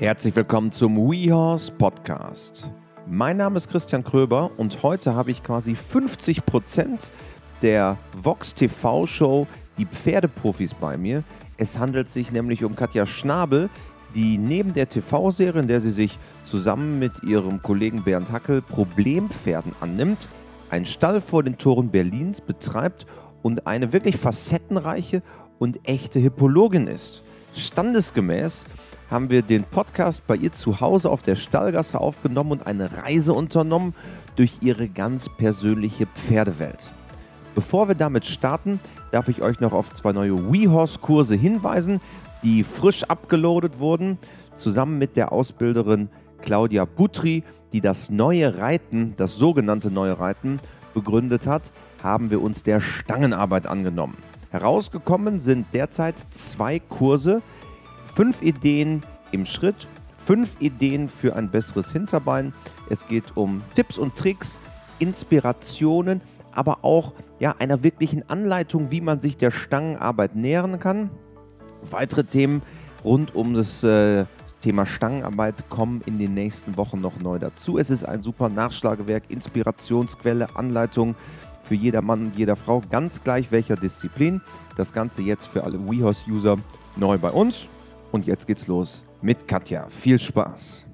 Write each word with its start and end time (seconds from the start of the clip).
Herzlich 0.00 0.36
willkommen 0.36 0.70
zum 0.70 0.96
WeHorse 0.96 1.72
Podcast. 1.72 2.70
Mein 3.08 3.38
Name 3.38 3.56
ist 3.56 3.68
Christian 3.68 4.04
Kröber 4.04 4.52
und 4.56 4.84
heute 4.84 5.16
habe 5.16 5.32
ich 5.32 5.42
quasi 5.42 5.74
50 5.74 6.46
Prozent 6.46 7.10
der 7.62 7.98
Vox 8.22 8.54
TV 8.54 9.06
Show 9.06 9.48
Die 9.76 9.86
Pferdeprofis 9.86 10.72
bei 10.72 10.96
mir. 10.96 11.24
Es 11.56 11.80
handelt 11.80 12.08
sich 12.08 12.30
nämlich 12.30 12.62
um 12.62 12.76
Katja 12.76 13.06
Schnabel, 13.06 13.70
die 14.14 14.38
neben 14.38 14.72
der 14.72 14.88
TV-Serie, 14.88 15.62
in 15.62 15.66
der 15.66 15.80
sie 15.80 15.90
sich 15.90 16.16
zusammen 16.44 17.00
mit 17.00 17.24
ihrem 17.24 17.60
Kollegen 17.60 18.04
Bernd 18.04 18.30
Hackel 18.30 18.62
Problempferden 18.62 19.72
annimmt, 19.80 20.28
einen 20.70 20.86
Stall 20.86 21.20
vor 21.20 21.42
den 21.42 21.58
Toren 21.58 21.90
Berlins 21.90 22.40
betreibt 22.40 23.04
und 23.42 23.66
eine 23.66 23.92
wirklich 23.92 24.16
facettenreiche 24.16 25.22
und 25.58 25.80
echte 25.88 26.20
Hippologin 26.20 26.86
ist. 26.86 27.24
Standesgemäß 27.56 28.64
haben 29.10 29.30
wir 29.30 29.42
den 29.42 29.64
Podcast 29.64 30.26
bei 30.26 30.36
ihr 30.36 30.52
zu 30.52 30.80
Hause 30.80 31.10
auf 31.10 31.22
der 31.22 31.36
Stallgasse 31.36 32.00
aufgenommen 32.00 32.52
und 32.52 32.66
eine 32.66 33.02
Reise 33.04 33.32
unternommen 33.32 33.94
durch 34.36 34.58
ihre 34.60 34.88
ganz 34.88 35.28
persönliche 35.28 36.06
Pferdewelt. 36.06 36.88
Bevor 37.54 37.88
wir 37.88 37.94
damit 37.94 38.26
starten, 38.26 38.80
darf 39.10 39.28
ich 39.28 39.42
euch 39.42 39.60
noch 39.60 39.72
auf 39.72 39.92
zwei 39.94 40.12
neue 40.12 40.52
WeHorse-Kurse 40.52 41.34
hinweisen, 41.34 42.00
die 42.42 42.62
frisch 42.62 43.04
abgeloadet 43.04 43.78
wurden, 43.78 44.18
zusammen 44.54 44.98
mit 44.98 45.16
der 45.16 45.32
Ausbilderin 45.32 46.08
Claudia 46.42 46.84
Butri, 46.84 47.42
die 47.72 47.80
das 47.80 48.10
neue 48.10 48.58
Reiten, 48.58 49.14
das 49.16 49.36
sogenannte 49.36 49.90
neue 49.90 50.20
Reiten, 50.20 50.60
begründet 50.94 51.46
hat, 51.46 51.72
haben 52.02 52.30
wir 52.30 52.42
uns 52.42 52.62
der 52.62 52.80
Stangenarbeit 52.80 53.66
angenommen. 53.66 54.16
Herausgekommen 54.50 55.40
sind 55.40 55.66
derzeit 55.74 56.14
zwei 56.30 56.78
Kurse, 56.78 57.42
fünf 58.18 58.42
Ideen 58.42 59.02
im 59.30 59.46
Schritt, 59.46 59.86
fünf 60.26 60.56
Ideen 60.58 61.08
für 61.08 61.36
ein 61.36 61.50
besseres 61.50 61.92
Hinterbein. 61.92 62.52
Es 62.90 63.06
geht 63.06 63.36
um 63.36 63.62
Tipps 63.76 63.96
und 63.96 64.16
Tricks, 64.16 64.58
Inspirationen, 64.98 66.20
aber 66.50 66.78
auch 66.82 67.12
ja, 67.38 67.54
einer 67.60 67.84
wirklichen 67.84 68.28
Anleitung, 68.28 68.90
wie 68.90 69.00
man 69.00 69.20
sich 69.20 69.36
der 69.36 69.52
Stangenarbeit 69.52 70.34
nähern 70.34 70.80
kann. 70.80 71.10
Weitere 71.88 72.24
Themen 72.24 72.60
rund 73.04 73.36
um 73.36 73.54
das 73.54 73.84
äh, 73.84 74.24
Thema 74.62 74.84
Stangenarbeit 74.84 75.70
kommen 75.70 76.02
in 76.04 76.18
den 76.18 76.34
nächsten 76.34 76.76
Wochen 76.76 77.00
noch 77.00 77.20
neu 77.20 77.38
dazu. 77.38 77.78
Es 77.78 77.88
ist 77.88 78.02
ein 78.02 78.24
super 78.24 78.48
Nachschlagewerk, 78.48 79.22
Inspirationsquelle, 79.28 80.56
Anleitung 80.56 81.14
für 81.62 81.76
jeder 81.76 82.02
Mann 82.02 82.26
und 82.26 82.36
jeder 82.36 82.56
Frau, 82.56 82.82
ganz 82.90 83.22
gleich 83.22 83.52
welcher 83.52 83.76
Disziplin. 83.76 84.40
Das 84.76 84.92
Ganze 84.92 85.22
jetzt 85.22 85.46
für 85.46 85.62
alle 85.62 85.78
WeHorse-User 85.78 86.56
neu 86.96 87.16
bei 87.16 87.30
uns. 87.30 87.68
Und 88.12 88.26
jetzt 88.26 88.46
geht's 88.46 88.66
los 88.66 89.02
mit 89.22 89.46
Katja. 89.46 89.88
Viel 89.88 90.18
Spaß. 90.18 90.86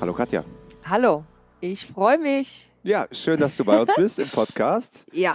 Hallo 0.00 0.12
Katja. 0.14 0.44
Hallo, 0.84 1.24
ich 1.60 1.86
freue 1.86 2.18
mich. 2.18 2.70
Ja, 2.82 3.06
schön, 3.12 3.38
dass 3.38 3.56
du 3.56 3.64
bei 3.64 3.80
uns 3.80 3.94
bist 3.96 4.18
im 4.18 4.28
Podcast. 4.32 5.04
Ja. 5.12 5.34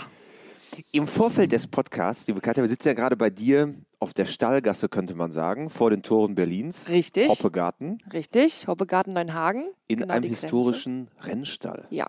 Im 0.92 1.08
Vorfeld 1.08 1.52
des 1.52 1.68
Podcasts, 1.68 2.28
liebe 2.28 2.42
Katja, 2.42 2.64
wir 2.64 2.70
sitzen 2.70 2.90
ja 2.90 2.94
gerade 2.96 3.16
bei 3.16 3.30
dir 3.30 3.76
auf 4.00 4.14
der 4.14 4.26
Stallgasse, 4.26 4.90
könnte 4.90 5.16
man 5.16 5.32
sagen, 5.32 5.70
vor 5.70 5.90
den 5.90 6.02
Toren 6.04 6.36
Berlins. 6.36 6.90
Richtig. 6.90 7.30
Hoppegarten. 7.30 8.00
Richtig, 8.12 8.68
Hoppegarten 8.68 9.14
Neuenhagen. 9.14 9.68
In 9.88 10.00
Genau 10.00 10.14
einem 10.14 10.24
Grenze. 10.24 10.42
historischen 10.42 11.08
Rennstall. 11.22 11.86
Ja. 11.92 12.08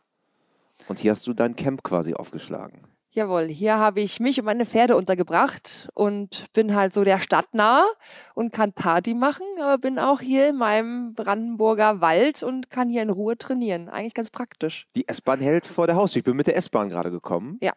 Und 0.89 0.99
hier 0.99 1.13
hast 1.13 1.27
du 1.27 1.33
dein 1.35 1.55
Camp 1.55 1.83
quasi 1.85 2.15
aufgeschlagen. 2.15 2.83
Jawohl, 3.17 3.45
hier 3.47 3.79
habe 3.79 4.03
ich 4.03 4.21
mich 4.21 4.39
und 4.39 4.45
meine 4.45 4.67
Pferde 4.67 4.95
untergebracht 4.95 5.89
und 5.95 6.53
bin 6.53 6.75
halt 6.75 6.93
so 6.93 7.03
der 7.03 7.19
Stadt 7.19 7.47
nah 7.53 7.83
und 8.35 8.53
kann 8.53 8.75
Party 8.75 9.15
machen, 9.15 9.47
aber 9.59 9.79
bin 9.79 9.99
auch 9.99 10.21
hier 10.21 10.51
in 10.51 10.57
meinem 10.57 11.15
Brandenburger 11.15 12.03
Wald 12.03 12.43
und 12.43 12.69
kann 12.69 12.91
hier 12.91 13.01
in 13.01 13.09
Ruhe 13.09 13.39
trainieren. 13.39 13.89
Eigentlich 13.89 14.13
ganz 14.13 14.29
praktisch. 14.29 14.87
Die 14.97 15.09
S-Bahn 15.09 15.41
hält 15.41 15.67
vor 15.67 15.87
der 15.87 15.97
Haustür. 15.97 16.19
Ich 16.21 16.25
bin 16.25 16.37
mit 16.37 16.47
der 16.47 16.59
S-Bahn 16.59 16.91
gerade 16.91 17.11
gekommen. 17.11 17.57
Ja. 17.63 17.73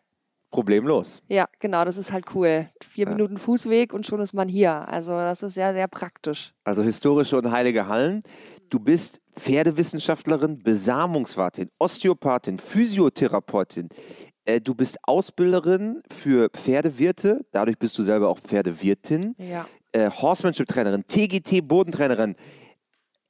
Problemlos. 0.51 1.21
Ja, 1.29 1.47
genau, 1.59 1.85
das 1.85 1.95
ist 1.95 2.11
halt 2.11 2.25
cool. 2.35 2.67
Vier 2.83 3.05
Ja. 3.05 3.11
Minuten 3.11 3.37
Fußweg 3.37 3.93
und 3.93 4.05
schon 4.05 4.19
ist 4.19 4.33
man 4.33 4.49
hier. 4.49 4.89
Also 4.89 5.11
das 5.11 5.41
ist 5.41 5.53
sehr, 5.53 5.73
sehr 5.73 5.87
praktisch. 5.87 6.53
Also 6.65 6.81
historische 6.81 7.37
und 7.37 7.49
heilige 7.49 7.87
Hallen. 7.87 8.23
Du 8.69 8.79
bist 8.79 9.21
Pferdewissenschaftlerin, 9.37 10.59
Besamungswartin, 10.59 11.69
Osteopathin, 11.79 12.59
Physiotherapeutin. 12.59 13.89
Äh, 14.45 14.61
Du 14.61 14.73
bist 14.75 14.97
Ausbilderin 15.03 16.01
für 16.11 16.49
Pferdewirte. 16.49 17.45
Dadurch 17.51 17.77
bist 17.77 17.97
du 17.97 18.03
selber 18.03 18.29
auch 18.29 18.39
Pferdewirtin. 18.39 19.35
Ja. 19.37 19.67
Äh, 19.91 20.09
Horsemanship-Trainerin, 20.09 21.03
TGT-Bodentrainerin, 21.07 22.35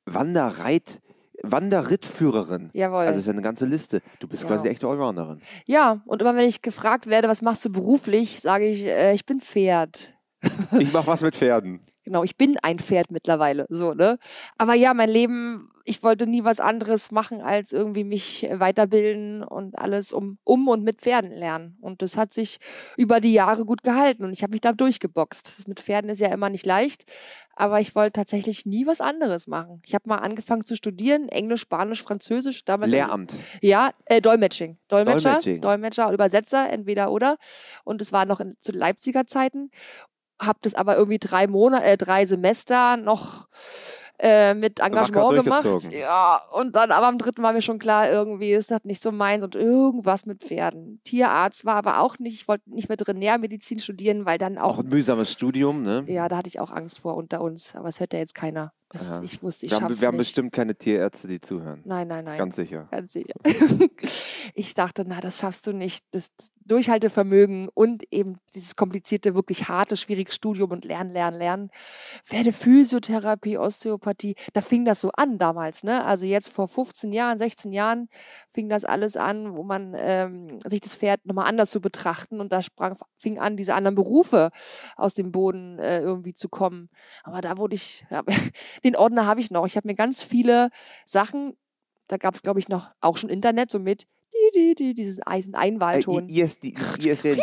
Wanderreit, 0.05 0.99
Wanderrittführerin. 1.43 2.69
Jawohl. 2.73 3.05
Also 3.05 3.19
ist 3.19 3.25
ja 3.27 3.31
eine 3.33 3.41
ganze 3.41 3.65
Liste. 3.65 4.01
Du 4.19 4.27
bist 4.27 4.43
Ja. 4.43 4.49
quasi 4.49 4.61
eine 4.63 4.71
echte 4.71 4.87
Allrounderin. 4.87 5.41
Ja, 5.65 6.01
und 6.05 6.21
immer 6.21 6.35
wenn 6.35 6.47
ich 6.47 6.61
gefragt 6.61 7.07
werde, 7.07 7.27
was 7.29 7.41
machst 7.41 7.63
du 7.65 7.69
beruflich, 7.69 8.39
sage 8.41 8.65
ich, 8.67 8.83
äh, 8.85 9.13
ich 9.13 9.25
bin 9.25 9.39
Pferd. 9.39 10.13
Ich 10.79 10.91
mache 10.93 11.07
was 11.07 11.21
mit 11.21 11.35
Pferden. 11.35 11.81
Genau, 12.03 12.23
ich 12.23 12.37
bin 12.37 12.55
ein 12.61 12.79
Pferd 12.79 13.11
mittlerweile, 13.11 13.65
so, 13.69 13.93
ne? 13.93 14.17
Aber 14.57 14.73
ja, 14.73 14.93
mein 14.93 15.09
Leben, 15.09 15.69
ich 15.83 16.01
wollte 16.01 16.27
nie 16.27 16.43
was 16.43 16.59
anderes 16.59 17.11
machen, 17.11 17.41
als 17.41 17.73
irgendwie 17.73 18.03
mich 18.03 18.47
weiterbilden 18.51 19.43
und 19.43 19.77
alles 19.77 20.13
um, 20.13 20.37
um 20.43 20.67
und 20.67 20.83
mit 20.83 21.01
Pferden 21.01 21.31
lernen. 21.31 21.77
Und 21.81 22.01
das 22.01 22.15
hat 22.15 22.31
sich 22.31 22.59
über 22.95 23.19
die 23.19 23.33
Jahre 23.33 23.65
gut 23.65 23.83
gehalten 23.83 24.23
und 24.23 24.31
ich 24.31 24.43
habe 24.43 24.51
mich 24.51 24.61
da 24.61 24.71
durchgeboxt. 24.71 25.57
Das 25.57 25.67
mit 25.67 25.79
Pferden 25.79 26.09
ist 26.09 26.19
ja 26.19 26.33
immer 26.33 26.49
nicht 26.49 26.65
leicht, 26.65 27.03
aber 27.59 27.81
ich 27.81 27.93
wollte 27.93 28.13
tatsächlich 28.13 28.65
nie 28.65 28.87
was 28.87 29.01
anderes 29.01 29.45
machen. 29.45 29.81
Ich 29.85 29.93
habe 29.93 30.07
mal 30.07 30.19
angefangen 30.19 30.65
zu 30.65 30.77
studieren, 30.77 31.27
Englisch, 31.27 31.59
Spanisch, 31.59 32.01
Französisch. 32.01 32.63
Damals 32.63 32.91
Lehramt. 32.91 33.35
ja, 33.61 33.91
äh, 34.05 34.21
Dolmetsching. 34.21 34.77
Dolmetscher, 34.87 35.31
Dolmetsching. 35.31 35.61
Dolmetscher 35.61 36.13
Übersetzer, 36.13 36.69
entweder 36.69 37.11
oder. 37.11 37.35
Und 37.83 38.01
es 38.01 38.13
war 38.13 38.25
noch 38.25 38.39
in, 38.39 38.55
zu 38.61 38.71
Leipziger 38.71 39.27
Zeiten. 39.27 39.71
Hab 40.39 40.61
das 40.61 40.73
aber 40.75 40.97
irgendwie 40.97 41.19
drei 41.19 41.47
Monate, 41.47 41.85
äh, 41.85 41.97
drei 41.97 42.25
Semester 42.25 42.97
noch 42.97 43.47
äh, 44.19 44.53
mit 44.53 44.79
Engagement 44.79 45.43
gemacht. 45.43 45.91
Ja, 45.91 46.41
und 46.51 46.75
dann 46.75 46.91
aber 46.91 47.07
am 47.07 47.17
dritten 47.17 47.41
war 47.41 47.53
mir 47.53 47.61
schon 47.61 47.79
klar, 47.79 48.11
irgendwie 48.11 48.51
ist 48.51 48.69
das 48.69 48.83
nicht 48.83 49.01
so 49.01 49.11
meins 49.11 49.43
und 49.43 49.55
irgendwas 49.55 50.25
mit 50.25 50.43
Pferden. 50.43 50.99
Tierarzt 51.05 51.65
war 51.65 51.75
aber 51.75 51.99
auch 51.99 52.19
nicht, 52.19 52.33
ich 52.33 52.47
wollte 52.47 52.69
nicht 52.69 52.89
Veterinärmedizin 52.89 53.79
studieren, 53.79 54.25
weil 54.25 54.37
dann 54.37 54.57
Auch 54.57 54.77
auch, 54.77 54.79
ein 54.79 54.89
mühsames 54.89 55.31
Studium, 55.31 55.83
ne? 55.83 56.03
ja, 56.07 56.27
da 56.27 56.37
hatte 56.37 56.49
ich 56.49 56.59
auch 56.59 56.71
Angst 56.71 56.99
vor 56.99 57.15
unter 57.15 57.41
uns. 57.41 57.75
Aber 57.75 57.89
es 57.89 57.99
hört 57.99 58.13
ja 58.13 58.19
jetzt 58.19 58.35
keiner. 58.35 58.73
Das, 58.89 59.07
Ja. 59.07 59.21
Ich 59.21 59.43
wusste, 59.43 59.65
ich 59.65 59.71
Wir 59.71 59.81
haben, 59.81 59.99
wir 60.01 60.07
haben 60.07 60.17
bestimmt 60.17 60.51
keine 60.51 60.75
Tierärzte, 60.75 61.27
die 61.27 61.39
zuhören. 61.39 61.81
Nein, 61.85 62.07
nein, 62.07 62.25
nein. 62.25 62.37
Ganz 62.37 62.55
sicher. 62.55 62.87
Ganz 62.91 63.13
sicher. 63.13 63.35
ich 64.55 64.73
dachte, 64.73 65.05
na, 65.07 65.21
das 65.21 65.37
schaffst 65.37 65.67
du 65.67 65.73
nicht. 65.73 66.03
Das 66.11 66.31
Durchhaltevermögen 66.69 67.67
und 67.73 68.03
eben 68.13 68.37
dieses 68.53 68.75
komplizierte, 68.75 69.35
wirklich 69.35 69.67
harte, 69.67 69.97
schwierige 69.97 70.31
Studium 70.31 70.71
und 70.71 70.85
Lernen, 70.85 71.09
Lernen, 71.09 71.37
Lernen. 71.37 71.71
Werde 72.29 72.53
Physiotherapie, 72.53 73.57
Osteopathie, 73.57 74.35
da 74.53 74.61
fing 74.61 74.85
das 74.85 75.01
so 75.01 75.09
an 75.15 75.39
damals, 75.39 75.83
ne? 75.83 76.05
Also 76.05 76.25
jetzt 76.25 76.49
vor 76.49 76.67
15 76.67 77.11
Jahren, 77.11 77.39
16 77.39 77.71
Jahren 77.71 78.07
fing 78.47 78.69
das 78.69 78.85
alles 78.85 79.17
an, 79.17 79.55
wo 79.57 79.63
man 79.63 79.95
ähm, 79.97 80.59
sich 80.63 80.81
das 80.81 80.93
Pferd 80.93 81.25
nochmal 81.25 81.47
anders 81.47 81.71
zu 81.71 81.81
betrachten 81.81 82.39
und 82.39 82.53
da 82.53 82.61
sprang, 82.61 82.95
fing 83.17 83.39
an, 83.39 83.57
diese 83.57 83.73
anderen 83.73 83.95
Berufe 83.95 84.51
aus 84.95 85.15
dem 85.15 85.31
Boden 85.31 85.79
äh, 85.79 86.01
irgendwie 86.01 86.35
zu 86.35 86.49
kommen. 86.49 86.89
Aber 87.23 87.41
da 87.41 87.57
wurde 87.57 87.75
ich, 87.75 88.05
ja, 88.11 88.23
den 88.83 88.95
Ordner 88.95 89.25
habe 89.25 89.39
ich 89.41 89.51
noch. 89.51 89.65
Ich 89.67 89.75
habe 89.77 89.87
mir 89.87 89.95
ganz 89.95 90.21
viele 90.21 90.69
Sachen 91.05 91.55
da 92.07 92.17
gab 92.17 92.33
es, 92.33 92.41
glaube 92.41 92.59
ich, 92.59 92.69
noch 92.69 92.89
auch 93.01 93.17
schon 93.17 93.29
Internet, 93.29 93.69
so 93.69 93.77
mit 93.77 94.07
die, 94.33 94.51
die, 94.59 94.73
die, 94.75 94.93
diesen 94.95 95.21
Eisen 95.27 95.53
Äh, 95.53 95.57
Einwahlton. 95.57 96.27
IS, 96.27 96.59
die, 96.59 96.73
ISN. 96.97 97.37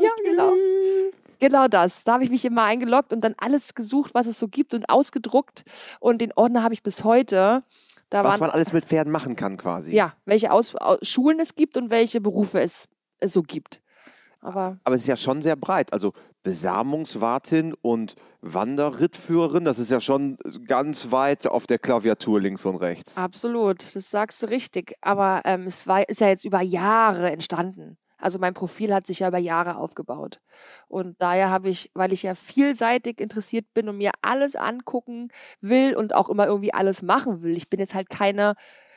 ja, 0.00 0.10
genau. 0.24 0.52
Genau 1.40 1.66
das. 1.68 2.04
Da 2.04 2.12
habe 2.14 2.24
ich 2.24 2.30
mich 2.30 2.44
immer 2.44 2.62
eingeloggt 2.62 3.12
und 3.12 3.20
dann 3.22 3.34
alles 3.36 3.74
gesucht, 3.74 4.14
was 4.14 4.26
es 4.28 4.38
so 4.38 4.46
gibt 4.48 4.74
und 4.74 4.88
ausgedruckt. 4.88 5.64
Und 6.00 6.20
den 6.20 6.32
Ordner 6.34 6.62
habe 6.62 6.72
ich 6.74 6.82
bis 6.84 7.02
heute. 7.04 7.64
Da 8.10 8.22
Was 8.22 8.34
waren, 8.34 8.40
man 8.40 8.50
alles 8.50 8.72
mit 8.72 8.84
Pferden 8.84 9.12
machen 9.12 9.34
kann, 9.34 9.56
quasi. 9.56 9.90
ja, 9.90 10.14
welche 10.24 10.52
Aus, 10.52 10.74
Au- 10.76 10.98
Schulen 11.02 11.40
es 11.40 11.54
gibt 11.56 11.76
und 11.76 11.90
welche 11.90 12.20
Berufe 12.20 12.60
es, 12.60 12.86
es 13.18 13.32
so 13.32 13.42
gibt. 13.42 13.82
Aber 14.40 14.78
Aber 14.84 14.94
es 14.94 15.02
ist 15.02 15.08
ja 15.08 15.16
schon 15.16 15.42
sehr 15.42 15.56
breit. 15.56 15.92
Also 15.92 16.12
Besamungswartin 16.44 17.74
und 17.82 18.14
Wanderrittführerin, 18.42 19.64
das 19.64 19.78
ist 19.78 19.90
ja 19.90 20.00
schon 20.00 20.36
ganz 20.68 21.10
weit 21.10 21.46
auf 21.46 21.66
der 21.66 21.78
Klaviatur 21.78 22.40
links 22.40 22.64
und 22.66 22.76
rechts. 22.76 23.16
Absolut, 23.16 23.96
das 23.96 24.10
sagst 24.10 24.42
du 24.42 24.46
richtig. 24.46 24.94
Aber 25.00 25.40
ähm, 25.46 25.62
es 25.66 25.86
war, 25.88 26.08
ist 26.08 26.20
ja 26.20 26.28
jetzt 26.28 26.44
über 26.44 26.60
Jahre 26.60 27.32
entstanden. 27.32 27.96
Also 28.18 28.38
mein 28.38 28.54
Profil 28.54 28.94
hat 28.94 29.06
sich 29.06 29.20
ja 29.20 29.28
über 29.28 29.38
Jahre 29.38 29.76
aufgebaut. 29.76 30.40
Und 30.86 31.20
daher 31.20 31.50
habe 31.50 31.70
ich, 31.70 31.90
weil 31.94 32.12
ich 32.12 32.22
ja 32.22 32.34
vielseitig 32.34 33.20
interessiert 33.20 33.66
bin 33.74 33.88
und 33.88 33.96
mir 33.96 34.12
alles 34.22 34.54
angucken 34.54 35.28
will 35.60 35.96
und 35.96 36.14
auch 36.14 36.28
immer 36.28 36.46
irgendwie 36.46 36.74
alles 36.74 37.02
machen 37.02 37.42
will. 37.42 37.56
Ich 37.56 37.68
bin 37.68 37.80
jetzt 37.80 37.94
halt 37.94 38.10
keine, 38.10 38.54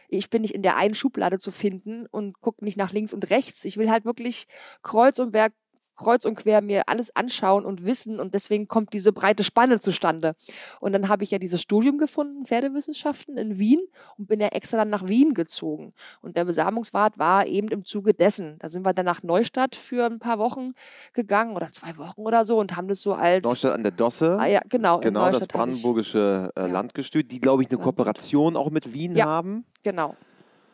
ich 0.10 0.30
bin 0.30 0.42
nicht 0.42 0.54
in 0.54 0.62
der 0.62 0.76
einen 0.76 0.96
Schublade 0.96 1.40
zu 1.40 1.52
finden 1.52 2.06
und 2.12 2.42
gucke 2.42 2.64
nicht 2.64 2.78
nach 2.78 2.92
links 2.92 3.14
und 3.14 3.30
rechts. 3.30 3.66
Ich 3.66 3.78
will 3.78 3.90
halt 3.90 4.06
wirklich 4.06 4.48
kreuz 4.82 5.20
und 5.20 5.32
Berg 5.32 5.54
kreuz 5.98 6.26
und 6.26 6.36
quer 6.36 6.62
mir 6.62 6.84
alles 6.88 7.16
anschauen 7.16 7.66
und 7.66 7.84
wissen 7.84 8.20
und 8.20 8.34
deswegen 8.34 8.68
kommt 8.68 8.94
diese 8.94 9.12
breite 9.12 9.44
Spanne 9.44 9.80
zustande. 9.80 10.36
Und 10.80 10.94
dann 10.94 11.10
habe 11.10 11.24
ich 11.24 11.32
ja 11.32 11.40
dieses 11.40 11.62
Studium 11.62 11.98
gefunden, 11.98 12.46
Pferdewissenschaften 12.46 13.38
in 13.38 13.60
Wien 13.60 13.82
und 14.18 14.28
bin 14.28 14.40
ja 14.40 14.48
extra 14.50 14.78
dann 14.78 14.90
nach 14.90 15.08
Wien 15.08 15.34
gezogen. 15.34 15.94
Und 16.22 16.38
der 16.38 16.46
Besamungswart 16.46 17.18
war 17.18 17.46
eben 17.46 17.68
im 17.70 17.84
Zuge 17.84 18.14
dessen. 18.14 18.58
Da 18.60 18.70
sind 18.70 18.86
wir 18.86 18.94
dann 18.94 19.06
nach 19.06 19.24
Neustadt 19.24 19.76
für 19.76 20.06
ein 20.06 20.20
paar 20.20 20.40
Wochen 20.40 20.74
gegangen 21.14 21.56
oder 21.56 21.72
zwei 21.72 21.98
Wochen 21.98 22.22
oder 22.22 22.46
so 22.46 22.60
und 22.60 22.76
haben 22.76 22.88
das 22.88 23.02
so 23.02 23.14
als 23.14 23.44
Neustadt 23.44 23.74
an 23.74 23.84
der 23.84 23.92
Dosse. 23.92 24.38
Ah, 24.40 24.46
ja, 24.46 24.62
genau. 24.70 25.00
Genau, 25.00 25.32
das 25.32 25.48
brandenburgische 25.48 26.52
äh, 26.56 26.62
ja. 26.62 26.68
Landgestüt, 26.68 27.32
die, 27.32 27.40
glaube 27.40 27.64
ich, 27.64 27.70
eine 27.70 27.80
Kooperation 27.80 28.56
auch 28.56 28.70
mit 28.70 28.94
Wien 28.94 29.16
ja, 29.16 29.26
haben. 29.26 29.66
Genau. 29.84 30.16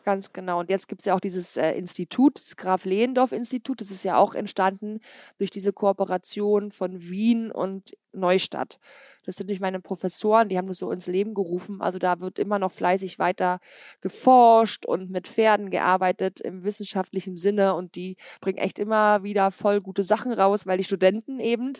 Ganz 0.04 0.34
genau. 0.34 0.60
Und 0.60 0.68
jetzt 0.68 0.86
gibt 0.86 1.00
es 1.00 1.06
ja 1.06 1.14
auch 1.14 1.20
dieses 1.20 1.56
äh, 1.56 1.72
Institut, 1.72 2.38
das 2.38 2.56
Graf 2.56 2.84
Lehendorf-Institut. 2.84 3.80
Das 3.80 3.90
ist 3.90 4.04
ja 4.04 4.18
auch 4.18 4.34
entstanden 4.34 5.00
durch 5.38 5.50
diese 5.50 5.72
Kooperation 5.72 6.72
von 6.72 7.00
Wien 7.08 7.50
und 7.50 7.96
Neustadt. 8.12 8.78
Das 9.24 9.36
sind 9.36 9.46
nicht 9.48 9.62
meine 9.62 9.80
Professoren, 9.80 10.50
die 10.50 10.58
haben 10.58 10.66
das 10.66 10.76
so 10.76 10.90
ins 10.90 11.06
Leben 11.06 11.32
gerufen. 11.32 11.80
Also 11.80 11.98
da 11.98 12.20
wird 12.20 12.38
immer 12.38 12.58
noch 12.58 12.70
fleißig 12.70 13.18
weiter 13.18 13.60
geforscht 14.02 14.84
und 14.84 15.10
mit 15.10 15.26
Pferden 15.26 15.70
gearbeitet 15.70 16.38
im 16.40 16.64
wissenschaftlichen 16.64 17.38
Sinne. 17.38 17.74
Und 17.74 17.94
die 17.94 18.16
bringen 18.42 18.58
echt 18.58 18.78
immer 18.78 19.22
wieder 19.22 19.50
voll 19.50 19.80
gute 19.80 20.04
Sachen 20.04 20.32
raus, 20.32 20.66
weil 20.66 20.76
die 20.76 20.84
Studenten 20.84 21.40
eben 21.40 21.72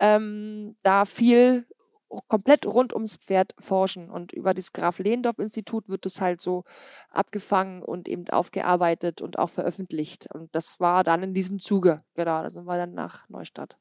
ähm, 0.00 0.74
da 0.82 1.04
viel 1.04 1.66
komplett 2.28 2.66
rund 2.66 2.92
ums 2.92 3.16
Pferd 3.16 3.54
forschen. 3.58 4.10
Und 4.10 4.32
über 4.32 4.54
das 4.54 4.72
Graf 4.72 4.98
Lehndorf 4.98 5.38
Institut 5.38 5.88
wird 5.88 6.06
es 6.06 6.20
halt 6.20 6.40
so 6.40 6.64
abgefangen 7.10 7.82
und 7.82 8.08
eben 8.08 8.28
aufgearbeitet 8.28 9.22
und 9.22 9.38
auch 9.38 9.50
veröffentlicht. 9.50 10.28
Und 10.32 10.54
das 10.54 10.80
war 10.80 11.04
dann 11.04 11.22
in 11.22 11.34
diesem 11.34 11.58
Zuge. 11.58 12.02
Genau, 12.14 12.42
da 12.42 12.50
sind 12.50 12.64
wir 12.64 12.76
dann 12.76 12.94
nach 12.94 13.28
Neustadt. 13.28 13.76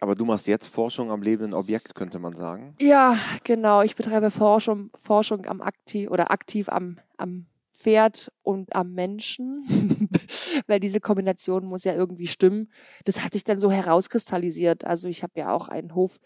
Aber 0.00 0.14
du 0.14 0.24
machst 0.24 0.46
jetzt 0.46 0.66
Forschung 0.66 1.10
am 1.10 1.22
lebenden 1.22 1.54
Objekt, 1.54 1.94
könnte 1.94 2.18
man 2.18 2.34
sagen? 2.34 2.74
Ja, 2.80 3.16
genau. 3.44 3.82
Ich 3.82 3.94
betreibe 3.94 4.30
Forschung, 4.30 4.90
Forschung 4.96 5.46
am 5.46 5.60
aktiv 5.60 6.10
oder 6.10 6.30
aktiv 6.30 6.68
am, 6.68 6.98
am 7.16 7.46
Pferd 7.74 8.32
und 8.42 8.74
am 8.74 8.94
Menschen, 8.94 9.64
weil 10.66 10.78
diese 10.78 11.00
Kombination 11.00 11.66
muss 11.66 11.84
ja 11.84 11.94
irgendwie 11.94 12.28
stimmen. 12.28 12.70
Das 13.04 13.24
hat 13.24 13.32
sich 13.32 13.44
dann 13.44 13.58
so 13.58 13.70
herauskristallisiert. 13.70 14.84
Also 14.84 15.08
ich 15.08 15.22
habe 15.22 15.32
ja 15.36 15.52
auch 15.52 15.68
einen 15.68 15.94
Hof 15.94 16.20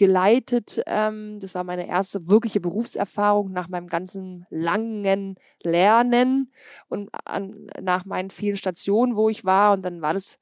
geleitet. 0.00 0.82
Ähm, 0.86 1.38
das 1.40 1.54
war 1.54 1.62
meine 1.62 1.86
erste 1.86 2.26
wirkliche 2.26 2.58
Berufserfahrung 2.58 3.52
nach 3.52 3.68
meinem 3.68 3.86
ganzen 3.86 4.46
langen 4.48 5.34
Lernen 5.62 6.50
und 6.88 7.10
an, 7.26 7.66
nach 7.82 8.06
meinen 8.06 8.30
vielen 8.30 8.56
Stationen, 8.56 9.14
wo 9.14 9.28
ich 9.28 9.44
war. 9.44 9.74
Und 9.74 9.82
dann 9.82 10.00
war 10.00 10.14
das, 10.14 10.38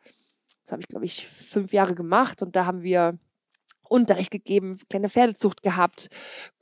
das 0.65 0.71
habe 0.71 0.83
ich, 0.83 0.87
glaube 0.87 1.07
ich, 1.07 1.27
fünf 1.27 1.73
Jahre 1.73 1.97
gemacht. 1.97 2.41
Und 2.41 2.55
da 2.55 2.67
haben 2.67 2.83
wir 2.83 3.19
Unterricht 3.89 4.31
gegeben, 4.31 4.79
kleine 4.89 5.09
Pferdezucht 5.09 5.63
gehabt, 5.63 6.09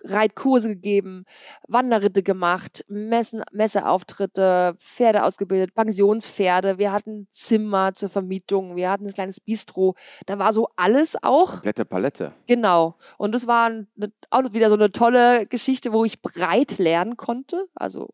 Reitkurse 0.05 0.69
gegeben, 0.69 1.25
Wanderritte 1.69 2.23
gemacht, 2.23 2.85
Messen, 2.89 3.43
Messeauftritte, 3.53 4.77
Pferde 4.79 5.25
ausgebildet, 5.25 5.75
Pensionspferde. 5.75 6.79
Wir 6.79 6.93
hatten 6.93 7.29
Zimmer 7.31 7.95
zur 7.95 8.09
Vermietung, 8.09 8.77
wir 8.77 8.91
hatten 8.91 9.07
ein 9.07 9.15
kleines 9.15 9.41
Bistro. 9.41 9.95
Da 10.27 10.39
war 10.39 10.53
so 10.53 10.69
alles 10.77 11.17
auch. 11.23 11.53
Komplette 11.53 11.85
Palette. 11.85 12.33
Genau. 12.47 12.97
Und 13.19 13.35
das 13.35 13.47
war 13.47 13.67
eine, 13.67 13.87
auch 14.31 14.53
wieder 14.53 14.69
so 14.69 14.77
eine 14.77 14.93
tolle 14.93 15.47
Geschichte, 15.47 15.93
wo 15.93 16.05
ich 16.05 16.23
breit 16.23 16.79
lernen 16.79 17.17
konnte. 17.17 17.67
Also, 17.75 18.11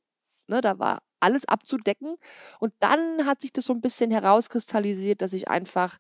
ne, 0.47 0.61
da 0.61 0.79
war 0.79 1.00
alles 1.23 1.47
abzudecken. 1.47 2.17
Und 2.58 2.73
dann 2.81 3.25
hat 3.26 3.41
sich 3.41 3.53
das 3.53 3.67
so 3.67 3.73
ein 3.73 3.81
bisschen 3.81 4.11
herauskristallisiert, 4.11 5.23
dass 5.23 5.32
ich 5.32 5.49
einfach 5.49 5.99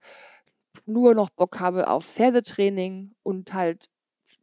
nur 0.86 1.14
noch 1.14 1.30
Bock 1.30 1.60
habe 1.60 1.88
auf 1.88 2.04
Pferdetraining 2.04 3.14
und 3.22 3.54
halt 3.54 3.86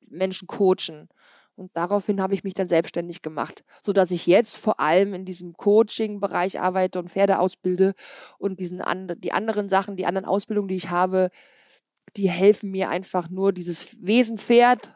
Menschen 0.07 0.47
coachen. 0.47 1.09
Und 1.55 1.75
daraufhin 1.75 2.21
habe 2.21 2.33
ich 2.33 2.45
mich 2.45 2.53
dann 2.53 2.69
selbstständig 2.69 3.21
gemacht, 3.21 3.65
sodass 3.83 4.11
ich 4.11 4.25
jetzt 4.27 4.57
vor 4.57 4.79
allem 4.79 5.13
in 5.13 5.25
diesem 5.25 5.53
Coaching-Bereich 5.53 6.61
arbeite 6.61 6.99
und 6.99 7.09
Pferde 7.09 7.39
ausbilde 7.39 7.95
und 8.37 8.61
diesen 8.61 8.81
and 8.81 9.21
die 9.23 9.33
anderen 9.33 9.67
Sachen, 9.67 9.97
die 9.97 10.05
anderen 10.05 10.25
Ausbildungen, 10.25 10.69
die 10.69 10.77
ich 10.77 10.89
habe, 10.89 11.29
die 12.15 12.29
helfen 12.29 12.71
mir 12.71 12.89
einfach 12.89 13.29
nur, 13.29 13.51
dieses 13.51 13.97
Wesen 14.01 14.37
Pferd 14.37 14.93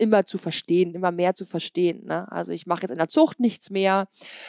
immer 0.00 0.24
zu 0.24 0.38
verstehen, 0.38 0.94
immer 0.94 1.12
mehr 1.12 1.34
zu 1.34 1.44
verstehen. 1.44 2.06
Ne? 2.06 2.30
Also 2.32 2.52
ich 2.52 2.66
mache 2.66 2.82
jetzt 2.82 2.90
in 2.90 2.98
der 2.98 3.08
Zucht 3.08 3.38
nichts 3.38 3.70
mehr, 3.70 4.08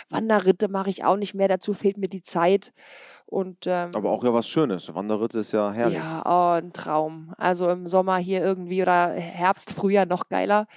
Wanderritte 0.10 0.70
mache 0.70 0.90
ich 0.90 1.04
auch 1.04 1.18
nicht 1.18 1.34
mehr, 1.34 1.48
dazu 1.48 1.74
fehlt 1.74 1.98
mir 1.98 2.08
die 2.08 2.24
Zeit. 2.24 2.72
Und, 3.26 3.66
ähm, 3.66 3.92
Aber 3.94 4.12
auch 4.12 4.24
ja 4.24 4.34
was 4.34 4.48
Schönes, 4.48 4.94
Wanderritte 4.94 5.40
ist 5.40 5.52
ja 5.52 5.72
herrlich. 5.72 5.98
Ja, 5.98 6.24
oh, 6.26 6.62
ein 6.62 6.74
Traum. 6.74 7.34
Also 7.38 7.70
im 7.70 7.88
Sommer 7.88 8.18
hier 8.18 8.42
irgendwie 8.42 8.82
oder 8.82 9.10
Herbst, 9.10 9.72
Frühjahr 9.72 10.06
noch 10.06 10.30
geiler, 10.30 10.68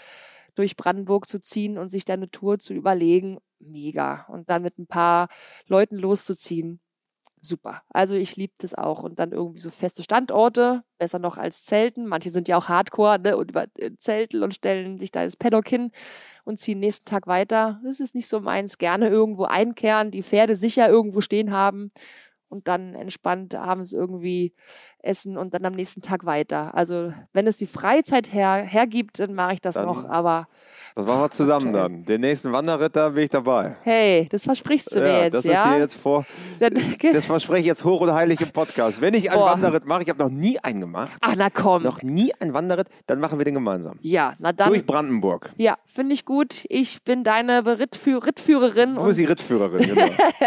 durch 0.55 0.77
Brandenburg 0.77 1.29
zu 1.29 1.41
ziehen 1.41 1.79
und 1.79 1.89
sich 1.89 2.05
da 2.05 2.15
eine 2.15 2.31
Tour 2.31 2.59
zu 2.59 2.75
überlegen, 2.75 3.39
mega. 3.61 4.27
Und 4.29 4.51
dann 4.51 4.63
mit 4.63 4.79
ein 4.79 4.87
paar 4.87 5.29
Leuten 5.67 5.97
loszuziehen 5.97 6.81
super. 7.45 7.83
Also 7.91 8.15
ich 8.15 8.37
liebe 8.37 8.55
das 8.59 8.75
auch. 8.75 9.03
Und 9.03 9.19
dann 9.19 9.33
irgendwie 9.33 9.61
so 9.61 9.71
feste 9.71 10.03
Standorte, 10.03 10.83
besser 10.99 11.19
noch 11.19 11.37
als 11.37 11.65
Zelten. 11.65 12.07
Manche 12.07 12.31
sind 12.31 12.49
ja 12.49 12.57
auch 12.57 12.69
Hardcore 12.69 13.19
ne, 13.19 13.37
und 13.37 13.51
über 13.51 13.67
äh, 13.79 13.93
Zelten 13.97 14.43
und 14.43 14.55
stellen 14.55 14.99
sich 14.99 15.11
da 15.11 15.25
das 15.25 15.37
Paddock 15.37 15.69
hin 15.69 15.91
und 16.45 16.59
ziehen 16.59 16.81
nächsten 16.81 17.05
Tag 17.05 17.27
weiter. 17.27 17.81
Das 17.85 18.01
ist 18.01 18.15
nicht 18.15 18.29
so 18.29 18.41
meins. 18.41 18.79
Gerne 18.79 19.09
irgendwo 19.09 19.45
einkehren, 19.45 20.11
die 20.11 20.23
Pferde 20.23 20.57
sicher 20.57 20.89
irgendwo 20.89 21.21
stehen 21.21 21.53
haben 21.53 21.93
und 22.49 22.69
dann 22.69 22.95
entspannt 22.95 23.55
abends 23.55 23.93
irgendwie 23.93 24.55
essen 25.05 25.37
und 25.37 25.55
dann 25.55 25.65
am 25.65 25.75
nächsten 25.75 26.03
Tag 26.03 26.25
weiter. 26.25 26.75
Also 26.75 27.13
wenn 27.33 27.47
es 27.47 27.59
die 27.59 27.67
Freizeit 27.67 28.33
her, 28.33 28.55
hergibt, 28.55 29.19
dann 29.19 29.35
mache 29.35 29.55
ich 29.55 29.61
das 29.61 29.75
dann, 29.75 29.87
noch, 29.87 30.09
aber... 30.09 30.49
Das 30.97 31.07
machen 31.07 31.23
wir 31.23 31.31
zusammen 31.31 31.69
okay. 31.69 31.79
dann. 31.79 32.05
Den 32.05 32.21
nächsten 32.21 32.53
Wanderritter 32.53 33.11
bin 33.11 33.25
ich 33.25 33.31
dabei. 33.31 33.77
Hey, 33.83 34.29
das 34.31 34.45
versprichst 34.45 34.95
du 34.95 35.01
mir 35.01 35.09
ja, 35.09 35.23
jetzt, 35.25 35.35
das 35.35 35.45
ja? 35.45 35.53
Das 35.53 35.65
ist 35.65 35.71
hier 35.71 35.79
jetzt 35.81 35.95
vor... 35.95 36.27
das 37.13 37.27
verspreche 37.27 37.61
ich 37.61 37.67
jetzt 37.67 37.85
hoch 37.85 38.01
und 38.01 38.13
heilig 38.13 38.41
im 38.41 38.51
Podcast. 38.51 39.01
Wenn 39.01 39.15
ich 39.15 39.31
einen 39.31 39.41
Boah. 39.41 39.53
Wanderritt 39.53 39.87
mache, 39.87 40.03
ich 40.05 40.09
habe 40.09 40.23
noch 40.23 40.31
nie 40.31 40.59
einen 40.61 40.81
gemacht. 40.81 41.19
Ach, 41.21 41.35
na 41.37 41.51
komm. 41.51 41.83
Noch 41.83 42.03
nie 42.03 42.33
einen 42.39 42.55
Wanderritt, 42.55 42.89
dann 43.07 43.19
machen 43.19 43.39
wir 43.39 43.45
den 43.45 43.55
gemeinsam. 43.55 43.99
Ja, 44.03 44.35
na 44.39 44.53
dann... 44.53 44.69
Durch 44.69 44.87
Brandenburg. 44.87 45.53
Ja, 45.57 45.77
finde 45.85 46.15
ich 46.15 46.25
gut. 46.25 46.65
Ich 46.69 47.03
bin 47.03 47.25
deine 47.25 47.67
Rittführ 47.79 48.25
Rittführerin. 48.25 48.95
Du 48.95 49.05
bist 49.05 49.19
die 49.19 49.25
Rittführerin, 49.25 49.89
genau. 49.89 50.07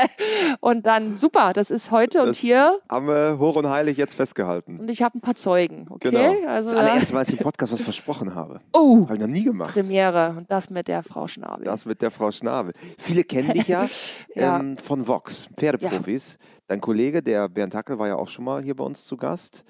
und 0.61 0.85
dann, 0.85 1.15
super, 1.15 1.51
das 1.53 1.71
ist 1.71 1.91
heute 1.91 2.19
das 2.19 2.27
und 2.27 2.35
hier... 2.37 2.79
haben 2.89 3.07
wir 3.07 3.37
hoch 3.37 3.57
und 3.57 3.69
heilig 3.69 3.97
jetzt 3.97 4.13
festgehalten. 4.13 4.46
Und 4.79 4.89
ich 4.89 5.01
habe 5.01 5.17
ein 5.17 5.21
paar 5.21 5.35
Zeugen, 5.35 5.87
okay? 5.89 6.09
Genau. 6.11 6.47
Also, 6.47 6.69
das 6.69 6.79
allererste 6.79 7.13
Mal, 7.13 7.19
als 7.19 7.29
ich 7.29 7.37
im 7.37 7.43
Podcast 7.43 7.73
was 7.73 7.81
versprochen 7.81 8.33
habe. 8.33 8.61
Oh! 8.73 9.03
Habe 9.05 9.15
ich 9.15 9.19
noch 9.19 9.27
nie 9.27 9.43
gemacht. 9.43 9.73
Premiere. 9.73 10.35
Und 10.37 10.51
das 10.51 10.69
mit 10.69 10.87
der 10.87 11.01
Frau 11.03 11.27
Schnabel. 11.27 11.65
Das 11.65 11.85
mit 11.85 12.01
der 12.01 12.11
Frau 12.11 12.31
Schnabel. 12.31 12.73
Viele 12.97 13.23
kennen 13.23 13.53
dich 13.53 13.67
ja, 13.67 13.87
ja. 14.35 14.59
Ähm, 14.59 14.77
von 14.77 15.07
Vox, 15.07 15.49
Pferdeprofis. 15.57 16.33
Ja. 16.33 16.47
Dein 16.67 16.81
Kollege, 16.81 17.23
der 17.23 17.49
Bernd 17.49 17.73
Hackel, 17.73 17.97
war 17.97 18.07
ja 18.07 18.15
auch 18.15 18.27
schon 18.27 18.45
mal 18.45 18.63
hier 18.63 18.75
bei 18.75 18.83
uns 18.83 19.05
zu 19.05 19.17
Gast. 19.17 19.63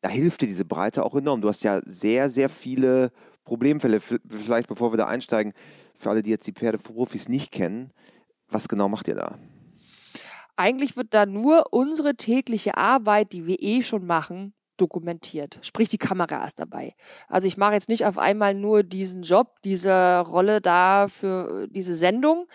Da 0.00 0.08
hilft 0.08 0.42
dir 0.42 0.46
diese 0.46 0.64
Breite 0.64 1.04
auch 1.04 1.14
enorm. 1.14 1.40
Du 1.40 1.48
hast 1.48 1.62
ja 1.62 1.80
sehr, 1.86 2.28
sehr 2.30 2.48
viele 2.48 3.10
Problemfälle. 3.44 4.00
Vielleicht 4.00 4.68
bevor 4.68 4.92
wir 4.92 4.96
da 4.96 5.06
einsteigen, 5.06 5.52
für 5.96 6.10
alle, 6.10 6.22
die 6.22 6.30
jetzt 6.30 6.46
die 6.46 6.52
Pferdeprofis 6.52 7.28
nicht 7.28 7.52
kennen, 7.52 7.92
was 8.48 8.68
genau 8.68 8.88
macht 8.88 9.08
ihr 9.08 9.14
da? 9.14 9.38
Eigentlich 10.56 10.96
wird 10.96 11.08
da 11.14 11.26
nur 11.26 11.72
unsere 11.72 12.14
tägliche 12.16 12.76
Arbeit, 12.76 13.32
die 13.32 13.46
wir 13.46 13.56
eh 13.60 13.82
schon 13.82 14.06
machen, 14.06 14.54
dokumentiert. 14.76 15.58
Sprich, 15.62 15.88
die 15.88 15.98
Kamera 15.98 16.44
ist 16.44 16.58
dabei. 16.58 16.94
Also 17.28 17.46
ich 17.46 17.56
mache 17.56 17.74
jetzt 17.74 17.88
nicht 17.88 18.04
auf 18.06 18.18
einmal 18.18 18.54
nur 18.54 18.82
diesen 18.82 19.22
Job, 19.22 19.56
diese 19.64 20.20
Rolle 20.20 20.60
da 20.60 21.08
für 21.08 21.68
diese 21.68 21.94
Sendung, 21.94 22.48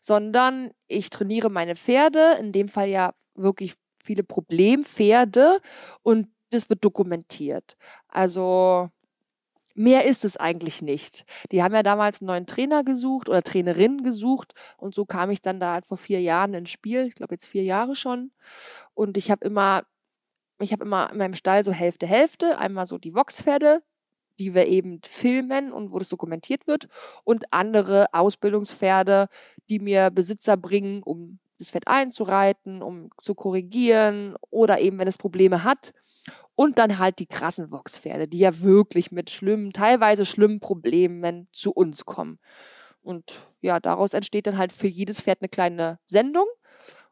sondern 0.00 0.70
ich 0.86 1.10
trainiere 1.10 1.50
meine 1.50 1.76
Pferde, 1.76 2.36
in 2.40 2.52
dem 2.52 2.68
Fall 2.68 2.88
ja 2.88 3.12
wirklich 3.34 3.74
viele 4.02 4.22
Problempferde 4.24 5.60
und 6.02 6.28
das 6.50 6.68
wird 6.70 6.84
dokumentiert. 6.84 7.76
Also 8.08 8.90
mehr 9.74 10.06
ist 10.06 10.24
es 10.24 10.36
eigentlich 10.36 10.82
nicht. 10.82 11.24
Die 11.52 11.62
haben 11.62 11.74
ja 11.74 11.82
damals 11.82 12.20
einen 12.20 12.28
neuen 12.28 12.46
Trainer 12.46 12.84
gesucht 12.84 13.28
oder 13.28 13.42
Trainerin 13.42 14.02
gesucht 14.02 14.54
und 14.76 14.94
so 14.94 15.04
kam 15.04 15.30
ich 15.30 15.42
dann 15.42 15.60
da 15.60 15.74
halt 15.74 15.86
vor 15.86 15.96
vier 15.96 16.20
Jahren 16.20 16.54
ins 16.54 16.70
Spiel. 16.70 17.06
Ich 17.06 17.14
glaube 17.14 17.34
jetzt 17.34 17.46
vier 17.46 17.64
Jahre 17.64 17.96
schon. 17.96 18.30
Und 18.94 19.16
ich 19.16 19.30
habe 19.30 19.44
immer, 19.44 19.82
ich 20.60 20.72
habe 20.72 20.84
immer 20.84 21.10
in 21.10 21.18
meinem 21.18 21.34
Stall 21.34 21.64
so 21.64 21.72
Hälfte, 21.72 22.06
Hälfte. 22.06 22.58
Einmal 22.58 22.86
so 22.86 22.98
die 22.98 23.14
Vox-Pferde, 23.14 23.82
die 24.38 24.54
wir 24.54 24.66
eben 24.66 25.00
filmen 25.04 25.72
und 25.72 25.92
wo 25.92 25.98
das 25.98 26.08
dokumentiert 26.08 26.66
wird 26.66 26.88
und 27.24 27.52
andere 27.52 28.06
Ausbildungspferde, 28.12 29.28
die 29.68 29.78
mir 29.78 30.10
Besitzer 30.10 30.56
bringen, 30.56 31.02
um 31.02 31.38
das 31.58 31.70
Pferd 31.70 31.86
einzureiten, 31.86 32.82
um 32.82 33.10
zu 33.20 33.34
korrigieren 33.34 34.36
oder 34.50 34.80
eben, 34.80 34.98
wenn 34.98 35.08
es 35.08 35.18
Probleme 35.18 35.62
hat, 35.64 35.92
und 36.54 36.78
dann 36.78 36.98
halt 36.98 37.18
die 37.18 37.26
krassen 37.26 37.70
Vox-Pferde, 37.70 38.28
die 38.28 38.38
ja 38.38 38.60
wirklich 38.60 39.12
mit 39.12 39.30
schlimmen, 39.30 39.72
teilweise 39.72 40.24
schlimmen 40.24 40.60
Problemen 40.60 41.48
zu 41.52 41.72
uns 41.72 42.04
kommen. 42.04 42.38
Und 43.02 43.46
ja, 43.60 43.80
daraus 43.80 44.14
entsteht 44.14 44.46
dann 44.46 44.58
halt 44.58 44.72
für 44.72 44.86
jedes 44.88 45.20
Pferd 45.20 45.40
eine 45.40 45.48
kleine 45.48 45.98
Sendung. 46.06 46.46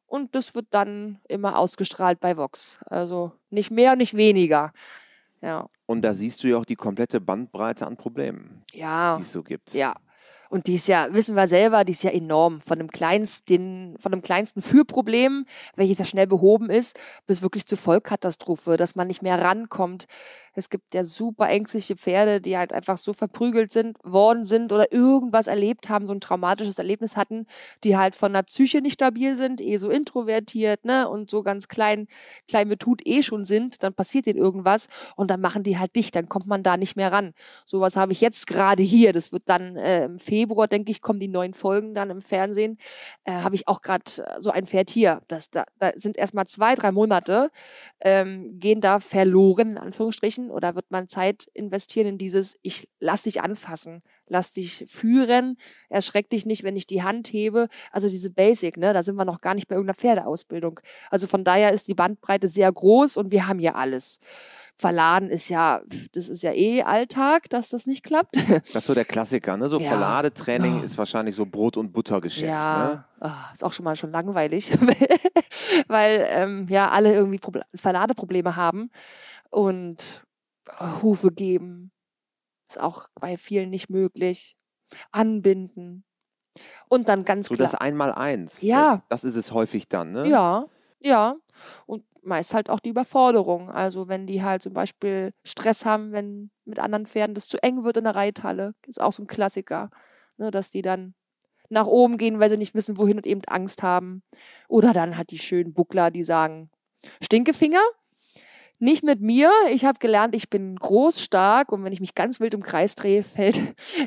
und 0.06 0.34
das 0.34 0.54
wird 0.54 0.66
dann 0.70 1.20
immer 1.28 1.58
ausgestrahlt 1.58 2.20
bei 2.20 2.36
Vox. 2.36 2.78
Also 2.86 3.32
nicht 3.48 3.70
mehr, 3.70 3.96
nicht 3.96 4.14
weniger. 4.14 4.72
Ja. 5.40 5.68
Und 5.86 6.02
da 6.02 6.14
siehst 6.14 6.42
du 6.42 6.48
ja 6.48 6.56
auch 6.58 6.64
die 6.64 6.76
komplette 6.76 7.20
Bandbreite 7.20 7.86
an 7.86 7.96
Problemen, 7.96 8.62
ja. 8.72 9.16
die 9.16 9.22
es 9.22 9.32
so 9.32 9.42
gibt. 9.42 9.72
Ja. 9.72 9.96
Und 10.52 10.66
die 10.66 10.74
ist 10.74 10.86
ja, 10.86 11.08
wissen 11.14 11.34
wir 11.34 11.48
selber, 11.48 11.82
die 11.82 11.92
ist 11.92 12.02
ja 12.02 12.10
enorm. 12.10 12.60
Von 12.60 12.78
dem 12.78 12.90
kleinsten, 12.90 13.96
von 13.98 14.12
dem 14.12 14.20
kleinsten 14.20 14.60
Fürproblem, 14.60 15.46
welches 15.76 15.96
ja 15.96 16.04
schnell 16.04 16.26
behoben 16.26 16.68
ist, 16.68 17.00
bis 17.26 17.40
wirklich 17.40 17.64
zur 17.64 17.78
Vollkatastrophe, 17.78 18.76
dass 18.76 18.94
man 18.94 19.06
nicht 19.06 19.22
mehr 19.22 19.40
rankommt, 19.40 20.04
es 20.54 20.70
gibt 20.70 20.94
ja 20.94 21.04
super 21.04 21.48
ängstliche 21.48 21.96
Pferde, 21.96 22.40
die 22.40 22.56
halt 22.56 22.72
einfach 22.72 22.98
so 22.98 23.12
verprügelt 23.12 23.72
sind, 23.72 23.96
worden 24.02 24.44
sind 24.44 24.72
oder 24.72 24.92
irgendwas 24.92 25.46
erlebt 25.46 25.88
haben, 25.88 26.06
so 26.06 26.12
ein 26.12 26.20
traumatisches 26.20 26.78
Erlebnis 26.78 27.16
hatten, 27.16 27.46
die 27.84 27.96
halt 27.96 28.14
von 28.14 28.32
der 28.32 28.42
Psyche 28.42 28.80
nicht 28.80 28.94
stabil 28.94 29.36
sind, 29.36 29.60
eh 29.60 29.76
so 29.78 29.90
introvertiert, 29.90 30.84
ne, 30.84 31.08
und 31.08 31.30
so 31.30 31.42
ganz 31.42 31.68
klein, 31.68 32.06
klein 32.48 32.68
betut 32.68 33.00
eh 33.06 33.22
schon 33.22 33.44
sind, 33.44 33.82
dann 33.82 33.94
passiert 33.94 34.26
ihnen 34.26 34.38
irgendwas 34.38 34.88
und 35.16 35.30
dann 35.30 35.40
machen 35.40 35.62
die 35.62 35.78
halt 35.78 35.96
dicht, 35.96 36.14
dann 36.14 36.28
kommt 36.28 36.46
man 36.46 36.62
da 36.62 36.76
nicht 36.76 36.96
mehr 36.96 37.12
ran. 37.12 37.32
Sowas 37.66 37.96
habe 37.96 38.12
ich 38.12 38.20
jetzt 38.20 38.46
gerade 38.46 38.82
hier. 38.82 39.12
Das 39.12 39.32
wird 39.32 39.44
dann 39.46 39.76
äh, 39.76 40.04
im 40.04 40.18
Februar, 40.18 40.68
denke 40.68 40.90
ich, 40.90 41.00
kommen 41.00 41.20
die 41.20 41.28
neuen 41.28 41.54
Folgen 41.54 41.94
dann 41.94 42.10
im 42.10 42.20
Fernsehen. 42.20 42.78
Äh, 43.24 43.32
habe 43.32 43.54
ich 43.54 43.68
auch 43.68 43.82
gerade 43.82 44.04
äh, 44.18 44.40
so 44.40 44.50
ein 44.50 44.66
Pferd 44.66 44.90
hier. 44.90 45.22
Das, 45.28 45.50
da, 45.50 45.64
da 45.78 45.92
sind 45.96 46.16
erstmal 46.16 46.46
zwei, 46.46 46.74
drei 46.74 46.92
Monate, 46.92 47.50
ähm, 48.00 48.58
gehen 48.58 48.80
da 48.80 49.00
verloren, 49.00 49.70
in 49.72 49.78
Anführungsstrichen 49.78 50.41
sprechen 50.42 50.50
oder 50.50 50.74
wird 50.74 50.90
man 50.90 51.08
Zeit 51.08 51.46
investieren 51.54 52.06
in 52.06 52.18
dieses, 52.18 52.56
ich 52.62 52.88
lass 53.00 53.22
dich 53.22 53.42
anfassen, 53.42 54.02
lass 54.26 54.52
dich 54.52 54.86
führen, 54.88 55.56
erschreck 55.88 56.30
dich 56.30 56.46
nicht, 56.46 56.64
wenn 56.64 56.76
ich 56.76 56.86
die 56.86 57.02
Hand 57.02 57.28
hebe. 57.28 57.68
Also 57.90 58.08
diese 58.08 58.30
Basic, 58.30 58.76
ne, 58.76 58.92
da 58.92 59.02
sind 59.02 59.16
wir 59.16 59.24
noch 59.24 59.40
gar 59.40 59.54
nicht 59.54 59.68
bei 59.68 59.74
irgendeiner 59.74 59.96
Pferdeausbildung. 59.96 60.80
Also 61.10 61.26
von 61.26 61.44
daher 61.44 61.72
ist 61.72 61.88
die 61.88 61.94
Bandbreite 61.94 62.48
sehr 62.48 62.72
groß 62.72 63.16
und 63.16 63.30
wir 63.30 63.46
haben 63.46 63.60
ja 63.60 63.74
alles. 63.74 64.20
Verladen 64.76 65.28
ist 65.28 65.48
ja, 65.48 65.82
das 66.12 66.28
ist 66.28 66.42
ja 66.42 66.52
eh 66.52 66.82
Alltag, 66.82 67.48
dass 67.50 67.68
das 67.68 67.86
nicht 67.86 68.02
klappt. 68.02 68.36
Das 68.36 68.74
ist 68.74 68.86
so 68.86 68.94
der 68.94 69.04
Klassiker, 69.04 69.56
ne? 69.56 69.68
So 69.68 69.78
ja. 69.78 69.90
Verladetraining 69.90 70.80
oh. 70.80 70.84
ist 70.84 70.96
wahrscheinlich 70.98 71.34
so 71.34 71.46
Brot- 71.46 71.76
und 71.76 71.92
Buttergeschäft. 71.92 72.48
Ja, 72.48 73.06
ne? 73.20 73.30
oh, 73.30 73.52
ist 73.52 73.62
auch 73.62 73.72
schon 73.72 73.84
mal 73.84 73.96
schon 73.96 74.10
langweilig, 74.10 74.70
weil 75.88 76.26
ähm, 76.28 76.66
ja 76.68 76.90
alle 76.90 77.14
irgendwie 77.14 77.38
Proble 77.38 77.62
Verladeprobleme 77.74 78.56
haben. 78.56 78.90
Und 79.50 80.24
Hufe 81.02 81.32
geben. 81.32 81.92
Ist 82.68 82.80
auch 82.80 83.08
bei 83.14 83.36
vielen 83.36 83.70
nicht 83.70 83.90
möglich. 83.90 84.56
Anbinden. 85.10 86.04
Und 86.88 87.08
dann 87.08 87.24
ganz 87.24 87.48
so 87.48 87.54
klar. 87.54 87.68
So 87.68 87.72
das 87.72 87.80
Einmal-Eins. 87.80 88.62
Ja. 88.62 89.04
Das 89.08 89.24
ist 89.24 89.36
es 89.36 89.52
häufig 89.52 89.88
dann, 89.88 90.12
ne? 90.12 90.28
Ja, 90.28 90.66
ja. 91.00 91.36
Und 91.86 92.04
meist 92.22 92.54
halt 92.54 92.70
auch 92.70 92.80
die 92.80 92.90
Überforderung. 92.90 93.70
Also 93.70 94.08
wenn 94.08 94.26
die 94.26 94.42
halt 94.42 94.62
zum 94.62 94.72
Beispiel 94.72 95.32
Stress 95.44 95.84
haben, 95.84 96.12
wenn 96.12 96.50
mit 96.64 96.78
anderen 96.78 97.06
Pferden 97.06 97.34
das 97.34 97.48
zu 97.48 97.62
eng 97.62 97.84
wird 97.84 97.96
in 97.96 98.04
der 98.04 98.14
Reithalle, 98.14 98.74
ist 98.86 99.00
auch 99.00 99.12
so 99.12 99.22
ein 99.22 99.26
Klassiker, 99.26 99.90
ne, 100.36 100.50
dass 100.50 100.70
die 100.70 100.82
dann 100.82 101.14
nach 101.68 101.86
oben 101.86 102.18
gehen, 102.18 102.38
weil 102.38 102.50
sie 102.50 102.58
nicht 102.58 102.74
wissen, 102.74 102.98
wohin 102.98 103.16
und 103.16 103.26
eben 103.26 103.42
Angst 103.46 103.82
haben. 103.82 104.22
Oder 104.68 104.92
dann 104.92 105.16
halt 105.16 105.30
die 105.30 105.38
schönen 105.38 105.72
Buckler, 105.72 106.10
die 106.10 106.22
sagen, 106.22 106.70
Stinkefinger, 107.22 107.82
nicht 108.82 109.04
mit 109.04 109.20
mir. 109.20 109.50
Ich 109.70 109.84
habe 109.84 109.98
gelernt, 109.98 110.34
ich 110.34 110.50
bin 110.50 110.76
groß, 110.76 111.22
stark 111.22 111.72
und 111.72 111.84
wenn 111.84 111.92
ich 111.92 112.00
mich 112.00 112.14
ganz 112.14 112.40
wild 112.40 112.52
im 112.52 112.62
Kreis 112.62 112.94
drehe, 112.96 113.22
fällt 113.22 113.60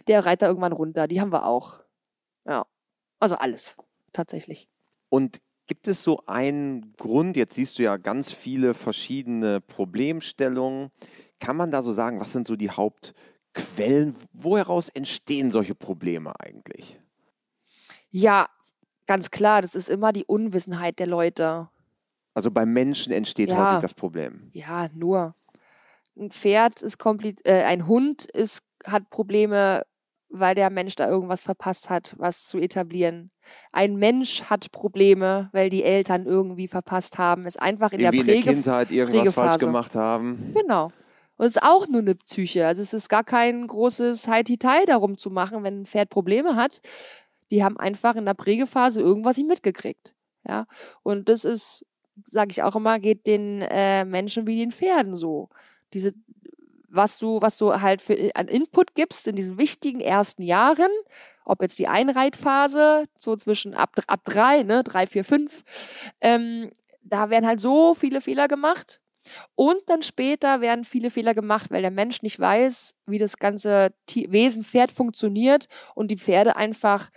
der 0.08 0.26
Reiter 0.26 0.48
irgendwann 0.48 0.74
runter. 0.74 1.08
Die 1.08 1.22
haben 1.22 1.32
wir 1.32 1.46
auch. 1.46 1.80
Ja. 2.46 2.66
Also 3.20 3.36
alles, 3.36 3.78
tatsächlich. 4.12 4.68
Und 5.10 5.40
gibt 5.68 5.88
es 5.88 6.04
so 6.04 6.22
einen 6.28 6.94
Grund, 6.98 7.38
jetzt 7.38 7.56
siehst 7.56 7.80
du 7.80 7.84
ja 7.84 7.98
ganz 7.98 8.32
viele 8.32 8.74
verschiedene 8.74 9.62
Problemstellungen. 9.62 10.92
Kann 11.40 11.56
man 11.56 11.72
da 11.72 11.82
so 11.82 11.92
sagen, 11.92 12.20
was 12.20 12.34
sind 12.34 12.46
so 12.46 12.56
die 12.56 12.70
Hauptquellen? 12.70 14.16
Woheraus 14.34 14.90
entstehen 14.90 15.52
solche 15.52 15.74
Probleme 15.74 16.34
eigentlich? 16.40 17.00
Ja, 18.10 18.48
ganz 19.06 19.32
klar, 19.32 19.62
das 19.62 19.74
ist 19.74 19.90
immer 19.90 20.12
die 20.12 20.26
Unwissenheit 20.26 21.00
der 21.00 21.08
Leute. 21.08 21.70
Also 22.36 22.52
beim 22.52 22.72
Menschen 22.72 23.14
entsteht 23.14 23.50
ja. 23.50 23.72
häufig 23.72 23.82
das 23.82 23.94
Problem. 23.94 24.50
Ja, 24.52 24.90
nur. 24.94 25.34
Ein 26.18 26.32
Pferd 26.32 26.82
ist 26.82 27.00
kompliziert, 27.00 27.48
äh, 27.48 27.64
ein 27.64 27.88
Hund 27.88 28.26
ist, 28.26 28.62
hat 28.86 29.10
Probleme, 29.10 29.86
weil 30.30 30.54
der 30.54 30.70
Mensch 30.70 30.96
da 30.96 31.10
irgendwas 31.10 31.42
verpasst 31.42 31.90
hat, 31.90 32.14
was 32.18 32.46
zu 32.46 32.58
etablieren. 32.58 33.32
Ein 33.72 33.96
Mensch 33.96 34.44
hat 34.44 34.72
Probleme, 34.72 35.50
weil 35.54 35.70
die 35.70 35.84
Eltern 35.84 36.26
irgendwie 36.26 36.68
verpasst 36.68 37.18
haben, 37.18 37.46
es 37.46 37.58
einfach 37.58 37.92
in 37.92 38.02
irgendwie 38.02 38.18
der 38.18 38.34
Präge 38.34 38.38
in 38.38 38.46
der 38.46 38.54
Kindheit 38.54 38.92
irgendwas 38.92 39.34
falsch 39.34 39.60
gemacht 39.60 39.96
haben. 39.96 40.54
Genau. 40.54 40.92
Und 41.38 41.46
es 41.46 41.56
ist 41.56 41.64
auch 41.64 41.88
nur 41.88 42.02
eine 42.02 42.16
Psyche. 42.16 42.68
Also 42.68 42.82
es 42.82 42.94
ist 42.94 43.10
gar 43.10 43.24
kein 43.24 43.68
großes 43.68 44.28
High-Detail 44.28 44.86
darum 44.86 45.18
zu 45.18 45.30
machen, 45.30 45.64
wenn 45.64 45.82
ein 45.82 45.86
Pferd 45.86 46.10
Probleme 46.10 46.56
hat. 46.56 46.82
Die 47.52 47.64
haben 47.64 47.78
einfach 47.78 48.16
in 48.16 48.26
der 48.26 48.34
Prägephase 48.34 49.02
irgendwas 49.02 49.38
nicht 49.38 49.48
mitgekriegt. 49.48 50.16
Ja. 50.48 50.66
Und 51.04 51.30
das 51.30 51.44
ist 51.44 51.86
sage 52.24 52.52
ich 52.52 52.64
auch 52.64 52.76
immer, 52.76 53.00
geht 53.00 53.28
den 53.28 53.62
äh, 53.62 54.06
Menschen 54.06 54.48
wie 54.48 54.58
den 54.58 54.72
Pferden 54.72 55.16
so. 55.16 55.50
Diese, 55.94 56.14
was 56.90 57.20
du, 57.20 57.42
was 57.42 57.58
du 57.58 57.82
halt 57.82 58.02
für 58.02 58.14
äh, 58.14 58.32
an 58.34 58.48
Input 58.48 58.96
gibst 58.96 59.28
in 59.28 59.36
diesen 59.36 59.58
wichtigen 59.58 60.00
ersten 60.00 60.42
Jahren, 60.42 60.92
ob 61.44 61.62
jetzt 61.62 61.80
die 61.80 61.88
Einreitphase, 61.88 63.06
so 63.20 63.36
zwischen 63.36 63.74
ab, 63.74 63.92
ab 64.08 64.22
drei, 64.26 64.64
ne, 64.64 64.84
drei, 64.84 65.08
vier, 65.08 65.24
fünf, 65.24 65.64
ähm, 66.22 66.72
da 67.04 67.30
werden 67.30 67.46
halt 67.46 67.60
so 67.60 67.94
viele 67.94 68.22
Fehler 68.22 68.48
gemacht. 68.48 69.00
Und 69.56 69.82
dann 69.88 70.04
später 70.04 70.62
werden 70.62 70.84
viele 70.84 71.10
Fehler 71.10 71.34
gemacht, 71.34 71.72
weil 71.72 71.82
der 71.82 71.92
Mensch 71.92 72.22
nicht 72.22 72.40
weiß, 72.40 72.94
wie 73.08 73.18
das 73.18 73.38
ganze 73.38 73.92
Wesen 74.08 74.64
Pferd 74.64 74.92
funktioniert 74.92 75.68
und 75.96 76.10
die 76.12 76.18
Pferde 76.18 76.56
einfach 76.56 77.10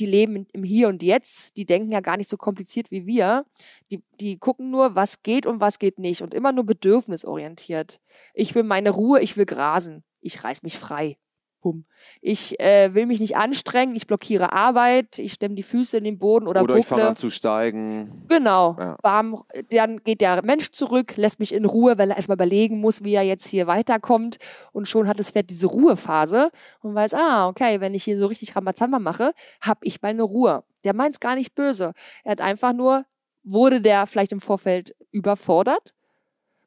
die 0.00 0.06
leben 0.06 0.46
im 0.52 0.64
Hier 0.64 0.88
und 0.88 1.02
Jetzt, 1.02 1.56
die 1.56 1.66
denken 1.66 1.92
ja 1.92 2.00
gar 2.00 2.16
nicht 2.16 2.30
so 2.30 2.36
kompliziert 2.36 2.90
wie 2.90 3.06
wir. 3.06 3.44
Die, 3.90 4.02
die 4.20 4.38
gucken 4.38 4.70
nur, 4.70 4.94
was 4.94 5.22
geht 5.22 5.46
und 5.46 5.60
was 5.60 5.78
geht 5.78 5.98
nicht 5.98 6.22
und 6.22 6.34
immer 6.34 6.52
nur 6.52 6.64
bedürfnisorientiert. 6.64 8.00
Ich 8.34 8.54
will 8.54 8.64
meine 8.64 8.90
Ruhe, 8.90 9.20
ich 9.20 9.36
will 9.36 9.46
grasen, 9.46 10.02
ich 10.20 10.42
reiß 10.42 10.62
mich 10.62 10.78
frei. 10.78 11.16
Pum. 11.60 11.84
Ich 12.22 12.58
äh, 12.58 12.94
will 12.94 13.06
mich 13.06 13.20
nicht 13.20 13.36
anstrengen, 13.36 13.94
ich 13.94 14.06
blockiere 14.06 14.52
Arbeit, 14.52 15.18
ich 15.18 15.34
stemme 15.34 15.54
die 15.54 15.62
Füße 15.62 15.98
in 15.98 16.04
den 16.04 16.18
Boden 16.18 16.46
oder 16.46 16.62
Oder 16.62 16.68
buckle. 16.74 16.80
ich 16.80 16.86
fange 16.86 17.06
an 17.08 17.16
zu 17.16 17.30
steigen. 17.30 18.24
Genau. 18.28 18.76
Ja. 18.78 18.96
Bam, 19.02 19.44
dann 19.70 19.98
geht 20.02 20.22
der 20.22 20.42
Mensch 20.44 20.70
zurück, 20.70 21.16
lässt 21.16 21.38
mich 21.38 21.52
in 21.52 21.66
Ruhe, 21.66 21.98
weil 21.98 22.10
er 22.10 22.16
erstmal 22.16 22.36
überlegen 22.36 22.80
muss, 22.80 23.04
wie 23.04 23.12
er 23.14 23.22
jetzt 23.22 23.46
hier 23.46 23.66
weiterkommt. 23.66 24.38
Und 24.72 24.88
schon 24.88 25.06
hat 25.06 25.20
das 25.20 25.30
Pferd 25.30 25.50
diese 25.50 25.66
Ruhephase 25.66 26.50
und 26.80 26.94
weiß, 26.94 27.14
ah, 27.14 27.48
okay, 27.48 27.80
wenn 27.80 27.94
ich 27.94 28.04
hier 28.04 28.18
so 28.18 28.26
richtig 28.26 28.56
Ramazamba 28.56 28.98
mache, 28.98 29.32
habe 29.60 29.80
ich 29.82 30.00
meine 30.00 30.22
Ruhe. 30.22 30.64
Der 30.84 30.94
meint 30.94 31.16
es 31.16 31.20
gar 31.20 31.34
nicht 31.34 31.54
böse. 31.54 31.92
Er 32.24 32.32
hat 32.32 32.40
einfach 32.40 32.72
nur, 32.72 33.04
wurde 33.44 33.82
der 33.82 34.06
vielleicht 34.06 34.32
im 34.32 34.40
Vorfeld 34.40 34.94
überfordert, 35.10 35.94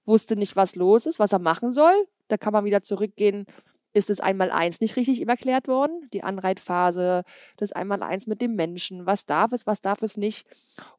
wusste 0.06 0.36
nicht, 0.36 0.56
was 0.56 0.76
los 0.76 1.06
ist, 1.08 1.18
was 1.18 1.32
er 1.32 1.40
machen 1.40 1.72
soll. 1.72 1.94
Da 2.28 2.38
kann 2.38 2.54
man 2.54 2.66
wieder 2.66 2.84
zurückgehen 2.84 3.46
ist 3.94 4.10
das 4.10 4.20
Einmaleins 4.20 4.82
nicht 4.82 4.96
richtig 4.96 5.28
erklärt 5.28 5.68
worden, 5.68 6.10
die 6.14 6.24
Anreitphase, 6.24 7.24
das 7.58 7.72
Einmaleins 7.72 8.28
mit 8.28 8.42
dem 8.42 8.56
Menschen, 8.56 9.06
was 9.06 9.26
darf 9.26 9.52
es, 9.52 9.68
was 9.68 9.82
darf 9.82 10.02
es 10.02 10.18
nicht. 10.18 10.48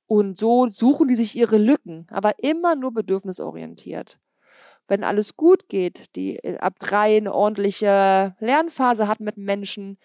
Und 0.07 0.39
so 0.39 0.69
suchen 0.69 1.09
die 1.09 1.15
sich 1.17 1.37
ihre 1.37 1.59
Lücken, 1.59 2.07
aber 2.11 2.39
immer 2.39 2.77
nur 2.77 2.93
bedürfnisorientiert. 2.93 4.19
Wenn 4.87 5.03
alles 5.03 5.37
gut 5.37 5.69
geht, 5.69 6.15
die 6.15 6.37
äh, 6.37 6.59
ab 6.59 6.79
drei 6.79 7.17
eine 7.17 7.35
ordentliche 7.35 8.37
Lernphase 8.39 9.09
hat 9.09 9.21
mit 9.21 9.39
Menschen, 9.39 9.99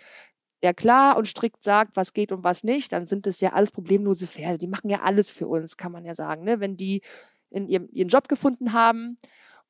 der 0.63 0.74
klar 0.74 1.17
und 1.17 1.27
strikt 1.27 1.63
sagt, 1.63 1.96
was 1.96 2.13
geht 2.13 2.31
und 2.31 2.43
was 2.43 2.63
nicht, 2.63 2.91
dann 2.91 3.05
sind 3.05 3.27
es 3.27 3.41
ja 3.41 3.53
alles 3.53 3.72
problemlose 3.72 4.27
Pferde. 4.27 4.58
Die 4.58 4.67
machen 4.67 4.89
ja 4.89 5.01
alles 5.01 5.29
für 5.29 5.48
uns, 5.48 5.77
kann 5.77 5.91
man 5.91 6.05
ja 6.05 6.15
sagen. 6.15 6.43
Ne? 6.43 6.60
Wenn 6.60 6.75
die 6.75 7.01
in 7.50 7.67
ihrem, 7.67 7.89
ihren 7.91 8.10
Job 8.10 8.27
gefunden 8.27 8.74
haben, 8.74 9.17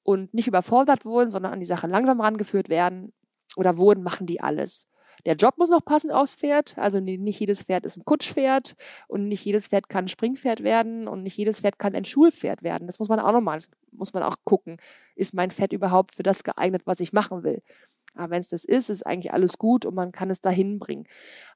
und 0.04 0.34
nicht 0.34 0.48
überfordert 0.48 1.06
wurden, 1.06 1.32
sondern 1.32 1.54
an 1.54 1.60
die 1.60 1.66
Sache 1.66 1.88
langsam 1.88 2.22
rangeführt 2.22 2.70
werden 2.70 3.14
oder 3.56 3.78
wurden, 3.78 4.04
machen 4.04 4.28
die 4.28 4.42
alles. 4.42 4.88
Der 5.26 5.36
Job 5.36 5.58
muss 5.58 5.70
noch 5.70 5.84
passend 5.84 6.14
aufs 6.14 6.34
Pferd. 6.34 6.78
Also 6.78 7.00
nicht 7.00 7.40
jedes 7.40 7.64
Pferd 7.64 7.86
ist 7.86 7.98
ein 7.98 8.06
Kutschpferd 8.06 8.76
und 9.08 9.28
nicht 9.28 9.44
jedes 9.44 9.68
Pferd 9.68 9.90
kann 9.90 10.06
ein 10.06 10.10
Springpferd 10.10 10.64
werden 10.64 11.08
und 11.08 11.24
nicht 11.24 11.38
jedes 11.38 11.60
Pferd 11.60 11.78
kann 11.78 11.96
ein 11.96 12.06
Schulpferd 12.06 12.64
werden. 12.64 12.88
Das 12.88 13.00
muss 13.00 13.10
man 13.10 13.20
auch 13.20 13.34
nochmal, 13.34 13.62
muss 13.92 14.14
man 14.14 14.24
auch 14.24 14.38
gucken. 14.46 14.78
Ist 15.16 15.34
mein 15.34 15.52
Pferd 15.52 15.74
überhaupt 15.74 16.16
für 16.16 16.24
das 16.24 16.44
geeignet, 16.44 16.84
was 16.86 17.00
ich 17.00 17.12
machen 17.12 17.44
will? 17.44 17.62
Aber 18.16 18.32
wenn 18.32 18.42
es 18.42 18.50
das 18.50 18.66
ist, 18.66 18.90
ist 18.90 19.06
eigentlich 19.06 19.34
alles 19.34 19.58
gut 19.58 19.86
und 19.86 19.94
man 19.94 20.12
kann 20.12 20.30
es 20.30 20.42
dahin 20.42 20.80
bringen. 20.80 21.06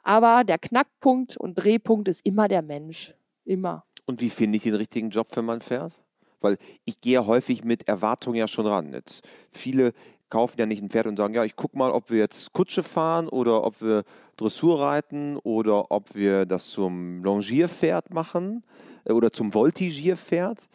Aber 0.03 0.43
der 0.43 0.59
Knackpunkt 0.59 1.37
und 1.37 1.55
Drehpunkt 1.55 2.07
ist 2.07 2.25
immer 2.25 2.47
der 2.47 2.61
Mensch. 2.61 3.15
Immer. 3.45 3.85
Und 4.05 4.21
wie 4.21 4.29
finde 4.29 4.57
ich 4.57 4.63
den 4.63 4.75
richtigen 4.75 5.09
Job 5.09 5.33
für 5.33 5.41
mein 5.41 5.61
Pferd? 5.61 5.99
Weil 6.43 6.57
ich 6.85 7.01
gehe 7.01 7.25
häufig 7.25 7.63
mit 7.63 7.87
Erwartungen 7.87 8.37
ja 8.37 8.47
schon 8.47 8.67
ran. 8.67 8.93
Jetzt 8.93 9.27
viele 9.51 9.93
kaufen 10.29 10.59
ja 10.59 10.65
nicht 10.65 10.81
ein 10.81 10.89
Pferd 10.89 11.07
und 11.07 11.17
sagen, 11.17 11.35
ja, 11.35 11.43
ich 11.43 11.55
gucke 11.55 11.77
mal, 11.77 11.91
ob 11.91 12.09
wir 12.09 12.17
jetzt 12.17 12.53
Kutsche 12.53 12.81
fahren 12.81 13.29
oder 13.29 13.63
ob 13.63 13.81
wir 13.81 14.03
Dressur 14.35 14.81
reiten 14.81 15.37
oder 15.37 15.91
ob 15.91 16.15
wir 16.15 16.45
das 16.45 16.69
zum 16.69 17.23
Longierpferd 17.23 18.13
machen. 18.13 18.63
äh, 19.05 19.11
oder 19.11 19.31
zum 19.31 19.53
Voltigierpferd. 19.53 20.67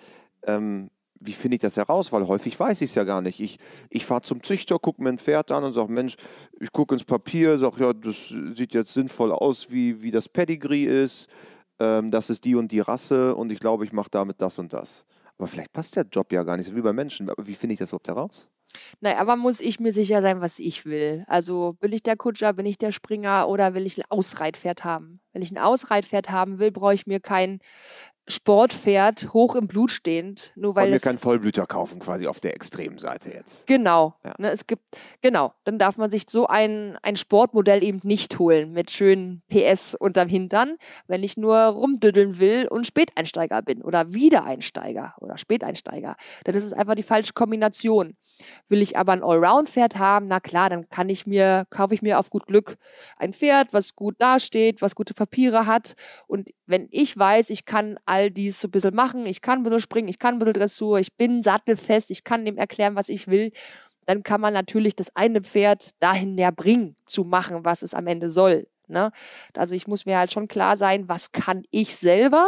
Ähm, 0.44 0.90
wie 1.20 1.32
finde 1.32 1.56
ich 1.56 1.60
das 1.60 1.76
heraus? 1.76 2.12
Weil 2.12 2.26
häufig 2.28 2.58
weiß 2.58 2.80
ich 2.80 2.90
es 2.90 2.94
ja 2.94 3.04
gar 3.04 3.20
nicht. 3.20 3.40
Ich, 3.40 3.58
ich 3.90 4.06
fahre 4.06 4.22
zum 4.22 4.42
Züchter, 4.42 4.78
gucke 4.78 5.02
mir 5.02 5.08
ein 5.08 5.18
Pferd 5.18 5.50
an 5.50 5.64
und 5.64 5.72
sage, 5.72 5.92
Mensch, 5.92 6.16
ich 6.60 6.72
gucke 6.72 6.94
ins 6.94 7.04
Papier, 7.04 7.58
sage, 7.58 7.82
ja, 7.82 7.92
das 7.92 8.28
sieht 8.28 8.74
jetzt 8.74 8.94
sinnvoll 8.94 9.32
aus, 9.32 9.70
wie, 9.70 10.00
wie 10.00 10.12
das 10.12 10.28
Pedigree 10.28 10.84
ist, 10.84 11.28
ähm, 11.80 12.10
das 12.12 12.30
ist 12.30 12.44
die 12.44 12.54
und 12.54 12.70
die 12.70 12.80
Rasse 12.80 13.34
und 13.34 13.50
ich 13.50 13.58
glaube, 13.58 13.84
ich 13.84 13.92
mache 13.92 14.10
damit 14.10 14.40
das 14.40 14.58
und 14.58 14.72
das. 14.72 15.04
Aber 15.38 15.48
vielleicht 15.48 15.72
passt 15.72 15.96
der 15.96 16.04
Job 16.04 16.32
ja 16.32 16.42
gar 16.42 16.56
nicht 16.56 16.66
so 16.68 16.76
wie 16.76 16.80
bei 16.82 16.92
Menschen. 16.92 17.30
Wie 17.38 17.54
finde 17.54 17.74
ich 17.74 17.78
das 17.78 17.90
überhaupt 17.90 18.08
heraus? 18.08 18.48
Naja, 19.00 19.18
aber 19.18 19.36
muss 19.36 19.60
ich 19.60 19.80
mir 19.80 19.92
sicher 19.92 20.22
sein, 20.22 20.40
was 20.40 20.58
ich 20.58 20.84
will. 20.84 21.24
Also 21.26 21.74
bin 21.80 21.92
ich 21.92 22.02
der 22.02 22.16
Kutscher, 22.16 22.52
bin 22.52 22.66
ich 22.66 22.78
der 22.78 22.92
Springer 22.92 23.48
oder 23.48 23.74
will 23.74 23.86
ich 23.86 23.98
ein 23.98 24.04
Ausreitpferd 24.10 24.84
haben? 24.84 25.20
Wenn 25.32 25.42
ich 25.42 25.50
ein 25.50 25.58
Ausreitpferd 25.58 26.30
haben 26.30 26.58
will, 26.58 26.70
brauche 26.70 26.94
ich 26.94 27.06
mir 27.06 27.20
kein 27.20 27.60
Sportpferd 28.28 29.32
hoch 29.32 29.56
im 29.56 29.66
Blut 29.66 29.90
stehend, 29.90 30.52
nur 30.54 30.74
weil 30.76 30.92
es 30.92 31.02
keinen 31.02 31.18
Vollblüter 31.18 31.66
kaufen, 31.66 31.98
quasi 31.98 32.26
auf 32.26 32.40
der 32.40 32.54
extremen 32.54 32.98
Seite 32.98 33.30
jetzt. 33.30 33.66
genau, 33.66 34.14
Ja. 34.24 34.34
ne, 34.38 34.50
es 34.50 34.66
gibt 34.66 34.82
genau, 35.22 35.52
dann 35.64 35.78
darf 35.78 35.96
man 35.96 36.10
sich 36.10 36.24
so 36.28 36.46
ein 36.46 36.98
ein 37.02 37.16
Sportmodell 37.16 37.82
eben 37.82 38.00
nicht 38.02 38.38
holen 38.38 38.72
mit 38.72 38.90
schönen 38.90 39.42
PS 39.48 39.94
unterm 39.94 40.28
Hintern, 40.28 40.76
wenn 41.06 41.22
ich 41.22 41.36
nur 41.36 41.56
rumdüddeln 41.56 42.38
will 42.38 42.68
und 42.68 42.86
Späteinsteiger 42.86 43.62
bin 43.62 43.82
oder 43.82 44.12
Wiedereinsteiger 44.12 45.14
oder 45.20 45.38
Späteinsteiger. 45.38 46.16
Dann 46.44 46.54
ist 46.54 46.64
es 46.64 46.72
einfach 46.72 46.94
die 46.94 47.02
falsche 47.02 47.32
Kombination. 47.32 48.16
Will 48.68 48.82
ich 48.82 48.96
aber 48.96 49.12
ein 49.12 49.22
Allround-Pferd 49.22 49.98
haben, 49.98 50.28
na 50.28 50.38
klar, 50.40 50.70
dann 50.70 50.88
kann 50.90 51.08
ich 51.08 51.26
mir 51.26 51.66
kaufe 51.70 51.94
ich 51.94 52.02
mir 52.02 52.18
auf 52.18 52.30
gut 52.30 52.46
Glück 52.46 52.76
ein 53.16 53.32
Pferd, 53.32 53.72
was 53.72 53.96
gut 53.96 54.16
dasteht, 54.18 54.82
was 54.82 54.94
gute 54.94 55.14
Papiere 55.14 55.66
hat 55.66 55.94
und 56.26 56.50
wenn 56.66 56.86
ich 56.90 57.16
weiß, 57.18 57.48
ich 57.50 57.64
kann 57.64 57.98
all 58.04 58.17
dies 58.26 58.60
so 58.60 58.68
ein 58.68 58.70
bisschen 58.70 58.94
machen, 58.94 59.26
ich 59.26 59.42
kann 59.42 59.60
ein 59.60 59.62
bisschen 59.62 59.80
springen, 59.80 60.08
ich 60.08 60.18
kann 60.18 60.36
ein 60.36 60.38
bisschen 60.38 60.54
Dressur, 60.54 60.98
ich 60.98 61.16
bin 61.16 61.42
sattelfest, 61.42 62.10
ich 62.10 62.24
kann 62.24 62.44
dem 62.44 62.58
erklären, 62.58 62.94
was 62.94 63.08
ich 63.08 63.28
will, 63.28 63.52
dann 64.06 64.22
kann 64.22 64.40
man 64.40 64.54
natürlich 64.54 64.96
das 64.96 65.14
eine 65.14 65.42
Pferd 65.42 65.90
dahin 66.00 66.34
näher 66.34 66.52
bringen, 66.52 66.96
zu 67.06 67.24
machen, 67.24 67.64
was 67.64 67.82
es 67.82 67.94
am 67.94 68.06
Ende 68.06 68.30
soll. 68.30 68.66
Ne? 68.86 69.10
Also 69.54 69.74
ich 69.74 69.86
muss 69.86 70.06
mir 70.06 70.18
halt 70.18 70.32
schon 70.32 70.48
klar 70.48 70.76
sein, 70.76 71.08
was 71.08 71.32
kann 71.32 71.62
ich 71.70 71.96
selber, 71.96 72.46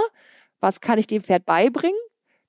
was 0.60 0.80
kann 0.80 0.98
ich 0.98 1.06
dem 1.06 1.22
Pferd 1.22 1.44
beibringen, 1.44 1.98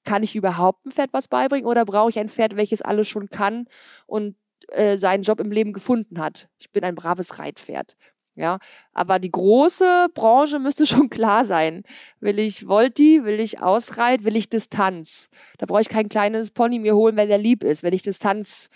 kann 0.04 0.24
ich 0.24 0.36
überhaupt 0.36 0.86
einem 0.86 0.94
Pferd 0.94 1.10
was 1.13 1.28
beibringen 1.28 1.68
oder 1.68 1.86
brauche 1.86 2.10
ich 2.10 2.20
ein 2.20 2.30
Pferd, 2.30 2.56
welches 2.56 2.82
alles 2.82 3.08
schon 3.08 3.30
kann 3.30 3.68
und 4.06 4.36
äh, 4.70 4.98
seinen 4.98 5.24
Job 5.24 5.40
im 5.40 5.51
Leben 5.51 5.74
gefunden 5.74 6.20
hat. 6.20 6.48
Ich 6.58 6.72
bin 6.72 6.84
ein 6.84 6.96
braves 6.96 7.38
Reitpferd. 7.38 7.96
Ja, 8.36 8.60
aber 8.94 9.20
die 9.20 9.32
große 9.32 10.08
Branche 10.14 10.60
müsste 10.60 10.86
schon 10.88 11.10
klar 11.10 11.44
sein. 11.46 11.84
Will 12.20 12.40
ich 12.40 12.68
Volti, 12.68 13.24
will 13.26 13.40
ich 13.40 13.62
Ausreit, 13.62 14.24
will 14.24 14.36
ich 14.36 14.50
Distanz? 14.50 15.30
Da 15.58 15.66
brauche 15.66 15.82
ich 15.82 15.90
kein 15.90 16.08
kleines 16.10 16.52
Pony 16.52 16.80
mir 16.80 16.96
holen, 16.96 17.18
wenn 17.18 17.28
der 17.28 17.38
lieb 17.38 17.64
ist, 17.64 17.84
wenn 17.84 17.94
ich 17.94 18.04
Distanzritte 18.04 18.72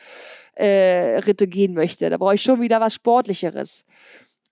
äh, 0.58 1.48
gehen 1.48 1.74
möchte. 1.74 2.10
Da 2.10 2.18
brauche 2.18 2.36
ich 2.36 2.42
schon 2.44 2.60
wieder 2.62 2.82
was 2.82 2.96
Sportlicheres. 2.96 3.86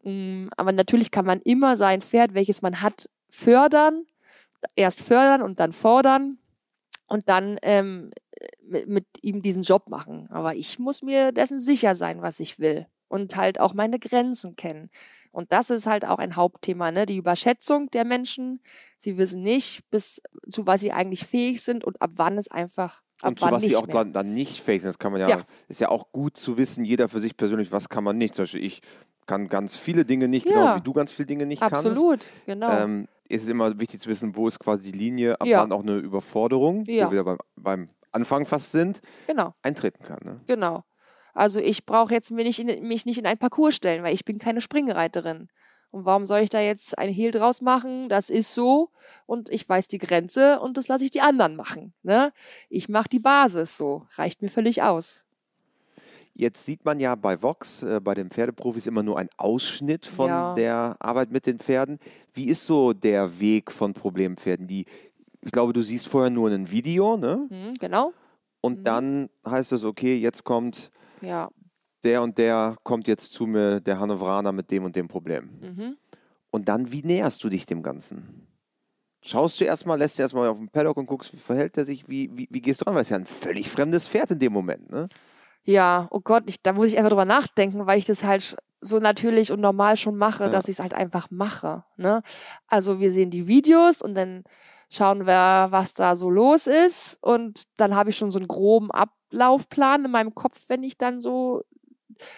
Mm, 0.04 0.48
Aber 0.58 0.72
natürlich 0.72 1.12
kann 1.12 1.26
man 1.26 1.42
immer 1.42 1.76
sein 1.76 2.02
Pferd, 2.02 2.34
welches 2.34 2.62
man 2.62 2.82
hat, 2.82 3.10
fördern. 3.30 4.06
Erst 4.76 5.02
fördern 5.02 5.42
und 5.42 5.60
dann 5.60 5.74
fordern 5.74 6.38
und 7.08 7.28
dann 7.28 7.58
ähm, 7.64 8.12
mit, 8.62 8.88
mit 8.88 9.06
ihm 9.22 9.42
diesen 9.42 9.64
Job 9.64 9.90
machen. 9.90 10.30
Aber 10.32 10.56
ich 10.56 10.80
muss 10.80 11.02
mir 11.02 11.34
dessen 11.34 11.60
sicher 11.60 11.96
sein, 11.96 12.22
was 12.22 12.40
ich 12.40 12.60
will 12.60 12.88
und 13.08 13.36
halt 13.36 13.60
auch 13.60 13.74
meine 13.74 14.00
Grenzen 14.00 14.56
kennen. 14.56 14.90
Und 15.32 15.52
das 15.52 15.70
ist 15.70 15.86
halt 15.88 16.06
auch 16.06 16.20
ein 16.20 16.36
Hauptthema, 16.36 16.92
ne? 16.92 17.06
Die 17.06 17.18
Überschätzung 17.18 17.90
der 17.92 18.06
Menschen. 18.06 18.62
Sie 18.98 19.18
wissen 19.18 19.42
nicht, 19.42 19.90
bis 19.90 20.22
zu 20.48 20.68
was 20.68 20.82
sie 20.82 20.92
eigentlich 20.92 21.26
fähig 21.26 21.64
sind 21.64 21.84
und 21.84 22.02
ab 22.02 22.12
wann 22.16 22.38
es 22.38 22.50
einfach 22.52 23.02
ab 23.22 23.30
Und 23.30 23.40
zu 23.40 23.50
was 23.52 23.64
sie 23.64 23.76
auch 23.76 23.88
dann, 23.88 24.14
dann 24.14 24.34
nicht 24.34 24.62
fähig 24.62 24.82
sind, 24.82 24.90
das 24.90 25.00
kann 25.00 25.12
man 25.12 25.22
ja, 25.22 25.30
Ja. 25.30 25.46
ist 25.68 25.80
ja 25.82 25.90
auch 25.90 26.12
gut 26.12 26.38
zu 26.38 26.58
wissen, 26.58 26.86
jeder 26.86 27.10
für 27.10 27.20
sich 27.20 27.36
persönlich, 27.38 27.72
was 27.72 27.90
kann 27.90 28.04
man 28.04 28.18
nicht. 28.18 28.36
Zum 28.36 28.44
Beispiel, 28.44 28.64
ich 28.64 28.82
kann 29.26 29.48
ganz 29.48 29.76
viele 29.78 30.06
Dinge 30.06 30.28
nicht, 30.28 30.46
Ja. 30.46 30.54
genauso 30.54 30.76
wie 30.76 30.82
du 30.84 30.94
ganz 30.94 31.12
viele 31.12 31.26
Dinge 31.28 31.46
nicht 31.46 31.62
Absolut, 31.64 32.20
genau. 32.46 32.68
kannst. 32.68 32.84
Ähm, 32.84 33.08
es 33.30 33.44
ist 33.44 33.50
immer 33.50 33.80
wichtig 33.80 34.02
zu 34.02 34.10
wissen, 34.10 34.36
wo 34.36 34.48
ist 34.48 34.60
quasi 34.60 34.92
die 34.92 34.98
Linie, 34.98 35.40
ab 35.42 35.48
Ja. 35.48 35.62
wann 35.62 35.72
auch 35.72 35.82
eine 35.82 35.96
Überforderung, 35.98 36.84
Ja. 36.86 37.08
wo 37.08 37.12
wir 37.12 37.24
beim, 37.24 37.38
beim 37.56 37.88
Anfang 38.12 38.46
fast 38.46 38.72
sind, 38.72 39.02
genau, 39.26 39.56
eintreten 39.64 40.04
kann. 40.04 40.20
Ne? 40.24 40.42
genau. 40.46 40.84
Also 41.34 41.60
ich 41.60 41.86
brauche 41.86 42.14
jetzt 42.14 42.32
mir 42.32 42.44
nicht 42.44 42.60
in, 42.60 42.88
mich 42.88 43.06
nicht 43.06 43.18
in 43.18 43.26
einen 43.26 43.40
Parcours 43.40 43.76
stellen, 43.76 44.04
weil 44.04 44.14
ich 44.14 44.26
bin 44.26 44.38
keine 44.38 44.62
Springreiterin. 44.62 45.50
Und 45.92 46.06
warum 46.06 46.26
soll 46.26 46.40
ich 46.40 46.50
da 46.50 46.60
jetzt 46.60 46.98
ein 46.98 47.10
Hehl 47.10 47.32
draus 47.32 47.62
machen? 47.62 48.10
Das 48.10 48.30
ist 48.32 48.54
so 48.56 48.90
und 49.26 49.50
ich 49.50 49.68
weiß 49.68 49.88
die 49.88 50.00
Grenze 50.00 50.60
und 50.60 50.78
das 50.78 50.88
lasse 50.88 51.04
ich 51.06 51.12
die 51.12 51.22
anderen 51.22 51.56
machen. 51.56 51.94
Ne? 52.02 52.34
Ich 52.70 52.90
mache 52.90 53.10
die 53.10 53.20
Basis 53.20 53.78
so, 53.78 54.08
reicht 54.16 54.42
mir 54.42 54.50
völlig 54.50 54.82
aus. 54.82 55.24
Jetzt 56.36 56.66
sieht 56.66 56.84
man 56.84 57.00
ja 57.00 57.14
bei 57.14 57.44
Vox, 57.44 57.84
äh, 57.84 58.00
bei 58.00 58.16
den 58.16 58.32
Pferdeprofis, 58.32 58.88
immer 58.88 59.04
nur 59.04 59.20
einen 59.20 59.30
Ausschnitt 59.38 60.08
von 60.08 60.30
Ja. 60.30 60.54
der 60.56 60.96
Arbeit 61.00 61.32
mit 61.32 61.46
den 61.46 61.60
Pferden. 61.60 62.00
Wie 62.34 62.46
ist 62.48 62.66
so 62.66 62.94
der 62.94 63.40
Weg 63.40 63.72
von 63.72 63.94
Problempferden? 63.94 64.68
Die, 64.68 64.86
ich 65.42 65.52
glaube, 65.52 65.74
du 65.74 65.84
siehst 65.84 66.08
vorher 66.08 66.32
nur 66.32 66.50
ein 66.50 66.72
Video, 66.72 67.18
ne? 67.18 67.48
Hm, 67.50 67.74
genau, 67.80 68.14
Und 68.62 68.80
Mhm. 68.80 68.84
dann 68.84 69.30
heißt 69.46 69.74
es, 69.74 69.84
okay, 69.84 70.16
jetzt 70.18 70.44
kommt 70.44 70.90
ja. 71.24 71.50
der 72.04 72.22
und 72.22 72.38
der, 72.38 72.76
kommt 72.84 73.08
jetzt 73.08 73.32
zu 73.34 73.46
mir, 73.46 73.80
der 73.80 74.00
Hannoveraner 74.00 74.52
mit 74.52 74.70
dem 74.72 74.84
und 74.84 74.96
dem 74.96 75.08
Problem. 75.08 75.50
Mhm. 75.62 75.98
Und 76.52 76.70
dann, 76.70 76.92
wie 76.92 77.02
näherst 77.02 77.44
du 77.44 77.50
dich 77.50 77.66
dem 77.66 77.82
Ganzen? 77.82 78.48
Schaust 79.26 79.60
du 79.60 79.64
erstmal, 79.64 79.98
lässt 79.98 80.20
du 80.20 80.24
erstmal 80.24 80.50
auf 80.50 80.58
den 80.58 80.70
Paddock 80.70 80.98
und 80.98 81.06
guckst, 81.06 81.32
wie 81.34 81.38
verhält 81.38 81.78
er 81.78 81.86
sich, 81.86 82.08
wie, 82.10 82.30
wie, 82.36 82.48
wie 82.52 82.62
gehst 82.62 82.82
du 82.82 82.86
an? 82.86 82.94
Weil 82.94 83.02
es 83.02 83.08
ist 83.08 83.12
ja 83.12 83.18
ein 83.18 83.26
völlig 83.26 83.70
fremdes 83.70 84.08
Pferd 84.08 84.32
in 84.32 84.40
dem 84.40 84.52
Moment, 84.54 84.92
ne? 84.92 85.08
Ja, 85.64 86.10
oh 86.12 86.20
Gott, 86.20 86.44
ich, 86.48 86.62
da 86.62 86.74
muss 86.74 86.88
ich 86.88 86.98
einfach 86.98 87.10
drüber 87.12 87.24
nachdenken, 87.24 87.86
weil 87.88 87.98
ich 87.98 88.04
das 88.06 88.26
halt 88.26 88.58
so 88.82 89.00
natürlich 89.00 89.50
und 89.50 89.62
normal 89.62 89.96
schon 89.96 90.18
mache, 90.18 90.44
Ja. 90.44 90.50
dass 90.50 90.68
ich 90.68 90.76
es 90.76 90.80
halt 90.82 90.94
einfach 90.94 91.32
mache. 91.32 91.86
Ne? 91.96 92.22
Also 92.68 93.00
wir 93.00 93.12
sehen 93.12 93.32
die 93.32 93.48
Videos 93.48 94.02
und 94.02 94.14
dann 94.16 94.44
schauen 94.94 95.26
wir, 95.26 95.68
was 95.72 95.94
da 95.94 96.16
so 96.16 96.30
los 96.30 96.68
ist. 96.68 97.18
Und 97.22 97.64
dann 97.78 97.96
habe 97.96 98.12
ich 98.12 98.18
schon 98.18 98.32
so 98.32 98.40
einen 98.40 98.48
groben 98.48 98.92
Ablaufplan 98.92 100.06
in 100.06 100.12
meinem 100.12 100.36
Kopf, 100.36 100.66
wenn 100.68 100.84
ich 100.84 100.98
dann 100.98 101.20
so 101.20 101.64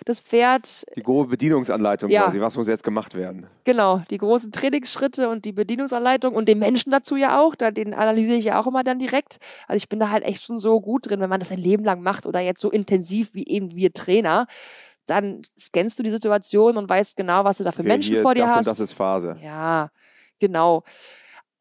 das 0.06 0.22
Pferd, 0.22 0.86
Die 0.96 1.04
grobe 1.04 1.30
Bedienungsanleitung 1.32 2.10
Ja. 2.10 2.24
quasi, 2.24 2.39
was 2.39 2.56
muss 2.56 2.68
jetzt 2.70 2.84
gemacht 2.84 3.13
werden? 3.13 3.46
genau, 3.65 4.02
die 4.10 4.18
großen 4.18 4.52
Trainingsschritte 4.54 5.28
und 5.28 5.44
die 5.44 5.52
Bedienungsanleitung 5.52 6.34
und 6.34 6.48
den 6.48 6.60
Menschen 6.60 6.91
dazu 6.91 7.18
ja 7.18 7.39
auch, 7.41 7.56
da, 7.56 7.72
den 7.72 7.94
analysiere 7.94 8.38
ich 8.38 8.46
ja 8.46 8.60
auch 8.60 8.68
immer 8.68 8.84
dann 8.86 9.00
direkt. 9.00 9.38
Also 9.68 9.78
ich 9.78 9.89
bin 9.89 10.00
da 10.00 10.10
halt 10.12 10.24
echt 10.24 10.44
schon 10.44 10.60
so 10.60 10.80
gut 10.80 11.10
drin, 11.10 11.20
wenn 11.20 11.30
man 11.30 11.41
das 11.41 11.52
ein 11.52 11.58
Leben 11.60 11.84
lang 11.84 12.02
macht 12.02 12.26
oder 12.26 12.39
jetzt 12.39 12.62
so 12.62 12.72
intensiv 12.72 13.34
wie 13.34 13.46
eben 13.46 13.76
wir 13.76 13.91
Trainer, 13.91 14.48
dann 15.08 15.41
scannst 15.60 16.00
du 16.00 16.04
die 16.04 16.10
Situation 16.10 16.78
und 16.78 16.89
weißt 16.89 17.18
genau, 17.18 17.44
was 17.44 17.58
du 17.58 17.63
da 17.65 17.72
für 17.72 17.82
Okay, 17.82 17.89
Menschen 17.89 18.18
vor 18.18 18.34
dir 18.34 18.46
das 18.46 18.52
hast. 18.52 18.68
Und 18.68 18.68
das 18.68 18.80
ist 18.80 18.94
Phase. 18.94 19.36
Ja, 19.44 19.89
genau. 20.39 20.84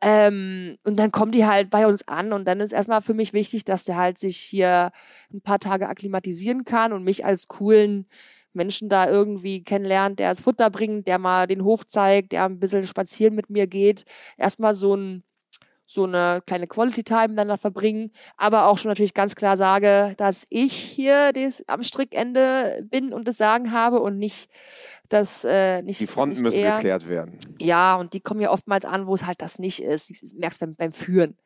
Ähm, 0.07 0.77
und 0.85 0.99
dann 0.99 1.13
kommen 1.13 1.33
die 1.33 1.47
halt 1.47 1.71
bei 1.71 1.87
uns 1.87 2.07
an 2.07 2.35
und 2.35 2.45
dann 2.47 2.61
ist 2.61 2.73
erstmal 2.73 3.01
für 3.01 3.15
mich 3.15 3.33
wichtig, 3.33 3.65
dass 3.65 3.85
der 3.85 3.97
halt 3.97 4.19
sich 4.19 4.37
hier 4.37 4.91
ein 5.33 5.41
paar 5.41 5.59
Tage 5.59 5.89
akklimatisieren 5.89 6.67
kann 6.67 6.93
und 6.93 7.05
mich 7.05 7.25
als 7.25 7.49
coolen 7.49 8.07
Menschen 8.53 8.91
da 8.91 9.09
irgendwie 9.09 9.65
kennenlernt, 9.65 10.19
der 10.19 10.29
das 10.29 10.41
Futter 10.41 10.69
bringt, 10.69 11.09
der 11.09 11.19
mal 11.19 11.47
den 11.47 11.65
Hof 11.65 11.87
zeigt, 11.87 12.33
der 12.33 12.45
ein 12.45 12.61
bisschen 12.61 12.87
spazieren 12.87 13.35
mit 13.35 13.49
mir 13.49 13.67
geht. 13.67 14.05
Erstmal 14.37 14.75
so 14.75 14.95
ein 14.95 15.25
so 15.87 16.05
eine 16.05 16.43
kleine 16.47 16.67
Quality 16.67 17.05
Time 17.05 17.29
miteinander 17.29 17.59
verbringen, 17.59 18.11
aber 18.37 18.67
auch 18.67 18.79
schon 18.79 18.89
natürlich 18.89 19.15
ganz 19.15 19.35
klar 19.35 19.57
sage, 19.57 20.15
dass 20.17 20.47
ich 20.49 20.73
hier 20.73 21.33
des, 21.33 21.63
am 21.69 21.83
Strickende 21.83 22.87
bin 22.91 23.13
und 23.13 23.29
das 23.29 23.37
Sagen 23.37 23.71
habe 23.71 24.01
und 24.01 24.19
nicht 24.19 24.49
das 25.15 25.45
äh, 25.45 25.83
nicht 25.83 26.01
Die 26.01 26.07
Fronten 26.07 26.35
nicht 26.35 26.43
müssen 26.43 26.61
er. 26.65 26.77
geklärt 26.77 27.09
werden. 27.09 27.39
Ja, 27.61 27.97
und 27.97 28.13
die 28.13 28.21
kommen 28.21 28.41
ja 28.41 28.51
oftmals 28.51 28.85
an, 28.85 29.07
wo 29.07 29.15
es 29.15 29.25
halt 29.25 29.41
das 29.41 29.59
nicht 29.59 29.83
ist. 29.83 30.11
Du 30.11 30.39
merkst 30.39 30.61
beim, 30.61 30.75
beim 30.75 30.93
Führen. 30.93 31.37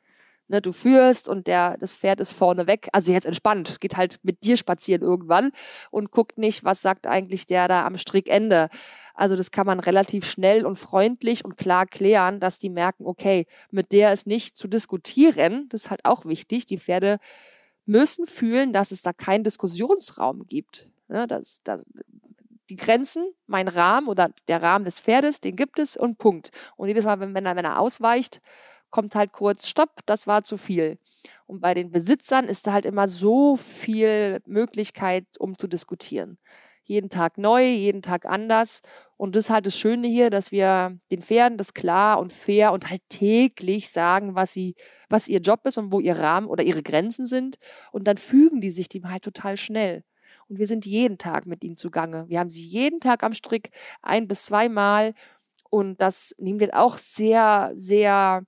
Ne, 0.50 0.62
du 0.62 0.72
führst 0.72 1.28
und 1.28 1.46
der, 1.46 1.76
das 1.76 1.92
Pferd 1.92 2.20
ist 2.20 2.32
vorne 2.32 2.66
weg. 2.66 2.88
Also 2.92 3.12
jetzt 3.12 3.26
entspannt, 3.26 3.82
geht 3.82 3.98
halt 3.98 4.18
mit 4.22 4.44
dir 4.44 4.56
spazieren 4.56 5.02
irgendwann 5.02 5.52
und 5.90 6.10
guckt 6.10 6.38
nicht, 6.38 6.64
was 6.64 6.80
sagt 6.80 7.06
eigentlich 7.06 7.44
der 7.44 7.68
da 7.68 7.84
am 7.84 7.98
Strickende. 7.98 8.70
Also 9.12 9.36
das 9.36 9.50
kann 9.50 9.66
man 9.66 9.78
relativ 9.78 10.24
schnell 10.24 10.64
und 10.64 10.76
freundlich 10.76 11.44
und 11.44 11.58
klar 11.58 11.84
klären, 11.84 12.40
dass 12.40 12.58
die 12.58 12.70
merken, 12.70 13.04
okay, 13.04 13.44
mit 13.70 13.92
der 13.92 14.14
ist 14.14 14.26
nicht 14.26 14.56
zu 14.56 14.68
diskutieren. 14.68 15.66
Das 15.68 15.84
ist 15.84 15.90
halt 15.90 16.06
auch 16.06 16.24
wichtig. 16.24 16.64
Die 16.64 16.78
Pferde 16.78 17.18
müssen 17.84 18.26
fühlen, 18.26 18.72
dass 18.72 18.90
es 18.90 19.02
da 19.02 19.12
keinen 19.12 19.44
Diskussionsraum 19.44 20.46
gibt. 20.46 20.88
Ne, 21.08 21.26
das, 21.26 21.60
das, 21.62 21.84
die 22.70 22.76
Grenzen, 22.76 23.32
mein 23.46 23.68
Rahmen 23.68 24.08
oder 24.08 24.30
der 24.48 24.62
Rahmen 24.62 24.84
des 24.84 24.98
Pferdes, 25.00 25.40
den 25.40 25.56
gibt 25.56 25.78
es 25.78 25.96
und 25.96 26.18
Punkt. 26.18 26.50
Und 26.76 26.88
jedes 26.88 27.04
Mal, 27.04 27.20
wenn, 27.20 27.34
wenn, 27.34 27.46
er, 27.46 27.56
wenn 27.56 27.64
er 27.64 27.78
ausweicht, 27.80 28.40
kommt 28.90 29.14
halt 29.14 29.32
kurz 29.32 29.68
Stopp, 29.68 30.00
das 30.06 30.26
war 30.26 30.42
zu 30.42 30.56
viel. 30.56 30.98
Und 31.46 31.60
bei 31.60 31.74
den 31.74 31.90
Besitzern 31.90 32.46
ist 32.46 32.66
da 32.66 32.72
halt 32.72 32.86
immer 32.86 33.08
so 33.08 33.56
viel 33.56 34.40
Möglichkeit, 34.46 35.26
um 35.38 35.58
zu 35.58 35.66
diskutieren. 35.68 36.38
jeden 36.84 37.10
Tag 37.10 37.36
neu, 37.38 37.64
jeden 37.64 38.02
Tag 38.02 38.24
anders. 38.24 38.82
Und 39.18 39.36
das 39.36 39.46
ist 39.46 39.50
halt 39.50 39.66
das 39.66 39.76
Schöne 39.78 40.08
hier, 40.08 40.30
dass 40.30 40.52
wir 40.52 40.98
den 41.10 41.22
Pferden 41.22 41.58
das 41.58 41.74
klar 41.74 42.18
und 42.18 42.32
fair 42.32 42.72
und 42.72 42.88
halt 42.90 43.02
täglich 43.10 43.90
sagen, 43.90 44.34
was 44.34 44.52
sie, 44.54 44.74
was 45.10 45.28
ihr 45.28 45.40
Job 45.40 45.60
ist 45.66 45.76
und 45.78 45.92
wo 45.92 46.00
ihr 46.00 46.18
Rahmen 46.18 46.46
oder 46.46 46.64
ihre 46.64 46.82
Grenzen 46.82 47.26
sind. 47.26 47.58
Und 47.92 48.04
dann 48.08 48.16
fügen 48.16 48.60
die 48.62 48.70
sich 48.70 48.88
dem 48.88 49.10
halt 49.10 49.22
total 49.22 49.56
schnell. 49.58 50.02
Und 50.48 50.58
wir 50.58 50.66
sind 50.66 50.86
jeden 50.86 51.18
Tag 51.18 51.46
mit 51.46 51.62
ihnen 51.62 51.76
zugange. 51.76 52.24
Wir 52.28 52.40
haben 52.40 52.50
sie 52.50 52.64
jeden 52.64 53.00
Tag 53.00 53.22
am 53.22 53.32
Strick, 53.32 53.70
ein 54.02 54.28
bis 54.28 54.44
zweimal. 54.44 55.14
Und 55.70 56.00
das 56.00 56.34
nehmen 56.38 56.60
wir 56.60 56.70
auch 56.78 56.96
sehr, 56.96 57.72
sehr, 57.74 58.42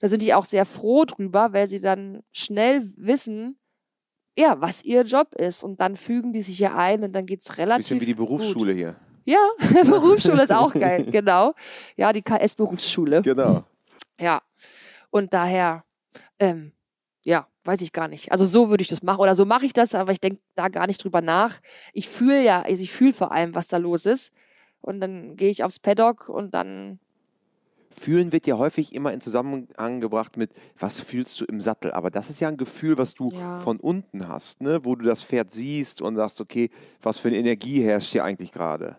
da 0.00 0.08
sind 0.08 0.22
die 0.22 0.34
auch 0.34 0.46
sehr 0.46 0.64
froh 0.64 1.04
drüber, 1.04 1.52
weil 1.52 1.68
sie 1.68 1.80
dann 1.80 2.22
schnell 2.32 2.90
wissen, 2.96 3.58
ja, 4.36 4.60
was 4.60 4.84
ihr 4.84 5.02
Job 5.02 5.34
ist. 5.34 5.62
Und 5.62 5.80
dann 5.80 5.96
fügen 5.96 6.32
die 6.32 6.42
sich 6.42 6.56
hier 6.56 6.74
ein 6.76 7.04
und 7.04 7.12
dann 7.12 7.26
geht 7.26 7.42
es 7.42 7.58
relativ. 7.58 7.88
Bisschen 7.88 8.00
wie 8.00 8.06
die 8.06 8.14
Berufsschule 8.14 8.72
gut. 8.72 8.78
hier. 8.78 8.96
Ja, 9.26 9.48
Berufsschule 9.84 10.42
ist 10.42 10.52
auch 10.52 10.72
geil, 10.72 11.04
genau. 11.10 11.54
Ja, 11.96 12.12
die 12.12 12.22
KS-Berufsschule. 12.22 13.22
Genau. 13.22 13.64
Ja. 14.20 14.42
Und 15.10 15.32
daher, 15.32 15.84
ähm, 16.38 16.72
ja, 17.24 17.46
weiß 17.64 17.80
ich 17.80 17.92
gar 17.92 18.08
nicht. 18.08 18.30
Also 18.32 18.46
so 18.46 18.68
würde 18.68 18.82
ich 18.82 18.88
das 18.88 19.02
machen. 19.02 19.20
Oder 19.20 19.34
so 19.34 19.44
mache 19.46 19.66
ich 19.66 19.72
das, 19.72 19.94
aber 19.94 20.12
ich 20.12 20.20
denke 20.20 20.40
da 20.54 20.68
gar 20.68 20.86
nicht 20.86 21.02
drüber 21.02 21.20
nach. 21.22 21.60
Ich 21.92 22.08
fühle 22.08 22.42
ja, 22.42 22.62
also 22.62 22.82
ich 22.82 22.92
fühle 22.92 23.12
vor 23.12 23.32
allem, 23.32 23.54
was 23.54 23.68
da 23.68 23.78
los 23.78 24.06
ist. 24.06 24.32
Und 24.80 25.00
dann 25.00 25.36
gehe 25.36 25.50
ich 25.50 25.64
aufs 25.64 25.78
Paddock 25.78 26.28
und 26.28 26.52
dann 26.54 26.98
Fühlen 27.96 28.32
wird 28.32 28.46
ja 28.48 28.58
häufig 28.58 28.92
immer 28.92 29.12
in 29.12 29.20
Zusammenhang 29.20 30.00
gebracht 30.00 30.36
mit, 30.36 30.50
was 30.76 30.98
fühlst 31.00 31.40
du 31.40 31.44
im 31.44 31.60
Sattel? 31.60 31.92
Aber 31.92 32.10
das 32.10 32.28
ist 32.28 32.40
ja 32.40 32.48
ein 32.48 32.56
Gefühl, 32.56 32.98
was 32.98 33.14
du 33.14 33.30
Ja. 33.30 33.60
von 33.60 33.78
unten 33.78 34.26
hast, 34.28 34.60
ne? 34.60 34.84
wo 34.84 34.96
du 34.96 35.04
das 35.04 35.22
Pferd 35.22 35.52
siehst 35.52 36.02
und 36.02 36.16
sagst, 36.16 36.40
okay, 36.40 36.70
was 37.00 37.18
für 37.18 37.28
eine 37.28 37.36
Energie 37.36 37.82
herrscht 37.84 38.10
hier 38.10 38.24
eigentlich 38.24 38.50
gerade? 38.50 38.98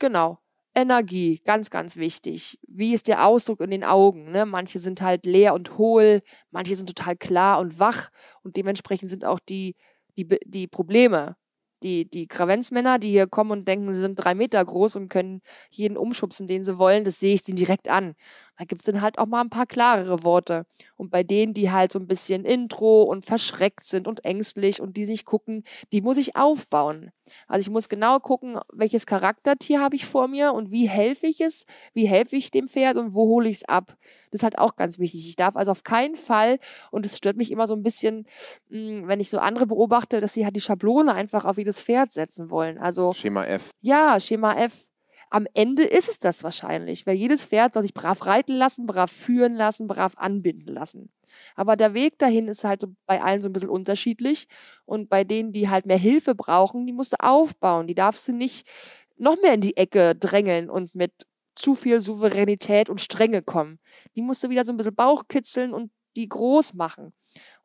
Genau. 0.00 0.38
Energie, 0.74 1.40
ganz, 1.44 1.68
ganz 1.70 1.96
wichtig. 1.96 2.58
Wie 2.66 2.94
ist 2.94 3.06
der 3.06 3.26
Ausdruck 3.26 3.60
in 3.60 3.70
den 3.70 3.84
Augen? 3.84 4.32
Ne? 4.32 4.46
Manche 4.46 4.78
sind 4.78 5.02
halt 5.02 5.26
leer 5.26 5.52
und 5.54 5.76
hohl, 5.76 6.22
manche 6.50 6.76
sind 6.76 6.86
total 6.88 7.16
klar 7.16 7.60
und 7.60 7.78
wach 7.78 8.08
und 8.42 8.56
dementsprechend 8.56 9.10
sind 9.10 9.24
auch 9.24 9.38
die, 9.40 9.76
die, 10.16 10.26
die 10.46 10.66
Probleme. 10.68 11.36
Die, 11.82 12.08
die 12.08 12.28
Kravenzmänner, 12.28 13.00
die 13.00 13.10
hier 13.10 13.26
kommen 13.26 13.50
und 13.50 13.66
denken, 13.66 13.92
sie 13.92 13.98
sind 13.98 14.14
drei 14.14 14.36
Meter 14.36 14.64
groß 14.64 14.94
und 14.96 15.08
können 15.08 15.42
jeden 15.68 15.96
umschubsen, 15.96 16.46
den 16.46 16.62
sie 16.62 16.78
wollen, 16.78 17.04
das 17.04 17.18
sehe 17.18 17.34
ich 17.34 17.42
denen 17.42 17.56
direkt 17.56 17.88
an. 17.88 18.14
Da 18.58 18.64
gibt 18.64 18.82
es 18.82 18.86
dann 18.86 19.00
halt 19.00 19.18
auch 19.18 19.26
mal 19.26 19.40
ein 19.40 19.50
paar 19.50 19.66
klarere 19.66 20.24
Worte. 20.24 20.66
Und 20.96 21.10
bei 21.10 21.22
denen, 21.22 21.54
die 21.54 21.70
halt 21.70 21.90
so 21.90 21.98
ein 21.98 22.06
bisschen 22.06 22.44
intro 22.44 23.02
und 23.02 23.24
verschreckt 23.24 23.84
sind 23.84 24.06
und 24.06 24.24
ängstlich 24.24 24.80
und 24.80 24.96
die 24.96 25.06
sich 25.06 25.24
gucken, 25.24 25.64
die 25.92 26.02
muss 26.02 26.16
ich 26.16 26.36
aufbauen. 26.36 27.10
Also 27.48 27.66
ich 27.66 27.70
muss 27.72 27.88
genau 27.88 28.18
gucken, 28.18 28.58
welches 28.72 29.06
Charaktertier 29.06 29.80
habe 29.80 29.96
ich 29.96 30.04
vor 30.06 30.28
mir 30.28 30.52
und 30.52 30.70
wie 30.70 30.88
helfe 30.88 31.26
ich 31.26 31.40
es, 31.40 31.64
wie 31.94 32.06
helfe 32.06 32.36
ich 32.36 32.50
dem 32.50 32.68
Pferd 32.68 32.98
und 32.98 33.14
wo 33.14 33.26
hole 33.26 33.48
ich 33.48 33.56
es 33.56 33.68
ab. 33.68 33.96
Das 34.30 34.40
ist 34.40 34.42
halt 34.42 34.58
auch 34.58 34.76
ganz 34.76 34.98
wichtig. 34.98 35.28
Ich 35.28 35.36
darf 35.36 35.56
also 35.56 35.72
auf 35.72 35.82
keinen 35.82 36.16
Fall, 36.16 36.58
und 36.90 37.06
es 37.06 37.16
stört 37.16 37.36
mich 37.36 37.50
immer 37.50 37.66
so 37.66 37.74
ein 37.74 37.82
bisschen, 37.82 38.26
mh, 38.68 39.08
wenn 39.08 39.20
ich 39.20 39.30
so 39.30 39.38
andere 39.38 39.66
beobachte, 39.66 40.20
dass 40.20 40.34
sie 40.34 40.44
halt 40.44 40.56
die 40.56 40.60
Schablone 40.60 41.14
einfach 41.14 41.44
auf 41.44 41.58
jedes 41.58 41.80
Pferd 41.80 42.12
setzen 42.12 42.50
wollen. 42.50 42.78
Also 42.78 43.12
Schema 43.14 43.44
F. 43.44 43.70
ja, 43.80 44.20
Schema 44.20 44.54
F. 44.54 44.91
Am 45.32 45.46
Ende 45.54 45.84
ist 45.84 46.10
es 46.10 46.18
das 46.18 46.44
wahrscheinlich, 46.44 47.06
weil 47.06 47.16
jedes 47.16 47.46
Pferd 47.46 47.72
soll 47.72 47.84
sich 47.84 47.94
brav 47.94 48.26
reiten 48.26 48.54
lassen, 48.54 48.86
brav 48.86 49.10
führen 49.10 49.54
lassen, 49.54 49.86
brav 49.88 50.12
anbinden 50.18 50.74
lassen. 50.74 51.10
Aber 51.56 51.74
der 51.74 51.94
Weg 51.94 52.18
dahin 52.18 52.48
ist 52.48 52.64
halt 52.64 52.84
bei 53.06 53.22
allen 53.22 53.40
so 53.40 53.48
ein 53.48 53.54
bisschen 53.54 53.70
unterschiedlich. 53.70 54.46
Und 54.84 55.08
bei 55.08 55.24
denen, 55.24 55.54
die 55.54 55.70
halt 55.70 55.86
mehr 55.86 55.96
Hilfe 55.96 56.34
brauchen, 56.34 56.86
die 56.86 56.92
musst 56.92 57.14
du 57.14 57.20
aufbauen. 57.20 57.86
Die 57.86 57.94
darfst 57.94 58.28
du 58.28 58.34
nicht 58.34 58.68
noch 59.16 59.40
mehr 59.40 59.54
in 59.54 59.62
die 59.62 59.78
Ecke 59.78 60.14
drängeln 60.14 60.68
und 60.68 60.94
mit 60.94 61.12
zu 61.54 61.74
viel 61.74 62.02
Souveränität 62.02 62.90
und 62.90 63.00
Strenge 63.00 63.40
kommen. 63.40 63.78
Die 64.14 64.20
musst 64.20 64.44
du 64.44 64.50
wieder 64.50 64.66
so 64.66 64.72
ein 64.72 64.76
bisschen 64.76 64.94
Bauch 64.94 65.28
kitzeln 65.28 65.72
und 65.72 65.90
die 66.14 66.28
groß 66.28 66.74
machen. 66.74 67.14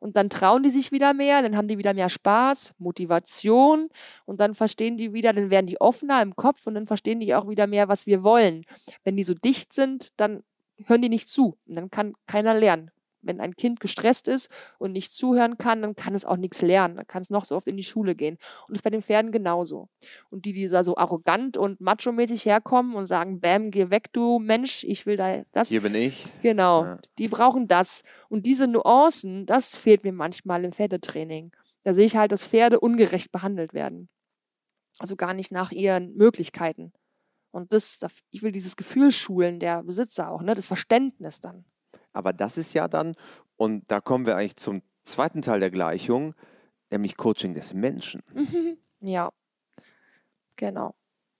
Und 0.00 0.16
dann 0.16 0.30
trauen 0.30 0.62
die 0.62 0.70
sich 0.70 0.92
wieder 0.92 1.12
mehr, 1.12 1.42
dann 1.42 1.56
haben 1.56 1.68
die 1.68 1.78
wieder 1.78 1.94
mehr 1.94 2.08
Spaß, 2.08 2.74
Motivation 2.78 3.88
und 4.26 4.40
dann 4.40 4.54
verstehen 4.54 4.96
die 4.96 5.12
wieder, 5.12 5.32
dann 5.32 5.50
werden 5.50 5.66
die 5.66 5.80
offener 5.80 6.22
im 6.22 6.36
Kopf 6.36 6.66
und 6.66 6.74
dann 6.74 6.86
verstehen 6.86 7.20
die 7.20 7.34
auch 7.34 7.48
wieder 7.48 7.66
mehr, 7.66 7.88
was 7.88 8.06
wir 8.06 8.22
wollen. 8.22 8.64
Wenn 9.04 9.16
die 9.16 9.24
so 9.24 9.34
dicht 9.34 9.72
sind, 9.72 10.18
dann 10.20 10.42
hören 10.84 11.02
die 11.02 11.08
nicht 11.08 11.28
zu 11.28 11.58
und 11.66 11.74
dann 11.74 11.90
kann 11.90 12.14
keiner 12.26 12.54
lernen. 12.54 12.90
Wenn 13.22 13.40
ein 13.40 13.54
Kind 13.56 13.80
gestresst 13.80 14.28
ist 14.28 14.48
und 14.78 14.92
nicht 14.92 15.10
zuhören 15.12 15.58
kann, 15.58 15.82
dann 15.82 15.96
kann 15.96 16.14
es 16.14 16.24
auch 16.24 16.36
nichts 16.36 16.62
lernen. 16.62 16.96
Dann 16.96 17.06
kann 17.06 17.22
es 17.22 17.30
noch 17.30 17.44
so 17.44 17.56
oft 17.56 17.66
in 17.66 17.76
die 17.76 17.82
Schule 17.82 18.14
gehen. 18.14 18.34
Und 18.66 18.70
das 18.70 18.78
ist 18.78 18.82
bei 18.82 18.90
den 18.90 19.02
Pferden 19.02 19.32
genauso. 19.32 19.88
Und 20.30 20.44
die, 20.44 20.52
die 20.52 20.68
da 20.68 20.84
so 20.84 20.96
arrogant 20.96 21.56
und 21.56 21.80
macho-mäßig 21.80 22.44
herkommen 22.44 22.94
und 22.94 23.06
sagen, 23.06 23.40
Bäm, 23.40 23.70
geh 23.70 23.90
weg, 23.90 24.12
du 24.12 24.38
Mensch, 24.38 24.84
ich 24.84 25.04
will 25.06 25.16
da 25.16 25.42
das. 25.52 25.68
Hier 25.70 25.80
bin 25.82 25.94
ich. 25.94 26.26
Genau, 26.42 26.84
Ja. 26.84 26.98
die 27.18 27.28
brauchen 27.28 27.66
das. 27.68 28.02
Und 28.28 28.46
diese 28.46 28.66
Nuancen, 28.68 29.46
das 29.46 29.74
fehlt 29.74 30.04
mir 30.04 30.12
manchmal 30.12 30.64
im 30.64 30.72
Pferdetraining. 30.72 31.50
Da 31.84 31.94
sehe 31.94 32.06
ich 32.06 32.16
halt, 32.16 32.32
dass 32.32 32.44
Pferde 32.44 32.80
ungerecht 32.80 33.32
behandelt 33.32 33.74
werden. 33.74 34.08
Also 35.00 35.16
gar 35.16 35.32
nicht 35.34 35.52
nach 35.52 35.70
ihren 35.72 36.14
Möglichkeiten. 36.16 36.92
Und 37.50 37.72
das, 37.72 37.98
da- 37.98 38.08
ich 38.30 38.42
will 38.42 38.52
dieses 38.52 38.76
Gefühl 38.76 39.10
schulen, 39.10 39.58
der 39.58 39.82
Besitzer 39.82 40.30
auch, 40.30 40.42
ne? 40.42 40.54
das 40.54 40.66
Verständnis 40.66 41.40
dann. 41.40 41.64
Aber 42.12 42.32
das 42.32 42.58
ist 42.58 42.72
ja 42.74 42.88
dann, 42.88 43.14
und 43.56 43.84
da 43.90 44.00
kommen 44.00 44.26
wir 44.26 44.36
eigentlich 44.36 44.56
zum 44.56 44.82
zweiten 45.04 45.42
Teil 45.42 45.60
der 45.60 45.70
Gleichung, 45.70 46.34
nämlich 46.90 47.16
Coaching 47.16 47.54
des 47.54 47.74
Menschen. 47.74 48.22
Ja, 49.00 49.30
genau. 50.56 50.94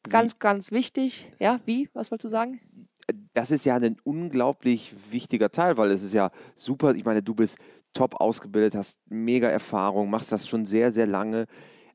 Wie- 0.05 0.11
Ganz, 0.11 0.39
ganz 0.39 0.71
wichtig. 0.73 1.33
Ja, 1.41 1.59
wie? 1.65 1.89
Was 1.93 2.11
wolltest 2.11 2.27
du 2.27 2.29
sagen? 2.29 2.61
das 3.33 3.51
ist 3.51 3.65
ja 3.65 3.75
ein 3.77 3.97
unglaublich 4.05 4.95
wichtiger 5.11 5.51
Teil, 5.51 5.79
weil 5.79 5.91
es 5.93 6.03
ist 6.03 6.13
ja 6.13 6.31
super. 6.57 6.95
Ich 6.95 7.05
meine, 7.07 7.23
du 7.23 7.35
bist 7.35 7.57
top 7.95 8.21
ausgebildet, 8.21 8.75
hast 8.75 9.01
mega 9.09 9.49
Erfahrung, 9.49 10.11
machst 10.11 10.31
das 10.31 10.47
schon 10.47 10.67
sehr, 10.67 10.93
sehr 10.93 11.07
lange. 11.07 11.47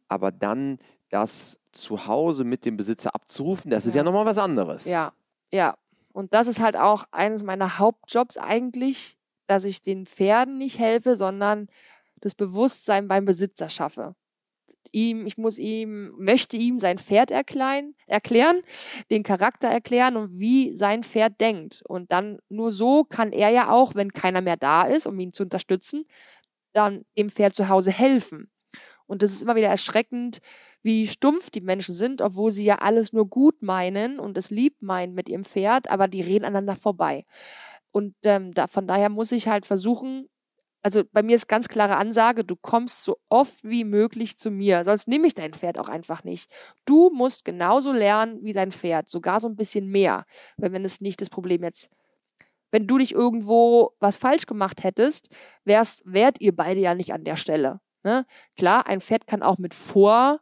Aber 0.07 0.31
dann 0.31 0.79
das 1.09 1.59
zu 1.71 2.07
Hause 2.07 2.43
mit 2.45 2.65
dem 2.65 2.77
Besitzer 2.77 3.13
abzurufen, 3.13 3.69
das 3.69 3.85
ist 3.85 3.93
ja 3.93 3.99
Ja. 3.99 4.03
nochmal 4.05 4.25
was 4.25 4.39
anderes. 4.39 4.85
Ja, 4.85 5.13
ja. 5.51 5.75
Und 6.13 6.33
das 6.33 6.47
ist 6.47 6.59
halt 6.59 6.77
auch 6.77 7.05
eines 7.11 7.43
meiner 7.43 7.79
Hauptjobs 7.79 8.37
eigentlich, 8.37 9.17
dass 9.47 9.65
ich 9.65 9.81
den 9.81 10.05
Pferden 10.05 10.57
nicht 10.57 10.79
helfe, 10.79 11.15
sondern 11.15 11.67
das 12.21 12.35
Bewusstsein 12.35 13.07
beim 13.07 13.25
Besitzer 13.25 13.69
schaffe. 13.69 14.15
Ihm, 14.91 15.25
ich 15.25 15.37
muss 15.37 15.57
ihm, 15.57 16.13
möchte 16.19 16.55
ihm 16.55 16.79
sein 16.79 16.99
Pferd 16.99 17.31
erklären, 17.31 17.95
erklären, 18.05 18.61
den 19.09 19.23
Charakter 19.23 19.67
erklären 19.67 20.15
und 20.15 20.39
wie 20.39 20.75
sein 20.75 21.03
Pferd 21.03 21.41
denkt. 21.41 21.81
Und 21.87 22.11
dann 22.11 22.37
nur 22.47 22.69
so 22.69 23.03
kann 23.03 23.31
er 23.31 23.49
ja 23.49 23.71
auch, 23.71 23.95
wenn 23.95 24.13
keiner 24.13 24.41
mehr 24.41 24.57
da 24.57 24.83
ist, 24.83 25.07
um 25.07 25.19
ihn 25.19 25.33
zu 25.33 25.43
unterstützen, 25.43 26.05
dann 26.73 27.05
dem 27.17 27.31
Pferd 27.31 27.55
zu 27.55 27.69
Hause 27.69 27.91
helfen. 27.91 28.51
Und 29.05 29.21
das 29.21 29.31
ist 29.31 29.43
immer 29.43 29.55
wieder 29.55 29.67
erschreckend, 29.67 30.39
wie 30.81 31.07
stumpf 31.07 31.49
die 31.49 31.61
Menschen 31.61 31.93
sind, 31.93 32.21
obwohl 32.21 32.51
sie 32.51 32.65
ja 32.65 32.79
alles 32.79 33.13
nur 33.13 33.27
gut 33.27 33.61
meinen 33.61 34.19
und 34.19 34.37
es 34.37 34.49
lieb 34.49 34.81
meinen 34.81 35.13
mit 35.13 35.29
ihrem 35.29 35.45
Pferd, 35.45 35.89
aber 35.89 36.07
die 36.07 36.21
reden 36.21 36.45
aneinander 36.45 36.75
vorbei. 36.75 37.25
Und 37.91 38.15
ähm, 38.23 38.53
da, 38.53 38.67
von 38.67 38.87
daher 38.87 39.09
muss 39.09 39.31
ich 39.31 39.47
halt 39.47 39.65
versuchen, 39.65 40.27
also 40.81 41.03
bei 41.11 41.23
mir 41.23 41.35
ist 41.35 41.47
ganz 41.47 41.69
klare 41.69 41.95
Ansage, 41.95 42.43
du 42.43 42.55
kommst 42.55 43.03
so 43.03 43.17
oft 43.29 43.63
wie 43.63 43.85
möglich 43.85 44.37
zu 44.37 44.51
mir, 44.51 44.83
sonst 44.83 45.07
nehme 45.07 45.27
ich 45.27 45.33
dein 45.33 45.53
Pferd 45.53 45.77
auch 45.77 45.89
einfach 45.89 46.23
nicht. 46.23 46.51
Du 46.85 47.09
musst 47.09 47.45
genauso 47.45 47.93
lernen 47.93 48.39
wie 48.43 48.53
dein 48.53 48.71
Pferd, 48.71 49.09
sogar 49.09 49.39
so 49.39 49.47
ein 49.47 49.55
bisschen 49.55 49.87
mehr, 49.87 50.25
weil 50.57 50.73
wenn 50.73 50.83
es 50.83 50.99
nicht 51.01 51.21
das 51.21 51.29
Problem 51.29 51.63
jetzt 51.63 51.89
wenn 52.73 52.87
du 52.87 52.97
nicht 52.97 53.11
irgendwo 53.13 53.91
was 53.99 54.17
falsch 54.17 54.47
gemacht 54.47 54.83
hättest, 54.83 55.29
wärst, 55.63 56.01
wärt 56.05 56.41
ihr 56.41 56.55
beide 56.55 56.81
ja 56.81 56.95
nicht 56.95 57.13
an 57.13 57.23
der 57.23 57.35
Stelle. 57.35 57.79
Ne? 58.03 58.25
Klar, 58.57 58.87
ein 58.87 59.01
Pferd 59.01 59.27
kann 59.27 59.41
auch 59.41 59.57
mit 59.57 59.73
vor, 59.73 60.39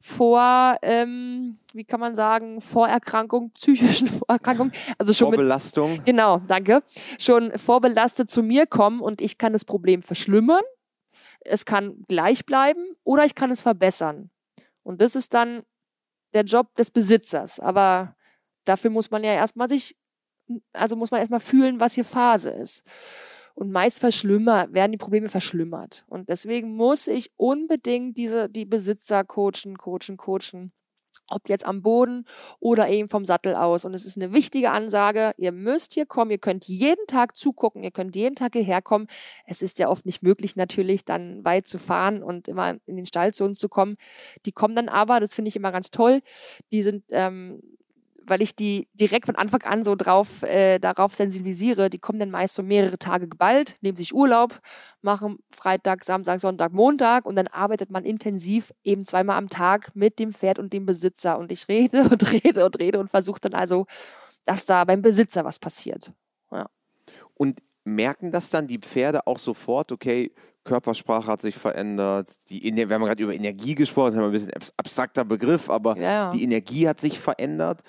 vor, 0.00 0.76
ähm, 0.82 1.58
wie 1.72 1.84
kann 1.84 2.00
man 2.00 2.14
sagen, 2.14 2.60
Vorerkrankung, 2.60 3.50
psychischen 3.54 4.08
Vorerkrankung, 4.08 4.72
also 4.98 5.12
schon 5.12 5.30
mit 5.30 5.38
Vorbelastung. 5.38 6.02
Genau, 6.04 6.38
danke. 6.46 6.82
Schon 7.18 7.56
vorbelastet 7.58 8.30
zu 8.30 8.42
mir 8.42 8.66
kommen 8.66 9.00
und 9.00 9.20
ich 9.20 9.38
kann 9.38 9.52
das 9.52 9.64
Problem 9.64 10.02
verschlimmern, 10.02 10.62
es 11.40 11.64
kann 11.64 12.04
gleich 12.08 12.44
bleiben 12.46 12.84
oder 13.04 13.24
ich 13.24 13.34
kann 13.34 13.50
es 13.50 13.62
verbessern. 13.62 14.30
Und 14.82 15.00
das 15.00 15.16
ist 15.16 15.34
dann 15.34 15.62
der 16.34 16.44
Job 16.44 16.74
des 16.76 16.90
Besitzers. 16.90 17.60
Aber 17.60 18.14
dafür 18.64 18.90
muss 18.90 19.10
man 19.10 19.24
ja 19.24 19.32
erstmal 19.32 19.68
sich, 19.68 19.96
also 20.72 20.96
muss 20.96 21.10
man 21.10 21.20
erstmal 21.20 21.40
fühlen, 21.40 21.80
was 21.80 21.94
hier 21.94 22.04
Phase 22.04 22.50
ist. 22.50 22.84
Und 23.58 23.72
meist 23.72 24.00
verschlimmer, 24.00 24.70
werden 24.74 24.92
die 24.92 24.98
Probleme 24.98 25.30
verschlimmert. 25.30 26.04
Und 26.08 26.28
deswegen 26.28 26.76
muss 26.76 27.06
ich 27.06 27.30
unbedingt 27.36 28.18
diese, 28.18 28.50
die 28.50 28.66
Besitzer 28.66 29.24
coachen, 29.24 29.78
coachen, 29.78 30.18
coachen. 30.18 30.72
ob 31.30 31.48
jetzt 31.48 31.64
am 31.66 31.80
Boden 31.80 32.26
oder 32.60 32.88
eben 32.90 33.08
vom 33.08 33.24
Sattel 33.24 33.54
aus. 33.54 33.86
Und 33.86 33.94
es 33.94 34.04
ist 34.04 34.18
eine 34.18 34.34
wichtige 34.34 34.72
Ansage. 34.72 35.32
Ihr 35.38 35.52
müsst 35.52 35.94
hier 35.94 36.04
kommen. 36.04 36.30
Ihr 36.30 36.38
könnt 36.38 36.66
jeden 36.66 37.06
Tag 37.06 37.34
zugucken. 37.34 37.82
Ihr 37.82 37.92
könnt 37.92 38.14
jeden 38.14 38.36
Tag 38.36 38.52
hierher 38.52 38.82
kommen. 38.82 39.06
Es 39.46 39.62
ist 39.62 39.78
ja 39.78 39.88
oft 39.88 40.04
nicht 40.04 40.22
möglich, 40.22 40.56
natürlich 40.56 41.06
dann 41.06 41.42
weit 41.44 41.66
zu 41.66 41.78
fahren 41.78 42.22
und 42.22 42.48
immer 42.48 42.76
in 42.84 42.96
den 42.96 43.06
Stall 43.06 43.32
zu 43.32 43.44
uns 43.44 43.58
zu 43.58 43.70
kommen. 43.70 43.96
Die 44.44 44.52
kommen 44.52 44.76
dann 44.76 44.90
aber, 44.90 45.18
das 45.18 45.34
finde 45.34 45.48
ich 45.48 45.56
immer 45.56 45.72
ganz 45.72 45.90
toll. 45.90 46.20
Die 46.72 46.82
sind 46.82 47.04
ähm, 47.10 47.62
weil 48.26 48.42
ich 48.42 48.54
die 48.56 48.88
direkt 48.94 49.26
von 49.26 49.36
Anfang 49.36 49.62
an 49.62 49.82
so 49.82 49.94
drauf, 49.94 50.42
äh, 50.42 50.78
darauf 50.78 51.14
sensibilisiere, 51.14 51.90
die 51.90 51.98
kommen 51.98 52.18
dann 52.18 52.30
meist 52.30 52.54
so 52.54 52.62
mehrere 52.62 52.98
Tage 52.98 53.28
geballt, 53.28 53.76
nehmen 53.80 53.96
sich 53.96 54.14
Urlaub, 54.14 54.60
machen 55.02 55.38
Freitag, 55.50 56.04
Samstag, 56.04 56.40
Sonntag, 56.40 56.72
Montag 56.72 57.26
und 57.26 57.36
dann 57.36 57.46
arbeitet 57.46 57.90
man 57.90 58.04
intensiv 58.04 58.72
eben 58.82 59.04
zweimal 59.04 59.38
am 59.38 59.48
Tag 59.48 59.94
mit 59.94 60.18
dem 60.18 60.32
Pferd 60.32 60.58
und 60.58 60.72
dem 60.72 60.86
Besitzer. 60.86 61.38
Und 61.38 61.52
ich 61.52 61.68
rede 61.68 62.02
und 62.10 62.32
rede 62.32 62.64
und 62.64 62.78
rede 62.78 62.98
und 62.98 63.10
versuche 63.10 63.40
dann 63.40 63.54
also, 63.54 63.86
dass 64.44 64.64
da 64.64 64.84
beim 64.84 65.02
Besitzer 65.02 65.44
was 65.44 65.58
passiert. 65.58 66.12
Ja. 66.50 66.66
Und 67.34 67.60
merken 67.84 68.32
das 68.32 68.50
dann 68.50 68.66
die 68.66 68.78
Pferde 68.78 69.26
auch 69.26 69.38
sofort, 69.38 69.92
okay, 69.92 70.32
Körpersprache 70.64 71.28
hat 71.28 71.40
sich 71.40 71.54
verändert, 71.54 72.50
die, 72.50 72.74
wir 72.74 72.88
haben 72.88 73.04
gerade 73.04 73.22
über 73.22 73.32
Energie 73.32 73.76
gesprochen, 73.76 74.16
das 74.16 74.16
ist 74.16 74.22
ein 74.24 74.32
bisschen 74.32 74.72
abstrakter 74.76 75.24
Begriff, 75.24 75.70
aber 75.70 75.96
ja. 75.96 76.32
die 76.32 76.42
Energie 76.42 76.88
hat 76.88 77.00
sich 77.00 77.20
verändert 77.20 77.82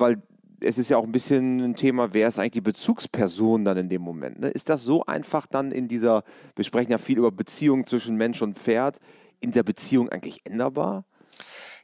weil 0.00 0.22
es 0.60 0.78
ist 0.78 0.88
ja 0.88 0.96
auch 0.96 1.04
ein 1.04 1.12
bisschen 1.12 1.60
ein 1.60 1.74
Thema, 1.76 2.14
wer 2.14 2.28
ist 2.28 2.38
eigentlich 2.38 2.52
die 2.52 2.60
Bezugsperson 2.60 3.64
dann 3.64 3.76
in 3.76 3.88
dem 3.88 4.02
Moment? 4.02 4.40
Ne? 4.40 4.48
Ist 4.48 4.68
das 4.68 4.84
so 4.84 5.04
einfach 5.04 5.46
dann 5.46 5.72
in 5.72 5.88
dieser, 5.88 6.24
wir 6.54 6.64
sprechen 6.64 6.90
ja 6.90 6.98
viel 6.98 7.18
über 7.18 7.30
Beziehungen 7.30 7.84
zwischen 7.84 8.16
Mensch 8.16 8.40
und 8.42 8.58
Pferd, 8.58 8.98
in 9.40 9.52
der 9.52 9.62
Beziehung 9.62 10.08
eigentlich 10.08 10.40
änderbar? 10.44 11.04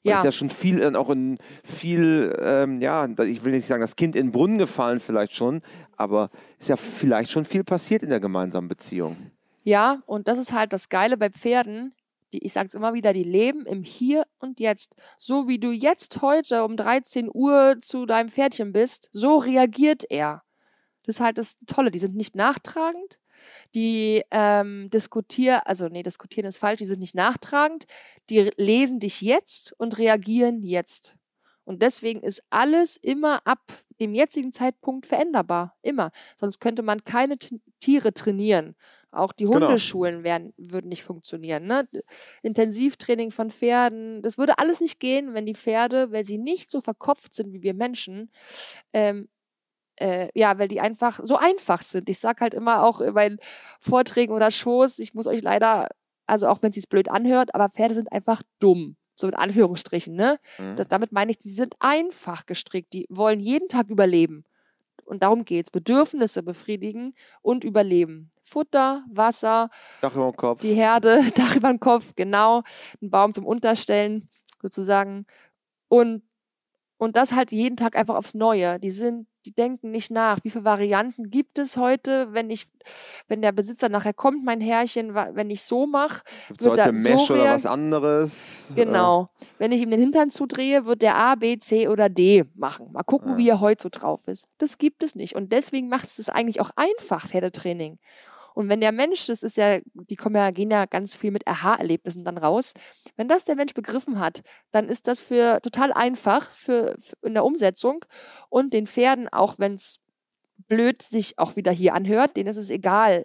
Ja. 0.05 0.16
ist 0.16 0.25
ja 0.25 0.33
schon 0.33 0.51
viel, 0.51 0.81
dann 0.81 0.96
auch 0.96 1.11
in 1.11 1.38
viel, 1.62 2.37
ähm, 2.42 2.81
ja, 2.81 3.07
ich 3.07 3.44
will 3.44 3.53
nicht 3.53 3.66
sagen, 3.66 3.83
das 3.83 3.94
Kind 3.94 4.16
in 4.16 4.27
den 4.27 4.33
Brunnen 4.33 4.59
gefallen 4.59 4.98
vielleicht 4.98 5.33
schon, 5.37 5.62
aber 5.96 6.31
ist 6.59 6.68
ja 6.68 6.77
vielleicht 6.77 7.31
schon 7.31 7.44
viel 7.44 7.62
passiert 7.62 8.03
in 8.03 8.11
der 8.11 8.18
gemeinsamen 8.18 8.66
Beziehung. 8.66 9.16
Ja, 9.62 10.03
und 10.07 10.27
das 10.27 10.38
ist 10.38 10.53
halt 10.53 10.72
das 10.72 10.88
Geile 10.88 11.16
bei 11.16 11.31
Pferden 11.31 11.94
die, 12.33 12.45
ich 12.45 12.53
sage 12.53 12.68
es 12.68 12.75
immer 12.75 12.95
wieder, 12.95 13.12
die 13.12 13.25
leben 13.25 13.66
im 13.66 13.83
Hier 13.83 14.27
und 14.38 14.61
Jetzt. 14.61 14.95
So 15.18 15.49
wie 15.49 15.59
du 15.59 15.71
jetzt 15.71 16.23
heute 16.23 16.64
um 16.64 16.77
13 16.77 17.31
Uhr 17.33 17.77
zu 17.81 18.07
deinem 18.07 18.29
Pferdchen 18.29 18.73
bist, 18.73 19.09
so 19.12 19.38
reagiert 19.38 20.05
er. 20.09 20.42
Das 21.05 21.16
ist 21.16 21.21
halt 21.21 21.38
das 21.38 21.59
Tolle. 21.66 21.90
Die 21.90 21.99
sind 21.99 22.14
nicht 22.14 22.37
nachtragend. 22.37 23.18
Die 23.75 24.23
ähm, 24.31 24.88
diskutieren, 24.90 25.61
also 25.64 25.88
nee, 25.88 26.03
diskutieren 26.03 26.47
ist 26.47 26.59
falsch, 26.59 26.79
die 26.79 26.87
sind 26.87 27.01
nicht 27.01 27.14
nachtragend. 27.14 27.87
Die 28.31 28.51
lesen 28.57 29.01
dich 29.01 29.21
jetzt 29.21 29.75
und 29.79 29.99
reagieren 29.99 30.62
jetzt. 30.62 31.16
Und 31.64 31.83
deswegen 31.83 32.21
ist 32.23 32.42
alles 32.51 32.97
immer 32.97 33.47
ab 33.47 33.61
dem 34.01 34.14
jetzigen 34.14 34.53
Zeitpunkt 34.53 35.07
veränderbar. 35.07 35.77
Immer. 35.83 36.11
Sonst 36.37 36.61
könnte 36.61 36.83
man 36.83 37.05
keine 37.05 37.37
Tiere 37.81 38.12
trainieren. 38.12 38.75
Auch 39.12 39.33
die 39.33 39.44
genau. 39.44 39.61
Hundeschulen 39.61 40.25
wären, 40.25 40.55
würden 40.57 40.88
nicht 40.88 41.05
funktionieren. 41.05 41.66
Ne? 41.66 41.87
Intensivtraining 42.42 43.31
von 43.31 43.51
Pferden, 43.51 44.22
das 44.22 44.38
würde 44.38 44.59
alles 44.59 44.81
nicht 44.81 45.01
gehen, 45.01 45.35
wenn 45.35 45.44
die 45.44 45.55
Pferde, 45.55 46.11
weil 46.12 46.25
sie 46.25 46.38
nicht 46.38 46.70
so 46.70 46.81
verkopft 46.81 47.35
sind 47.35 47.53
wie 47.53 47.62
wir 47.62 47.75
Menschen, 47.75 48.31
ähm, 48.94 49.29
äh, 49.96 50.29
ja, 50.35 50.59
weil 50.59 50.68
die 50.68 50.81
einfach 50.81 51.20
so 51.22 51.37
einfach 51.37 51.83
sind. 51.83 52.09
Ich 52.09 52.18
sage 52.18 52.40
halt 52.40 52.55
immer 52.55 52.83
auch 52.85 53.03
in 53.03 53.12
meinen 53.12 53.38
Vorträgen 53.81 54.33
oder 54.33 54.51
Shows, 54.51 54.98
ich 54.98 55.12
muss 55.12 55.27
euch 55.27 55.42
leider, 55.42 55.88
also 56.27 56.48
auch 56.48 56.62
wenn 56.62 56.70
es 56.70 56.77
sich 56.77 56.88
blöd 56.88 57.11
anhört, 57.11 57.55
aber 57.55 57.68
Pferde 57.68 57.94
sind 57.94 58.11
einfach 58.11 58.42
dumm. 58.59 58.96
So 59.14 59.29
in 59.29 59.35
Anführungsstrichen, 59.35 60.14
ne? 60.14 60.38
Mhm. 60.59 60.77
Das, 60.77 60.88
damit 60.88 61.12
meine 61.12 61.31
ich, 61.31 61.38
die 61.38 61.53
sind 61.53 61.75
einfach 61.81 62.46
gestrickt. 62.46 62.94
Die 62.94 63.07
wollen 63.11 63.40
jeden 63.40 63.68
Tag 63.68 63.90
überleben. 63.90 64.44
Und 65.12 65.22
darum 65.22 65.44
geht 65.44 65.66
es. 65.66 65.70
Bedürfnisse 65.70 66.42
befriedigen 66.42 67.14
und 67.42 67.64
überleben. 67.64 68.33
Futter, 68.42 69.05
Wasser, 69.11 69.68
Dach 70.01 70.14
über 70.14 70.31
dem 70.31 70.37
Kopf. 70.37 70.62
die 70.62 70.72
Herde, 70.72 71.20
Dach 71.35 71.55
über 71.55 71.68
dem 71.68 71.81
Kopf, 71.81 72.14
genau, 72.16 72.62
ein 73.03 73.11
Baum 73.11 73.35
zum 73.35 73.44
Unterstellen 73.44 74.31
sozusagen. 74.62 75.27
Und, 75.88 76.22
und 77.02 77.16
das 77.16 77.32
halt 77.32 77.50
jeden 77.50 77.76
Tag 77.76 77.96
einfach 77.96 78.14
aufs 78.14 78.32
Neue. 78.32 78.78
Die 78.78 78.92
sind 78.92 79.26
die 79.44 79.52
denken 79.52 79.90
nicht 79.90 80.12
nach. 80.12 80.38
Wie 80.44 80.50
viele 80.50 80.64
Varianten 80.64 81.28
gibt 81.28 81.58
es 81.58 81.76
heute, 81.76 82.28
wenn 82.30 82.48
ich, 82.48 82.68
wenn 83.26 83.42
der 83.42 83.50
Besitzer 83.50 83.88
nachher 83.88 84.12
kommt, 84.12 84.44
mein 84.44 84.60
Herrchen, 84.60 85.14
wenn 85.14 85.50
ich 85.50 85.64
so 85.64 85.84
mache, 85.84 86.22
wird 86.58 86.78
er 86.78 86.92
Mesh 86.92 87.26
so 87.26 87.34
oder 87.34 87.54
was 87.54 87.66
anderes. 87.66 88.68
Genau. 88.76 89.30
Wenn 89.58 89.72
ich 89.72 89.82
ihm 89.82 89.90
den 89.90 89.98
Hintern 89.98 90.30
zudrehe, 90.30 90.86
wird 90.86 91.02
der 91.02 91.16
A, 91.16 91.34
B, 91.34 91.58
C 91.58 91.88
oder 91.88 92.08
D 92.08 92.44
machen. 92.54 92.92
Mal 92.92 93.02
gucken, 93.02 93.32
ja. 93.32 93.38
wie 93.38 93.48
er 93.48 93.60
heute 93.60 93.82
so 93.82 93.88
drauf 93.90 94.28
ist. 94.28 94.46
Das 94.58 94.78
gibt 94.78 95.02
es 95.02 95.16
nicht. 95.16 95.34
Und 95.34 95.50
deswegen 95.50 95.88
macht 95.88 96.06
es 96.06 96.28
eigentlich 96.28 96.60
auch 96.60 96.70
einfach, 96.76 97.26
Pferdetraining. 97.26 97.98
Und 98.54 98.68
wenn 98.68 98.80
der 98.80 98.92
Mensch, 98.92 99.26
das 99.26 99.42
ist 99.42 99.56
ja, 99.56 99.80
die 99.94 100.16
kommen 100.16 100.36
ja, 100.36 100.50
gehen 100.50 100.70
ja 100.70 100.86
ganz 100.86 101.14
viel 101.14 101.30
mit 101.30 101.46
Aha-Erlebnissen 101.46 102.24
dann 102.24 102.38
raus. 102.38 102.74
Wenn 103.16 103.28
das 103.28 103.44
der 103.44 103.56
Mensch 103.56 103.74
begriffen 103.74 104.18
hat, 104.18 104.42
dann 104.70 104.88
ist 104.88 105.06
das 105.08 105.20
für 105.20 105.60
total 105.62 105.92
einfach 105.92 106.50
für, 106.52 106.94
für 106.98 107.16
in 107.22 107.34
der 107.34 107.44
Umsetzung 107.44 108.04
und 108.48 108.72
den 108.72 108.86
Pferden, 108.86 109.28
auch 109.28 109.58
wenn 109.58 109.74
es 109.74 110.00
blöd 110.68 111.02
sich 111.02 111.38
auch 111.38 111.56
wieder 111.56 111.72
hier 111.72 111.94
anhört, 111.94 112.36
denen 112.36 112.48
ist 112.48 112.56
es 112.56 112.70
egal, 112.70 113.24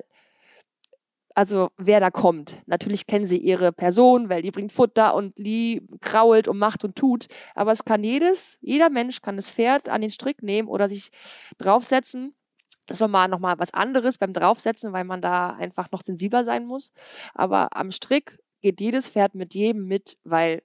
also 1.37 1.69
wer 1.77 1.99
da 1.99 2.09
kommt. 2.09 2.63
Natürlich 2.65 3.05
kennen 3.05 3.27
sie 3.27 3.37
ihre 3.37 3.71
Person, 3.71 4.27
weil 4.27 4.41
die 4.41 4.49
bringt 4.49 4.71
Futter 4.71 5.13
und 5.13 5.37
die 5.37 5.87
krault 6.01 6.47
und 6.47 6.57
macht 6.57 6.83
und 6.83 6.95
tut. 6.95 7.27
Aber 7.53 7.71
es 7.71 7.85
kann 7.85 8.03
jedes, 8.03 8.57
jeder 8.59 8.89
Mensch 8.89 9.21
kann 9.21 9.35
das 9.35 9.47
Pferd 9.47 9.87
an 9.87 10.01
den 10.01 10.09
Strick 10.09 10.41
nehmen 10.41 10.67
oder 10.67 10.89
sich 10.89 11.11
draufsetzen 11.59 12.33
das 12.87 12.97
ist 12.97 13.01
nochmal, 13.01 13.27
nochmal 13.27 13.59
was 13.59 13.73
anderes 13.73 14.17
beim 14.17 14.33
Draufsetzen, 14.33 14.93
weil 14.93 15.03
man 15.03 15.21
da 15.21 15.51
einfach 15.51 15.91
noch 15.91 16.03
sensibler 16.03 16.45
sein 16.45 16.65
muss. 16.65 16.91
Aber 17.33 17.75
am 17.75 17.91
Strick 17.91 18.39
geht 18.61 18.81
jedes 18.81 19.07
Pferd 19.07 19.35
mit 19.35 19.53
jedem 19.53 19.85
mit, 19.85 20.17
weil 20.23 20.63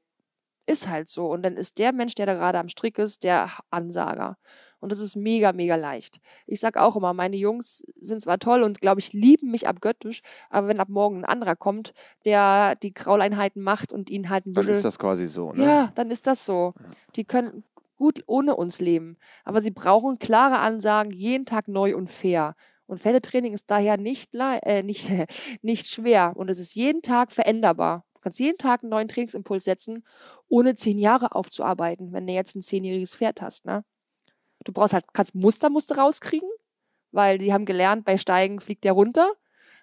ist 0.67 0.89
halt 0.89 1.09
so. 1.09 1.27
Und 1.27 1.43
dann 1.43 1.57
ist 1.57 1.79
der 1.79 1.93
Mensch, 1.93 2.15
der 2.15 2.27
da 2.27 2.35
gerade 2.35 2.59
am 2.59 2.69
Strick 2.69 2.99
ist, 2.99 3.25
der 3.25 3.51
Ansager. 3.71 4.37
Und 4.79 4.91
das 4.91 4.99
ist 4.99 5.15
mega, 5.15 5.53
mega 5.53 5.77
leicht. 5.77 6.19
Ich 6.47 6.59
sag 6.59 6.77
auch 6.77 6.97
immer, 6.97 7.13
meine 7.15 7.37
Jungs 7.37 7.85
sind 8.01 8.21
zwar 8.21 8.39
toll 8.41 8.63
und 8.63 8.81
glaube 8.81 9.01
ich, 9.01 9.13
lieben 9.13 9.51
mich 9.51 9.69
abgöttisch, 9.69 10.23
aber 10.51 10.67
wenn 10.67 10.81
ab 10.81 10.89
morgen 10.89 11.19
ein 11.19 11.25
anderer 11.25 11.55
kommt, 11.55 11.95
der 12.25 12.75
die 12.77 12.93
Krauleinheiten 12.93 13.63
macht 13.63 13.93
und 13.93 14.11
ihn 14.11 14.29
halt 14.29 14.47
ein. 14.47 14.55
Dann 14.55 14.67
ist 14.67 14.85
das 14.85 14.99
quasi 14.99 15.29
so, 15.29 15.53
ne? 15.53 15.65
Ja, 15.65 15.93
dann 15.95 16.11
ist 16.11 16.27
das 16.27 16.45
so. 16.45 16.75
Die 17.15 17.25
können, 17.25 17.63
gut 17.97 18.23
ohne 18.27 18.57
uns 18.57 18.81
leben. 18.81 19.17
Aber 19.45 19.61
sie 19.61 19.71
brauchen 19.71 20.19
klare 20.19 20.59
Ansagen, 20.59 21.13
jeden 21.13 21.47
Tag 21.47 21.69
neu 21.69 21.97
und 21.97 22.11
fair. 22.11 22.55
Und 22.87 22.99
Pferdetraining 22.99 23.55
ist 23.55 23.71
daher 23.71 23.97
nicht, 23.97 24.35
äh, 24.35 24.83
nicht, 24.83 25.09
nicht 25.63 25.87
schwer 25.87 26.35
und 26.37 26.51
es 26.51 26.59
ist 26.59 26.75
jeden 26.75 27.03
Tag 27.03 27.33
veränderbar. 27.33 28.05
Du 28.15 28.21
kannst 28.21 28.39
jeden 28.39 28.59
Tag 28.59 28.83
einen 28.83 28.91
neuen 28.91 29.09
Trainingsimpuls 29.09 29.65
setzen, 29.65 30.05
ohne 30.49 30.75
zehn 30.75 30.99
Jahre 30.99 31.35
aufzuarbeiten, 31.35 32.13
wenn 32.13 32.27
du 32.27 32.33
jetzt 32.33 32.55
ein 32.55 32.63
zehnjähriges 32.63 33.15
Pferd 33.15 33.41
hast. 33.41 33.65
Ne? 33.65 33.85
Du 34.65 34.73
brauchst 34.73 34.93
halt, 34.95 35.07
kannst 35.13 35.35
Muster, 35.35 35.71
Muster 35.71 35.97
rauskriegen, 35.97 36.49
weil 37.11 37.39
die 37.39 37.53
haben 37.53 37.65
gelernt, 37.65 38.05
bei 38.05 38.19
Steigen 38.19 38.61
fliegt 38.61 38.85
der 38.85 38.93
runter. 38.93 39.33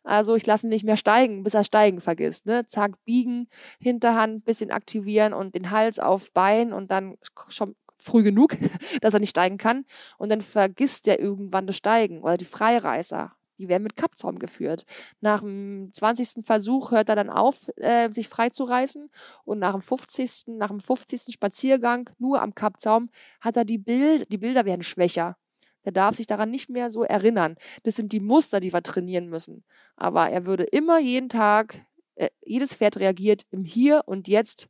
Also 0.04 0.36
ich 0.36 0.46
lasse 0.46 0.66
ihn 0.66 0.70
nicht 0.70 0.86
mehr 0.86 0.98
steigen, 0.98 1.44
bis 1.44 1.54
er 1.54 1.64
steigen 1.64 2.00
vergisst. 2.00 2.46
Ne? 2.46 2.66
Zack, 2.68 3.04
biegen, 3.04 3.50
Hinterhand, 3.80 4.46
bisschen 4.46 4.72
aktivieren 4.72 5.34
und 5.34 5.56
den 5.56 5.72
Hals 5.72 6.00
auf 6.00 6.32
Bein 6.32 6.72
und 6.72 6.92
dann 6.92 7.18
schon 7.50 7.76
früh 8.02 8.24
genug, 8.24 8.58
dass 9.02 9.14
er 9.14 9.20
nicht 9.20 9.32
steigen 9.32 9.58
kann. 9.58 9.86
Und 10.18 10.32
dann 10.32 10.42
vergisst 10.42 11.08
er 11.08 11.20
irgendwann 11.20 11.68
das 11.68 11.78
Steigen 11.78 12.22
oder 12.22 12.38
die 12.38 12.46
Freireißer. 12.46 13.34
Die 13.60 13.68
werden 13.68 13.84
mit 13.84 13.98
Kappzaum 13.98 14.40
geführt. 14.40 14.86
Nach 15.20 15.42
dem 15.42 15.90
20. 15.92 16.46
Versuch 16.46 16.92
hört 16.92 17.10
er 17.10 17.16
dann 17.16 17.30
auf, 17.30 17.68
äh, 17.76 18.10
sich 18.12 18.30
freizureißen. 18.30 19.10
Und 19.44 19.60
nach 19.60 19.74
dem 19.74 19.82
50. 19.82 20.58
nach 20.58 20.70
dem 20.70 20.80
50. 20.80 21.34
Spaziergang 21.34 22.10
nur 22.18 22.42
am 22.42 22.56
Kappzaum 22.56 23.10
hat 23.42 23.58
er 23.58 23.66
die 23.66 23.78
Bilder, 23.78 24.26
die 24.26 24.38
Bilder 24.38 24.64
werden 24.64 24.84
schwächer. 24.84 25.36
Der 25.84 25.92
darf 25.92 26.16
sich 26.16 26.28
daran 26.28 26.52
nicht 26.52 26.70
mehr 26.70 26.90
so 26.90 27.04
erinnern. 27.04 27.56
Das 27.84 27.96
sind 27.96 28.12
die 28.14 28.20
Muster, 28.20 28.60
die 28.60 28.74
wir 28.74 28.82
trainieren 28.82 29.28
müssen. 29.28 29.66
Aber 29.98 30.30
er 30.30 30.46
würde 30.46 30.64
immer 30.64 31.00
jeden 31.00 31.30
Tag, 31.30 31.86
äh, 32.16 32.30
jedes 32.46 32.74
Pferd 32.74 32.98
reagiert 32.98 33.44
im 33.52 33.66
Hier 33.66 34.04
und 34.06 34.30
Jetzt 34.30 34.70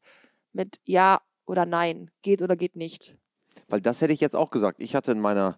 mit 0.51 0.79
Ja 0.83 1.21
oder 1.49 1.65
Nein, 1.65 2.11
geht 2.21 2.41
oder 2.41 2.55
geht 2.55 2.75
nicht. 2.75 3.15
Weil 3.67 3.81
das 3.81 4.01
hätte 4.01 4.13
ich 4.13 4.19
jetzt 4.19 4.35
auch 4.35 4.51
gesagt. 4.51 4.81
Ich 4.81 4.95
hatte 4.95 5.11
in 5.11 5.19
meiner 5.19 5.57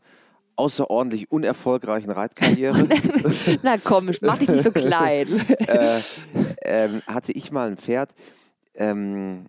außerordentlich 0.56 1.32
unerfolgreichen 1.32 2.12
Reitkarriere. 2.12 2.88
Na 3.64 3.78
komm, 3.78 4.12
mach 4.22 4.38
dich 4.38 4.50
nicht 4.50 4.64
so 4.64 4.72
klein. 4.72 5.28
äh, 5.60 6.00
ähm, 6.64 7.02
hatte 7.08 7.32
ich 7.32 7.52
mal 7.52 7.70
ein 7.70 7.78
Pferd, 7.78 8.14
ähm, 8.76 9.48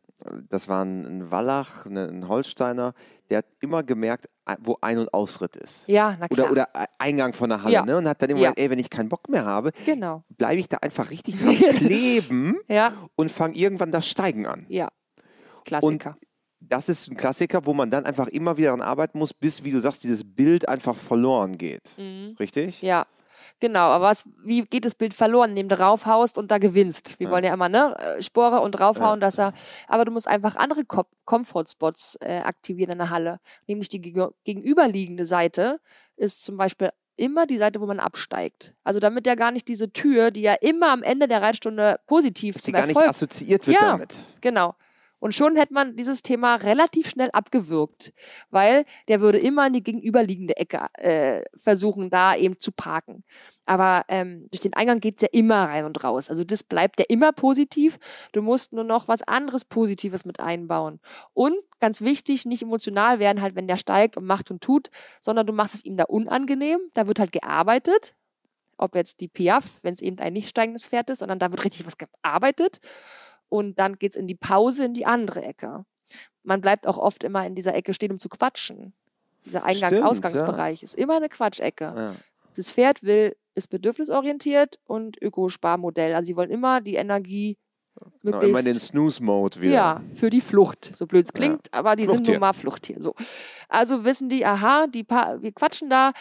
das 0.49 0.69
war 0.69 0.85
ein 0.85 1.31
Wallach, 1.31 1.87
ne, 1.87 2.07
ein 2.07 2.29
Holsteiner, 2.29 2.95
der 3.31 3.39
hat 3.39 3.47
immer 3.61 3.83
gemerkt, 3.83 4.29
wo 4.61 4.77
Ein- 4.81 4.99
und 4.99 5.13
Ausritt 5.13 5.57
ist. 5.57 5.89
Ja, 5.89 6.17
na 6.19 6.29
klar. 6.29 6.51
Oder, 6.51 6.69
oder 6.73 6.89
Eingang 6.99 7.33
von 7.33 7.51
der 7.51 7.63
Halle. 7.63 7.75
Ja. 7.75 7.85
Ne? 7.85 7.97
Und 7.97 8.09
hat 8.09 8.23
dann 8.23 8.31
immer 8.31 8.41
ja. 8.41 8.51
gesagt, 8.51 8.61
ey, 8.61 8.71
wenn 8.71 8.79
ich 8.79 8.91
keinen 8.91 9.09
Bock 9.09 9.29
mehr 9.29 9.45
habe, 9.45 9.73
genau. 9.85 10.25
bleibe 10.31 10.61
ich 10.61 10.69
da 10.69 10.79
einfach 10.79 11.11
richtig 11.11 11.39
drauf 11.43 11.57
kleben 11.77 12.59
ja. 12.69 12.95
und 13.17 13.31
fange 13.31 13.55
irgendwann 13.55 13.91
das 13.91 14.09
Steigen 14.09 14.47
an. 14.47 14.67
Ja, 14.69 14.89
Klassiker. 15.65 16.11
Und 16.11 16.32
das 16.69 16.89
ist 16.89 17.09
ein 17.11 17.17
Klassiker, 17.17 17.67
wo 17.67 17.75
man 17.75 17.91
dann 17.91 18.07
einfach 18.07 18.29
immer 18.29 18.57
wieder 18.57 18.69
daran 18.69 18.83
arbeiten 18.83 19.19
muss, 19.19 19.35
bis, 19.35 19.65
wie 19.65 19.73
du 19.73 19.81
sagst, 19.81 20.03
dieses 20.05 20.23
Bild 20.25 20.69
einfach 20.69 20.97
verloren 20.97 21.59
geht. 21.59 21.97
Mhm. 21.99 22.37
Richtig? 22.39 22.81
Ja, 22.83 23.07
genau. 23.61 23.81
Aber 23.91 24.07
was, 24.07 24.25
wie 24.45 24.63
geht 24.63 24.85
das 24.85 24.95
Bild 24.95 25.13
verloren, 25.15 25.51
indem 25.51 25.69
du 25.69 25.79
raufhaust 25.79 26.39
und 26.39 26.51
da 26.51 26.59
gewinnst? 26.59 27.19
Wir 27.19 27.27
Ja. 27.27 27.33
wollen 27.33 27.45
ja 27.45 27.53
immer, 27.55 27.69
ne? 27.69 27.97
äh, 27.99 28.23
Spore 28.23 28.61
und 28.61 28.81
raufhauen, 28.81 29.21
dass 29.21 29.39
er. 29.39 29.53
Aber 29.89 30.05
du 30.05 30.13
musst 30.13 30.29
einfach 30.29 30.57
andere 30.57 30.85
Ko 30.85 31.03
Comfort-Spots 31.25 32.17
äh, 32.21 32.39
aktivieren 32.39 32.93
in 32.93 32.99
der 32.99 33.11
Halle. 33.11 33.39
Nämlich 33.67 33.89
die 33.89 34.01
geg- 34.01 34.33
gegenüberliegende 34.45 35.27
Seite 35.27 35.81
ist 36.17 36.45
zum 36.45 36.57
Beispiel 36.57 36.91
immer 37.17 37.47
die 37.47 37.59
Seite, 37.59 37.81
wo 37.81 37.87
man 37.87 38.01
absteigt. 38.01 38.75
Also 38.85 38.99
damit 39.01 39.27
ja 39.27 39.35
gar 39.35 39.51
nicht 39.51 39.69
diese 39.69 39.93
Tür, 39.93 40.31
die 40.31 40.41
ja 40.43 40.55
immer 40.61 40.91
am 40.93 41.03
Ende 41.03 41.29
der 41.29 41.43
Reitstunde 41.43 42.01
positiv 42.07 42.57
sie 42.57 42.63
zum 42.63 42.73
gar 42.75 42.87
nicht 42.87 42.97
Erfolg 42.97 43.11
assoziiert 43.11 43.67
wird 43.67 43.81
Ja. 43.81 43.87
damit. 43.93 44.15
Genau. 44.41 44.75
Und 45.23 45.37
schon 45.37 45.55
hätte 45.55 45.73
man 45.73 45.95
dieses 45.95 46.23
Thema 46.23 46.57
relativ 46.57 47.09
schnell 47.09 47.31
abgewürgt, 47.31 48.13
weil 48.51 48.85
der 49.07 49.21
würde 49.21 49.39
immer 49.39 49.69
in 49.69 49.73
die 49.73 49.85
gegenüberliegende 49.85 50.57
Ecke 50.57 50.87
äh, 50.95 51.45
versuchen, 51.57 52.11
da 52.11 52.35
eben 52.35 52.59
zu 52.59 52.73
parken. 52.73 53.23
Aber 53.65 54.05
ähm, 54.09 54.49
durch 54.51 54.63
den 54.63 54.75
Eingang 54.75 54.99
geht's 54.99 55.23
ja 55.23 55.29
immer 55.31 55.67
rein 55.69 55.85
und 55.85 56.03
raus. 56.03 56.29
Also 56.29 56.43
das 56.43 56.65
bleibt 56.65 56.99
ja 56.99 57.07
immer 57.09 57.31
positiv. 57.31 58.01
Du 58.33 58.43
musst 58.43 58.73
nur 58.73 58.83
noch 58.83 59.07
was 59.07 59.23
anderes 59.23 59.65
Positives 59.65 60.25
mit 60.25 60.41
einbauen. 60.41 60.99
Und 61.35 61.55
ganz 61.79 62.01
wichtig, 62.01 62.45
nicht 62.45 62.63
emotional 62.63 63.21
werden, 63.21 63.43
halt, 63.43 63.55
wenn 63.55 63.69
der 63.69 63.77
steigt 63.77 64.17
und 64.17 64.25
macht 64.25 64.51
und 64.51 64.61
tut, 64.61 64.91
sondern 65.21 65.47
du 65.47 65.53
machst 65.53 65.77
es 65.77 65.85
ihm 65.85 65.97
da 65.97 66.03
unangenehm. 66.03 66.81
Da 66.95 67.07
wird 67.07 67.21
halt 67.21 67.31
gearbeitet. 67.31 68.17
Ob 68.77 68.97
jetzt 68.97 69.21
die 69.21 69.29
Piaf, 69.29 69.79
wenn 69.83 69.95
es 69.95 70.01
eben 70.01 70.19
ein 70.19 70.33
nicht 70.33 70.49
steigendes 70.49 70.85
Pferd 70.85 71.11
ist, 71.11 71.21
sondern 71.21 71.39
da 71.39 71.53
wird 71.53 71.65
richtig 71.65 71.87
was 71.87 71.97
gearbeitet 71.97 72.81
und 73.53 73.79
dann 73.79 73.99
geht's 73.99 74.17
in 74.17 74.27
die 74.27 74.35
Pause 74.35 74.85
in 74.87 74.95
die 74.95 75.05
andere 75.05 75.43
Ecke. 75.43 75.85
Man 76.43 76.61
bleibt 76.63 76.87
auch 76.87 76.97
oft 76.99 77.23
immer 77.23 77.47
in 77.47 77.55
dieser 77.55 77.75
Ecke 77.75 77.93
stehen, 77.95 78.11
um 78.11 78.19
zu 78.19 78.29
quatschen. 78.31 78.95
Dieser 79.45 79.61
Stimmt, 79.61 79.81
ja. 79.81 79.89
Eingang-Ausgangsbereich 79.89 80.83
ist 80.83 80.95
immer 80.95 81.17
eine 81.17 81.29
Quatschecke. 81.29 81.85
Ja. 81.85 82.15
Das 82.57 82.71
Pferd 82.71 83.03
will, 83.03 83.37
ist 83.55 83.69
bedürfnisorientiert 83.69 84.79
und 84.87 85.21
Ökosparmodell. 85.21 86.15
Also 86.15 86.27
sie 86.29 86.37
wollen 86.37 86.51
immer 86.51 86.81
die 86.81 86.95
Energie 86.95 87.59
Genau, 87.95 88.11
möglichst 88.23 88.49
immer 88.51 88.59
in 88.61 88.65
den 88.65 88.79
Snooze-Mode 88.81 89.61
wieder. 89.61 89.73
ja, 89.75 90.01
für 90.15 90.31
die 90.31 90.41
Flucht. 90.41 90.93
So 90.97 91.07
blöd 91.07 91.27
es 91.27 91.31
Ja. 91.31 91.37
klingt, 91.37 91.69
aber 91.75 91.95
die 91.95 92.05
sind 92.07 92.15
Fluchttier. 92.17 92.35
nun 92.35 92.41
mal 92.41 92.53
Fluchttier. 92.55 92.97
So. 93.03 93.15
Also 93.69 94.03
wissen 94.05 94.31
die, 94.31 94.47
aha, 94.47 94.87
die 94.87 95.05
pa 95.05 95.37
wir 95.43 95.53
quatschen 95.53 95.91
da, 95.91 96.13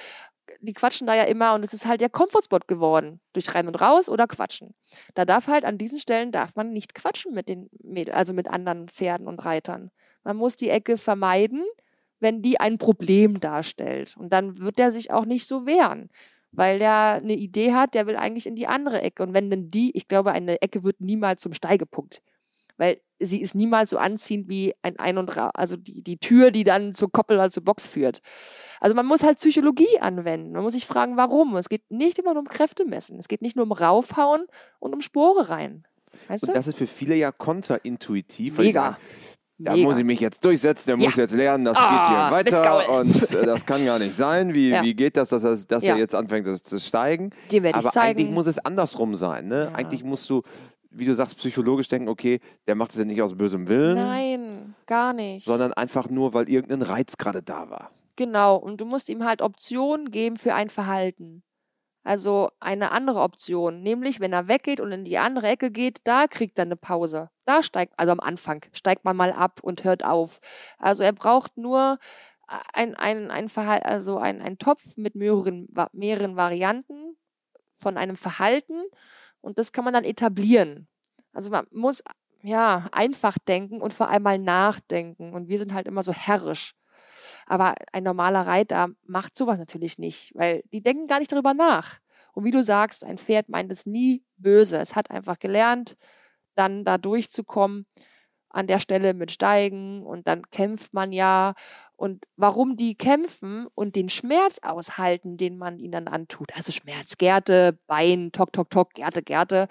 die 0.61 0.73
quatschen 0.73 1.07
da 1.07 1.15
ja 1.15 1.23
immer 1.23 1.53
und 1.53 1.63
es 1.63 1.73
ist 1.73 1.85
halt 1.85 2.01
der 2.01 2.09
Komfortspot 2.09 2.67
geworden. 2.67 3.19
Durch 3.33 3.53
rein 3.53 3.67
und 3.67 3.79
raus 3.81 4.09
oder 4.09 4.27
quatschen. 4.27 4.73
Da 5.13 5.25
darf 5.25 5.47
halt 5.47 5.65
an 5.65 5.77
diesen 5.77 5.99
Stellen 5.99 6.31
darf 6.31 6.55
man 6.55 6.71
nicht 6.71 6.93
quatschen 6.93 7.33
mit 7.33 7.49
den 7.49 7.69
Mädel, 7.83 8.13
also 8.13 8.33
mit 8.33 8.47
anderen 8.47 8.87
Pferden 8.87 9.27
und 9.27 9.43
Reitern. 9.43 9.91
Man 10.23 10.37
muss 10.37 10.55
die 10.55 10.69
Ecke 10.69 10.97
vermeiden, 10.97 11.63
wenn 12.19 12.41
die 12.41 12.59
ein 12.59 12.77
Problem 12.77 13.39
darstellt. 13.39 14.15
Und 14.17 14.31
dann 14.31 14.59
wird 14.59 14.77
der 14.77 14.91
sich 14.91 15.11
auch 15.11 15.25
nicht 15.25 15.47
so 15.47 15.65
wehren. 15.65 16.09
Weil 16.51 16.79
der 16.79 17.13
eine 17.13 17.33
Idee 17.33 17.73
hat, 17.73 17.93
der 17.93 18.07
will 18.07 18.17
eigentlich 18.17 18.45
in 18.45 18.55
die 18.55 18.67
andere 18.67 19.01
Ecke. 19.01 19.23
Und 19.23 19.33
wenn 19.33 19.49
denn 19.49 19.71
die, 19.71 19.95
ich 19.95 20.07
glaube, 20.07 20.31
eine 20.31 20.61
Ecke 20.61 20.83
wird 20.83 20.99
niemals 20.99 21.41
zum 21.41 21.53
Steigepunkt 21.53 22.21
weil 22.81 22.99
sie 23.19 23.39
ist 23.39 23.53
niemals 23.53 23.91
so 23.91 23.99
anziehend 23.99 24.49
wie 24.49 24.73
ein 24.81 24.97
Ein- 24.97 25.19
und 25.19 25.37
Ra 25.37 25.51
also 25.53 25.77
die, 25.77 26.01
die 26.01 26.17
Tür, 26.17 26.49
die 26.49 26.63
dann 26.63 26.93
zur 26.95 27.11
Koppel 27.11 27.37
oder 27.37 27.51
zur 27.51 27.63
Box 27.63 27.85
führt. 27.85 28.21
Also 28.79 28.95
man 28.95 29.05
muss 29.05 29.21
halt 29.21 29.37
Psychologie 29.37 29.99
anwenden. 29.99 30.53
Man 30.53 30.63
muss 30.63 30.73
sich 30.73 30.87
fragen, 30.87 31.15
warum. 31.17 31.55
Es 31.57 31.69
geht 31.69 31.83
nicht 31.91 32.17
immer 32.17 32.33
nur 32.33 32.41
um 32.41 32.47
Kräfte 32.49 32.83
messen. 32.85 33.19
Es 33.19 33.27
geht 33.27 33.43
nicht 33.43 33.55
nur 33.55 33.65
um 33.65 33.71
Raufhauen 33.71 34.45
und 34.79 34.93
um 34.95 35.01
Spore 35.01 35.49
rein. 35.49 35.83
Weißt 36.27 36.43
Und 36.43 36.49
du? 36.49 36.53
das 36.55 36.65
ist 36.65 36.77
für 36.79 36.87
viele 36.87 37.13
ja 37.15 37.31
kontraintuitiv. 37.31 38.57
weil 38.57 38.65
die 38.65 38.69
Mega. 38.69 38.81
sagen, 38.83 38.97
Da 39.59 39.73
Mega. 39.75 39.87
muss 39.87 39.99
ich 39.99 40.03
mich 40.03 40.19
jetzt 40.19 40.43
durchsetzen, 40.43 40.87
der 40.87 40.97
Ja. 40.97 41.03
muss 41.05 41.15
jetzt 41.15 41.35
lernen, 41.35 41.65
das 41.65 41.77
Ah, 41.77 41.91
geht 41.91 42.09
hier 42.09 42.31
weiter 42.59 42.79
Mistgaul. 42.81 42.99
und 43.01 43.31
äh, 43.43 43.45
das 43.45 43.63
kann 43.67 43.85
gar 43.85 43.99
nicht 43.99 44.15
sein. 44.15 44.55
Wie, 44.55 44.69
Ja. 44.69 44.81
wie 44.81 44.95
geht 44.95 45.15
das, 45.15 45.29
dass, 45.29 45.43
er- 45.43 45.55
dass 45.67 45.83
Ja. 45.83 45.93
er 45.93 45.99
jetzt 45.99 46.15
anfängt 46.15 46.47
das 46.47 46.63
zu 46.63 46.79
steigen? 46.79 47.29
Dir 47.51 47.61
werde 47.61 47.79
ich 47.79 47.85
Aber 47.85 48.01
eigentlich 48.01 48.31
muss 48.31 48.47
es 48.47 48.57
andersrum 48.57 49.13
sein. 49.13 49.47
Ne? 49.47 49.71
Eigentlich 49.75 50.03
musst 50.03 50.27
du, 50.31 50.41
wie 50.91 51.05
du 51.05 51.15
sagst, 51.15 51.37
psychologisch 51.37 51.87
denken, 51.87 52.09
okay, 52.09 52.39
der 52.67 52.75
macht 52.75 52.91
es 52.91 52.97
ja 52.97 53.05
nicht 53.05 53.21
aus 53.21 53.35
bösem 53.35 53.67
Willen, 53.67 53.95
Nein, 53.95 54.75
gar 54.85 55.13
nicht. 55.13 55.45
sondern 55.45 55.73
einfach 55.73 56.09
nur, 56.09 56.33
weil 56.33 56.49
irgendein 56.49 56.81
Reiz 56.81 57.17
gerade 57.17 57.41
da 57.41 57.69
war. 57.69 57.91
Genau, 58.17 58.57
und 58.57 58.81
du 58.81 58.85
musst 58.85 59.09
ihm 59.09 59.23
halt 59.23 59.41
Optionen 59.41 60.11
geben 60.11 60.37
für 60.37 60.53
ein 60.53 60.69
Verhalten. 60.69 61.43
Also 62.03 62.49
eine 62.59 62.91
andere 62.91 63.21
Option, 63.21 63.81
nämlich 63.83 64.19
wenn 64.19 64.33
er 64.33 64.47
weggeht 64.47 64.79
und 64.79 64.91
in 64.91 65.05
die 65.05 65.19
andere 65.19 65.47
Ecke 65.47 65.71
geht, 65.71 65.99
da 66.03 66.25
kriegt 66.27 66.57
er 66.57 66.65
eine 66.65 66.75
Pause. 66.75 67.29
Da 67.45 67.61
steigt, 67.61 67.93
also 67.97 68.11
am 68.11 68.19
Anfang, 68.19 68.65
steigt 68.73 69.05
man 69.05 69.15
mal 69.15 69.31
ab 69.31 69.59
und 69.61 69.83
hört 69.83 70.03
auf. 70.03 70.39
Also 70.79 71.03
er 71.03 71.13
braucht 71.13 71.57
nur 71.57 71.99
ein, 72.73 72.95
ein, 72.95 73.29
ein 73.29 73.49
Verhalten, 73.49 73.85
also 73.85 74.17
ein, 74.17 74.41
ein 74.41 74.57
Topf 74.57 74.97
mit 74.97 75.15
mehreren, 75.15 75.67
mehreren 75.93 76.35
Varianten 76.35 77.15
von 77.71 77.97
einem 77.97 78.17
Verhalten 78.17 78.83
und 79.41 79.59
das 79.59 79.71
kann 79.71 79.83
man 79.85 79.93
dann 79.93 80.03
etablieren. 80.03 80.87
Also 81.33 81.49
man 81.49 81.65
muss 81.71 82.03
ja 82.43 82.87
einfach 82.91 83.37
denken 83.47 83.81
und 83.81 83.93
vor 83.93 84.09
allem 84.09 84.23
mal 84.23 84.39
nachdenken. 84.39 85.33
Und 85.33 85.47
wir 85.47 85.59
sind 85.59 85.73
halt 85.73 85.87
immer 85.87 86.03
so 86.03 86.13
herrisch. 86.13 86.73
Aber 87.45 87.75
ein 87.91 88.03
normaler 88.03 88.47
Reiter 88.47 88.89
macht 89.05 89.37
sowas 89.37 89.57
natürlich 89.57 89.97
nicht, 89.97 90.31
weil 90.35 90.63
die 90.71 90.81
denken 90.81 91.07
gar 91.07 91.19
nicht 91.19 91.31
darüber 91.31 91.53
nach. 91.53 91.99
Und 92.33 92.45
wie 92.45 92.51
du 92.51 92.63
sagst, 92.63 93.03
ein 93.03 93.17
Pferd 93.17 93.49
meint 93.49 93.71
es 93.71 93.85
nie 93.85 94.23
böse. 94.37 94.77
Es 94.77 94.95
hat 94.95 95.11
einfach 95.11 95.39
gelernt, 95.39 95.97
dann 96.55 96.85
da 96.85 96.97
durchzukommen, 96.97 97.85
an 98.49 98.67
der 98.67 98.79
Stelle 98.79 99.13
mit 99.13 99.31
Steigen 99.31 100.05
und 100.05 100.27
dann 100.27 100.43
kämpft 100.51 100.93
man 100.93 101.11
ja. 101.11 101.53
Und 102.01 102.25
warum 102.35 102.77
die 102.77 102.95
kämpfen 102.95 103.67
und 103.75 103.95
den 103.95 104.09
Schmerz 104.09 104.57
aushalten, 104.63 105.37
den 105.37 105.55
man 105.55 105.77
ihnen 105.77 105.91
dann 105.91 106.07
antut, 106.07 106.51
also 106.55 106.71
Schmerz, 106.71 107.19
Gerte, 107.19 107.77
Bein, 107.85 108.31
Tok, 108.31 108.51
Tok, 108.53 108.71
Tok, 108.71 108.95
Gerte, 108.95 109.21
Gerte, 109.21 109.67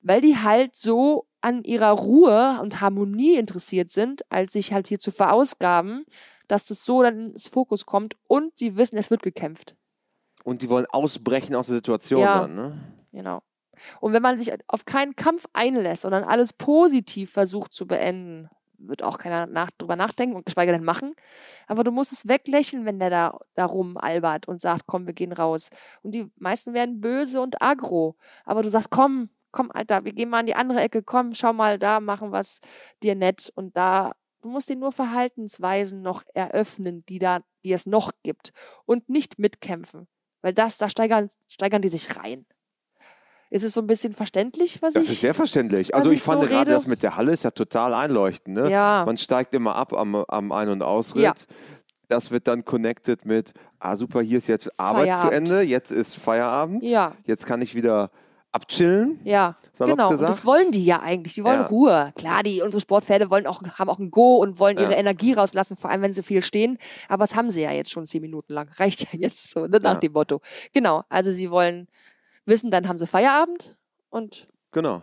weil 0.00 0.22
die 0.22 0.38
halt 0.38 0.74
so 0.74 1.26
an 1.42 1.62
ihrer 1.62 1.90
Ruhe 1.90 2.58
und 2.62 2.80
Harmonie 2.80 3.34
interessiert 3.36 3.90
sind, 3.90 4.22
als 4.32 4.54
sich 4.54 4.72
halt 4.72 4.88
hier 4.88 4.98
zu 4.98 5.12
verausgaben, 5.12 6.06
dass 6.48 6.64
das 6.64 6.82
so 6.82 7.02
dann 7.02 7.32
ins 7.32 7.48
Fokus 7.48 7.84
kommt 7.84 8.16
und 8.26 8.56
sie 8.56 8.76
wissen, 8.76 8.96
es 8.96 9.10
wird 9.10 9.20
gekämpft. 9.20 9.76
Und 10.44 10.62
die 10.62 10.70
wollen 10.70 10.86
ausbrechen 10.86 11.54
aus 11.56 11.66
der 11.66 11.76
Situation 11.76 12.22
Ja. 12.22 12.40
dann. 12.40 12.54
Ne? 12.54 12.78
Genau. 13.12 13.42
Und 14.00 14.14
wenn 14.14 14.22
man 14.22 14.38
sich 14.38 14.50
auf 14.66 14.86
keinen 14.86 15.14
Kampf 15.14 15.44
einlässt, 15.52 16.02
sondern 16.02 16.24
alles 16.24 16.54
positiv 16.54 17.32
versucht 17.32 17.74
zu 17.74 17.86
beenden, 17.86 18.48
wird 18.88 19.02
auch 19.02 19.18
keiner 19.18 19.46
nach, 19.46 19.70
drüber 19.72 19.96
nachdenken 19.96 20.36
und 20.36 20.46
geschweige 20.46 20.72
denn 20.72 20.84
machen. 20.84 21.14
Aber 21.66 21.84
du 21.84 21.90
musst 21.90 22.12
es 22.12 22.28
weglächeln, 22.28 22.84
wenn 22.84 22.98
der 22.98 23.10
da, 23.10 23.38
da 23.54 23.66
rumalbert 23.66 24.48
und 24.48 24.60
sagt, 24.60 24.86
komm, 24.86 25.06
wir 25.06 25.14
gehen 25.14 25.32
raus. 25.32 25.70
Und 26.02 26.12
die 26.12 26.30
meisten 26.36 26.74
werden 26.74 27.00
böse 27.00 27.40
und 27.40 27.60
aggro. 27.62 28.16
Aber 28.44 28.62
du 28.62 28.70
sagst, 28.70 28.90
komm, 28.90 29.30
komm, 29.52 29.70
Alter, 29.72 30.04
wir 30.04 30.12
gehen 30.12 30.30
mal 30.30 30.40
in 30.40 30.46
die 30.46 30.54
andere 30.54 30.80
Ecke, 30.80 31.02
komm, 31.02 31.34
schau 31.34 31.52
mal, 31.52 31.78
da 31.78 32.00
machen 32.00 32.32
was 32.32 32.60
dir 33.02 33.14
nett. 33.14 33.52
Und 33.54 33.76
da, 33.76 34.12
du 34.42 34.48
musst 34.48 34.68
dir 34.68 34.76
nur 34.76 34.92
Verhaltensweisen 34.92 36.02
noch 36.02 36.22
eröffnen, 36.34 37.04
die 37.06 37.18
da, 37.18 37.40
die 37.64 37.72
es 37.72 37.86
noch 37.86 38.12
gibt. 38.22 38.52
Und 38.84 39.08
nicht 39.08 39.38
mitkämpfen. 39.38 40.08
Weil 40.42 40.52
das, 40.52 40.76
da 40.76 40.88
steigern, 40.88 41.30
steigern 41.48 41.82
die 41.82 41.88
sich 41.88 42.16
rein. 42.18 42.46
Ist 43.54 43.62
es 43.62 43.72
so 43.74 43.80
ein 43.82 43.86
bisschen 43.86 44.12
verständlich, 44.12 44.82
was 44.82 44.94
Das 44.94 45.04
ich. 45.04 45.12
ist 45.12 45.20
sehr 45.20 45.32
verständlich. 45.32 45.94
Also 45.94 46.10
ich 46.10 46.16
ich 46.16 46.22
so 46.24 46.32
fand 46.32 46.42
gerade 46.42 46.62
rede- 46.62 46.70
das 46.72 46.88
mit 46.88 47.04
der 47.04 47.14
Halle 47.16 47.30
ist 47.32 47.44
ja 47.44 47.50
total 47.52 47.94
einleuchtend. 47.94 48.56
Ne? 48.56 48.68
ja, 48.70 49.04
Man 49.06 49.16
steigt 49.16 49.54
immer 49.54 49.76
ab 49.76 49.92
am, 49.92 50.16
am 50.16 50.50
Ein- 50.50 50.70
und 50.70 50.82
Ausritt. 50.82 51.22
Ja. 51.22 51.34
Das 52.08 52.30
wird 52.32 52.48
dann 52.48 52.64
connected 52.64 53.24
mit, 53.24 53.52
ah 53.78 53.96
super, 53.96 54.20
hier 54.22 54.38
ist 54.38 54.48
jetzt 54.48 54.68
Arbeit 54.78 55.04
zu 55.06 55.10
Feierabend. 55.12 55.32
Ende, 55.34 55.60
jetzt 55.62 55.92
ist 55.92 56.16
Feierabend, 56.16 56.82
ja, 56.82 57.12
jetzt 57.24 57.46
kann 57.46 57.62
ich 57.62 57.74
wieder 57.76 58.10
abchillen. 58.52 59.18
ja. 59.24 59.56
Genau. 59.78 60.10
Und 60.10 60.20
das 60.20 60.44
wollen 60.44 60.70
die 60.70 60.84
ja 60.84 61.00
eigentlich. 61.00 61.34
Die 61.34 61.42
wollen 61.44 61.60
Ja. 61.62 61.66
Ruhe. 61.66 62.12
Klar, 62.16 62.42
die 62.42 62.60
unsere 62.60 62.80
Sportpferde 62.80 63.30
wollen 63.30 63.46
auch, 63.46 63.62
haben 63.78 63.88
auch 63.88 63.98
ein 63.98 64.10
Go 64.10 64.36
und 64.36 64.58
wollen 64.60 64.78
ihre 64.78 64.92
Ja. 64.92 64.98
Energie 64.98 65.32
rauslassen, 65.32 65.76
vor 65.76 65.90
allem 65.90 66.02
wenn 66.02 66.12
sie 66.12 66.22
viel 66.22 66.42
stehen. 66.42 66.78
Aber 67.08 67.24
das 67.24 67.34
haben 67.34 67.50
sie 67.50 67.62
ja 67.62 67.72
jetzt 67.72 67.90
schon 67.90 68.04
zehn 68.06 68.20
Minuten 68.22 68.52
lang. 68.52 68.68
Reicht 68.78 69.02
ja 69.12 69.18
jetzt 69.18 69.50
so, 69.52 69.66
ne, 69.66 69.78
nach 69.82 69.94
Ja. 69.94 69.98
dem 70.00 70.12
Motto. 70.12 70.40
Genau. 70.72 71.02
Also 71.08 71.32
sie 71.32 71.50
wollen 71.50 71.88
wissen, 72.46 72.70
dann 72.70 72.88
haben 72.88 72.98
sie 72.98 73.06
Feierabend 73.06 73.78
und 74.10 74.48
Genau. 74.72 75.02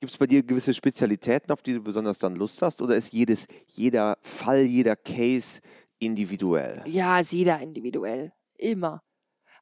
Gibt 0.00 0.12
es 0.12 0.18
bei 0.18 0.26
dir 0.26 0.42
gewisse 0.42 0.74
Spezialitäten, 0.74 1.52
auf 1.52 1.62
die 1.62 1.74
du 1.74 1.80
besonders 1.80 2.18
dann 2.18 2.34
Lust 2.34 2.60
hast? 2.62 2.82
Oder 2.82 2.96
ist 2.96 3.12
jedes, 3.12 3.46
jeder 3.68 4.18
Fall, 4.20 4.62
jeder 4.62 4.96
Case 4.96 5.60
individuell? 6.00 6.82
ja, 6.86 7.20
ist 7.20 7.32
jeder 7.32 7.60
individuell. 7.60 8.32
Immer. 8.58 9.02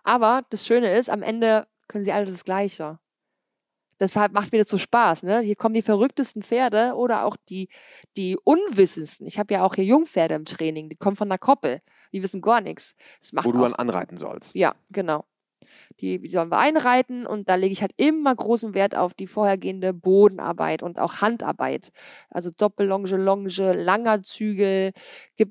Aber 0.02 0.42
das 0.48 0.66
Schöne 0.66 0.96
ist, 0.96 1.10
am 1.10 1.22
Ende 1.22 1.66
können 1.88 2.04
sie 2.04 2.12
alle 2.12 2.24
das 2.24 2.44
Gleiche. 2.44 2.98
Deshalb 3.98 4.32
macht 4.32 4.50
mir 4.50 4.60
das 4.60 4.70
so 4.70 4.78
Spaß, 4.78 5.24
ne? 5.24 5.40
Hier 5.40 5.56
kommen 5.56 5.74
die 5.74 5.82
verrücktesten 5.82 6.42
Pferde 6.42 6.94
oder 6.94 7.26
auch 7.26 7.36
die, 7.50 7.68
die 8.16 8.38
unwissendsten. 8.44 9.26
Ich 9.26 9.38
habe 9.38 9.52
ja 9.52 9.62
auch 9.62 9.74
hier 9.74 9.84
Jungpferde 9.84 10.34
im 10.36 10.46
Training, 10.46 10.88
die 10.88 10.96
kommen 10.96 11.16
von 11.16 11.28
der 11.28 11.36
Koppel. 11.36 11.82
Die 12.14 12.22
wissen 12.22 12.40
gar 12.40 12.62
nichts. 12.62 12.94
Das 13.20 13.44
Wo 13.44 13.52
du 13.52 13.60
dann 13.60 13.74
anreiten 13.74 14.16
sollst. 14.16 14.54
ja, 14.54 14.74
genau. 14.88 15.26
Die, 16.00 16.28
sollen 16.28 16.50
wir 16.50 16.58
einreiten 16.58 17.26
und 17.26 17.48
da 17.48 17.54
lege 17.54 17.72
ich 17.72 17.82
halt 17.82 17.92
immer 17.96 18.34
großen 18.34 18.74
Wert 18.74 18.96
auf 18.96 19.14
die 19.14 19.26
vorhergehende 19.26 19.92
Bodenarbeit 19.92 20.82
und 20.82 20.98
auch 20.98 21.20
Handarbeit. 21.20 21.92
Also 22.30 22.50
Doppellonge, 22.50 23.16
Longe, 23.16 23.72
langer 23.72 24.22
Zügel, 24.22 24.92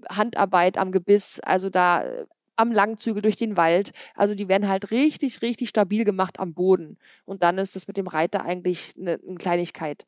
Handarbeit 0.10 0.78
am 0.78 0.92
Gebiss, 0.92 1.40
also 1.42 1.70
da 1.70 2.04
äh, 2.04 2.26
am 2.60 2.72
Langzügel 2.74 3.22
durch 3.22 3.38
den 3.38 3.56
Wald. 3.56 3.92
Also 4.16 4.36
die 4.36 4.50
werden 4.50 4.68
halt 4.68 4.92
richtig, 4.92 5.42
richtig 5.42 5.70
stabil 5.70 6.04
gemacht 6.04 6.40
am 6.40 6.54
Boden. 6.54 6.98
Und 7.26 7.42
dann 7.42 7.58
ist 7.58 7.76
das 7.76 7.88
mit 7.88 7.96
dem 7.96 8.08
Reiter 8.08 8.44
eigentlich 8.44 8.94
eine, 9.00 9.20
eine 9.26 9.38
Kleinigkeit. 9.38 10.06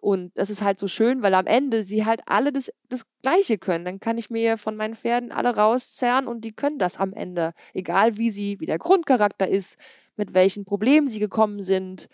Und 0.00 0.30
das 0.36 0.48
ist 0.48 0.62
halt 0.62 0.78
so 0.78 0.86
schön, 0.86 1.22
weil 1.22 1.34
am 1.34 1.46
Ende 1.46 1.82
sie 1.84 2.06
halt 2.06 2.20
alle 2.26 2.52
das, 2.52 2.72
das 2.88 3.04
Gleiche 3.22 3.58
können. 3.58 3.84
Dann 3.84 4.00
kann 4.00 4.16
ich 4.16 4.30
mir 4.30 4.56
von 4.56 4.76
meinen 4.76 4.94
Pferden 4.94 5.32
alle 5.32 5.56
rauszerren 5.56 6.28
und 6.28 6.44
die 6.44 6.52
können 6.52 6.78
das 6.78 6.98
am 6.98 7.12
Ende. 7.12 7.52
Egal 7.74 8.16
wie 8.16 8.30
sie, 8.30 8.60
wie 8.60 8.66
der 8.66 8.78
Grundcharakter 8.78 9.48
ist, 9.48 9.76
mit 10.16 10.34
welchen 10.34 10.64
Problemen 10.64 11.08
sie 11.08 11.18
gekommen 11.18 11.62
sind. 11.62 12.08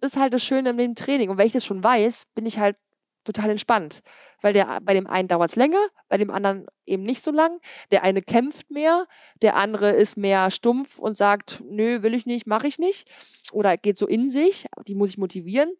Das 0.00 0.14
ist 0.14 0.20
halt 0.20 0.32
das 0.32 0.42
Schöne 0.42 0.74
dem 0.74 0.94
Training. 0.94 1.28
Und 1.28 1.38
wenn 1.38 1.46
ich 1.46 1.52
das 1.52 1.66
schon 1.66 1.84
weiß, 1.84 2.24
bin 2.34 2.46
ich 2.46 2.58
halt 2.58 2.76
total 3.24 3.50
entspannt. 3.50 4.00
Weil 4.40 4.52
der, 4.52 4.80
bei 4.82 4.94
dem 4.94 5.06
einen 5.06 5.28
dauert 5.28 5.50
es 5.50 5.56
länger, 5.56 5.80
bei 6.08 6.18
dem 6.18 6.30
anderen 6.30 6.66
eben 6.86 7.02
nicht 7.02 7.22
so 7.22 7.30
lang. 7.30 7.60
Der 7.90 8.02
eine 8.02 8.22
kämpft 8.22 8.70
mehr, 8.70 9.06
der 9.42 9.56
andere 9.56 9.90
ist 9.90 10.16
mehr 10.16 10.50
stumpf 10.50 10.98
und 10.98 11.16
sagt, 11.16 11.62
nö, 11.68 12.02
will 12.02 12.14
ich 12.14 12.26
nicht, 12.26 12.46
mache 12.46 12.66
ich 12.66 12.78
nicht. 12.78 13.08
Oder 13.52 13.76
geht 13.76 13.98
so 13.98 14.06
in 14.06 14.28
sich, 14.28 14.66
die 14.86 14.94
muss 14.94 15.10
ich 15.10 15.18
motivieren. 15.18 15.72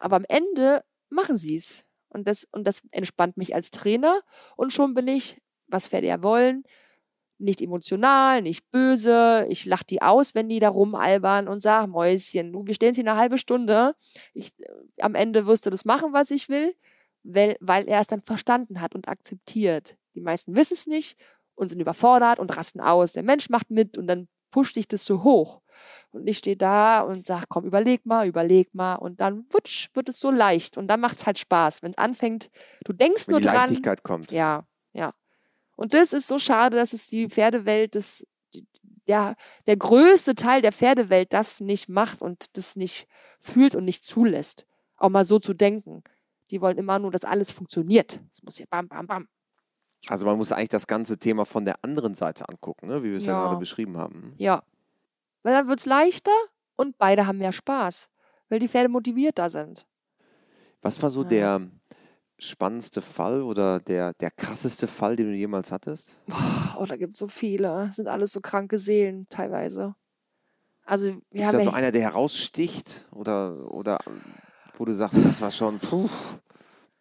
Aber 0.00 0.16
am 0.16 0.24
Ende 0.28 0.82
machen 1.08 1.36
sie 1.36 1.56
es. 1.56 1.84
Und 2.08 2.26
das, 2.26 2.48
und 2.50 2.66
das 2.66 2.82
entspannt 2.90 3.36
mich 3.36 3.54
als 3.54 3.70
Trainer. 3.70 4.20
Und 4.56 4.72
schon 4.72 4.94
bin 4.94 5.06
ich, 5.06 5.40
was 5.68 5.86
Pferde 5.86 6.08
ja 6.08 6.22
wollen, 6.22 6.64
nicht 7.38 7.62
emotional, 7.62 8.42
nicht 8.42 8.70
böse. 8.70 9.46
Ich 9.48 9.64
lache 9.64 9.84
die 9.84 10.02
aus, 10.02 10.34
wenn 10.34 10.48
die 10.48 10.58
da 10.58 10.68
rumalbern 10.68 11.48
und 11.48 11.60
sage, 11.60 11.88
Mäuschen, 11.88 12.52
wir 12.66 12.74
stehen 12.74 12.94
hier 12.94 13.04
eine 13.04 13.16
halbe 13.16 13.38
Stunde. 13.38 13.94
Ich, 14.34 14.52
äh, 14.58 14.68
am 15.00 15.14
Ende 15.14 15.46
wirst 15.46 15.66
du 15.66 15.70
das 15.70 15.84
machen, 15.84 16.12
was 16.12 16.30
ich 16.30 16.48
will, 16.48 16.74
weil, 17.22 17.56
weil 17.60 17.88
er 17.88 18.00
es 18.00 18.08
dann 18.08 18.22
verstanden 18.22 18.80
hat 18.80 18.94
und 18.94 19.08
akzeptiert. 19.08 19.96
Die 20.14 20.20
meisten 20.20 20.54
wissen 20.54 20.74
es 20.74 20.86
nicht 20.86 21.16
und 21.54 21.70
sind 21.70 21.80
überfordert 21.80 22.38
und 22.38 22.56
rasten 22.56 22.80
aus. 22.80 23.12
Der 23.12 23.22
Mensch 23.22 23.48
macht 23.48 23.70
mit 23.70 23.96
und 23.96 24.06
dann 24.06 24.28
pusht 24.50 24.74
sich 24.74 24.88
das 24.88 25.04
so 25.04 25.22
hoch. 25.22 25.62
Und 26.12 26.26
ich 26.26 26.38
stehe 26.38 26.56
da 26.56 27.00
und 27.00 27.24
sage, 27.24 27.44
komm, 27.48 27.64
überleg 27.64 28.04
mal, 28.06 28.26
überleg 28.26 28.74
mal. 28.74 28.96
Und 28.96 29.20
dann 29.20 29.44
wutsch, 29.50 29.88
wird 29.94 30.08
es 30.08 30.20
so 30.20 30.30
leicht. 30.30 30.76
Und 30.76 30.88
dann 30.88 31.00
macht 31.00 31.18
es 31.18 31.26
halt 31.26 31.38
Spaß. 31.38 31.82
Wenn 31.82 31.92
es 31.92 31.98
anfängt, 31.98 32.50
du 32.84 32.92
denkst 32.92 33.28
Wenn 33.28 33.32
nur 33.32 33.40
die 33.40 33.46
dran. 33.46 33.56
Leichtigkeit 33.56 34.02
kommt. 34.02 34.32
Ja, 34.32 34.64
ja. 34.92 35.12
Und 35.76 35.94
das 35.94 36.12
ist 36.12 36.28
so 36.28 36.38
schade, 36.38 36.76
dass 36.76 36.92
es 36.92 37.06
die 37.06 37.28
Pferdewelt, 37.28 37.94
das, 37.94 38.26
ja, 39.06 39.34
der 39.66 39.76
größte 39.76 40.34
Teil 40.34 40.62
der 40.62 40.72
Pferdewelt 40.72 41.32
das 41.32 41.60
nicht 41.60 41.88
macht 41.88 42.20
und 42.20 42.56
das 42.56 42.76
nicht 42.76 43.06
fühlt 43.38 43.74
und 43.74 43.84
nicht 43.84 44.04
zulässt. 44.04 44.66
Auch 44.96 45.08
mal 45.08 45.24
so 45.24 45.38
zu 45.38 45.54
denken. 45.54 46.02
Die 46.50 46.60
wollen 46.60 46.76
immer 46.76 46.98
nur, 46.98 47.10
dass 47.10 47.24
alles 47.24 47.50
funktioniert. 47.50 48.20
Es 48.32 48.42
muss 48.42 48.56
hier 48.56 48.66
bam, 48.68 48.88
bam, 48.88 49.06
bam. 49.06 49.28
Also 50.08 50.26
man 50.26 50.36
muss 50.36 50.52
eigentlich 50.52 50.70
das 50.70 50.86
ganze 50.86 51.18
Thema 51.18 51.44
von 51.44 51.64
der 51.64 51.84
anderen 51.84 52.14
Seite 52.14 52.48
angucken, 52.48 52.88
ne? 52.88 53.02
wie 53.02 53.10
wir 53.10 53.18
es 53.18 53.26
ja. 53.26 53.32
ja 53.32 53.42
gerade 53.44 53.58
beschrieben 53.58 53.98
haben. 53.98 54.34
Ja. 54.38 54.62
Weil 55.42 55.54
dann 55.54 55.68
wird 55.68 55.80
es 55.80 55.86
leichter 55.86 56.32
und 56.76 56.98
beide 56.98 57.26
haben 57.26 57.38
mehr 57.38 57.52
Spaß, 57.52 58.08
weil 58.48 58.58
die 58.58 58.68
Pferde 58.68 58.88
motivierter 58.88 59.50
sind. 59.50 59.86
Was 60.82 61.02
war 61.02 61.10
so 61.10 61.22
ja. 61.22 61.28
der 61.28 61.70
spannendste 62.38 63.00
Fall 63.00 63.42
oder 63.42 63.80
der, 63.80 64.14
der 64.14 64.30
krasseste 64.30 64.86
Fall, 64.86 65.16
den 65.16 65.30
du 65.30 65.36
jemals 65.36 65.70
hattest? 65.70 66.18
Oh, 66.78 66.86
da 66.86 66.96
gibt 66.96 67.14
es 67.14 67.18
so 67.18 67.28
viele. 67.28 67.86
Das 67.86 67.96
sind 67.96 68.08
alles 68.08 68.32
so 68.32 68.40
kranke 68.40 68.78
Seelen 68.78 69.26
teilweise. 69.28 69.94
Also 70.84 71.06
wir 71.06 71.20
Gibt 71.30 71.44
haben 71.44 71.58
da 71.58 71.64
so 71.64 71.70
einer, 71.70 71.92
der 71.92 72.02
heraussticht 72.02 73.06
oder, 73.12 73.70
oder 73.70 73.98
wo 74.78 74.84
du 74.86 74.94
sagst, 74.94 75.18
das 75.22 75.40
war 75.40 75.50
schon 75.50 75.78
puh, 75.78 76.08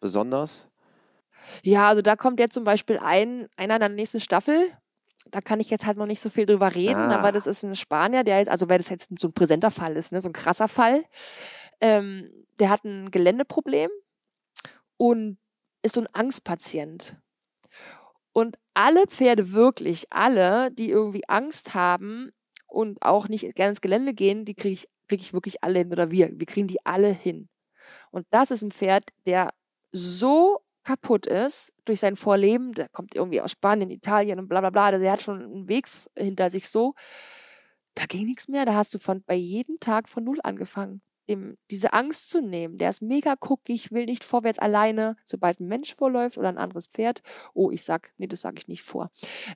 besonders? 0.01 0.67
Ja, 1.63 1.87
also 1.87 2.01
da 2.01 2.15
kommt 2.15 2.39
jetzt 2.39 2.53
zum 2.53 2.65
Beispiel 2.65 2.99
ein, 2.99 3.47
einer 3.55 3.75
in 3.75 3.79
der 3.79 3.89
nächsten 3.89 4.19
Staffel. 4.19 4.67
Da 5.32 5.41
kann 5.41 5.59
ich 5.59 5.70
jetzt 5.70 5.86
halt 5.86 5.97
noch 5.97 6.05
nicht 6.05 6.22
so 6.22 6.30
viel 6.30 6.45
drüber 6.45 6.74
reden, 6.76 6.95
Ah. 7.11 7.17
aber 7.17 7.32
das 7.32 7.45
ist 7.45 7.63
ein 7.63 7.76
Spanier, 7.76 8.24
der 8.24 8.39
jetzt, 8.39 8.49
also 8.49 8.70
weil 8.70 8.78
das 8.78 8.89
jetzt 8.89 9.09
so 9.20 9.28
ein 9.28 9.34
präsenter 9.34 9.70
Fall 9.72 9.95
ist, 9.95 10.11
ne, 10.11 10.22
so 10.22 10.30
ein 10.30 10.34
krasser 10.34 10.67
Fall. 10.67 11.03
Ähm, 11.82 12.32
der 12.59 12.70
hat 12.70 12.84
ein 12.84 13.11
Geländeproblem 13.11 13.89
und 14.97 15.38
ist 15.82 15.95
so 15.95 16.01
ein 16.01 16.07
Angstpatient. 16.13 17.15
Und 18.32 18.57
alle 18.74 19.07
Pferde, 19.07 19.51
wirklich 19.51 20.07
alle, 20.11 20.72
die 20.72 20.89
irgendwie 20.89 21.28
Angst 21.28 21.74
haben 21.74 22.32
und 22.67 23.01
auch 23.01 23.28
nicht 23.28 23.55
gerne 23.55 23.72
ins 23.72 23.82
Gelände 23.82 24.13
gehen, 24.13 24.45
die 24.45 24.55
kriege 24.55 24.74
ich, 24.74 24.89
krieg 25.07 25.22
ich 25.22 25.34
wirklich 25.34 25.63
alle 25.63 25.80
hin 25.80 25.91
oder 25.91 26.11
wir. 26.11 26.30
Wir 26.34 26.45
kriegen 26.45 26.67
die 26.67 26.86
alle 26.86 27.09
hin. 27.09 27.49
Und 28.11 28.26
das 28.30 28.51
ist 28.51 28.61
ein 28.61 28.72
Pferd, 28.72 29.09
der 29.26 29.49
so 29.91 30.59
kaputt 30.89 31.27
ist 31.27 31.71
durch 31.85 31.99
sein 31.99 32.15
Vorleben. 32.15 32.73
Der 32.73 32.89
kommt 32.89 33.13
irgendwie 33.13 33.41
aus 33.41 33.51
Spanien, 33.51 33.91
Italien 33.91 34.39
und 34.39 34.47
bla 34.47 34.59
bla 34.59 34.71
bla. 34.71 34.97
Der 34.97 35.11
hat 35.11 35.21
schon 35.21 35.43
einen 35.43 35.69
Weg 35.69 35.87
hinter 36.17 36.49
sich 36.49 36.67
so. 36.67 36.95
Da 37.93 38.05
ging 38.05 38.25
nichts 38.25 38.47
mehr. 38.47 38.65
Da 38.65 38.73
hast 38.73 38.95
du 38.95 38.97
von 38.97 39.23
bei 39.23 39.35
jedem 39.35 39.79
Tag 39.79 40.09
von 40.09 40.23
null 40.23 40.39
angefangen. 40.43 41.01
Dem, 41.29 41.57
diese 41.69 41.93
Angst 41.93 42.31
zu 42.31 42.41
nehmen. 42.41 42.79
Der 42.79 42.89
ist 42.89 43.03
mega 43.03 43.35
guckig, 43.39 43.91
will 43.91 44.05
nicht 44.05 44.23
vorwärts 44.23 44.57
alleine. 44.57 45.15
Sobald 45.25 45.59
ein 45.59 45.67
Mensch 45.67 45.93
vorläuft 45.93 46.39
oder 46.39 46.49
ein 46.49 46.57
anderes 46.57 46.87
Pferd. 46.87 47.21
Oh, 47.53 47.69
ich 47.69 47.83
sag, 47.83 48.11
nee, 48.17 48.25
das 48.25 48.41
sage 48.41 48.57
ich 48.57 48.67
nicht 48.67 48.81
vor. 48.81 49.11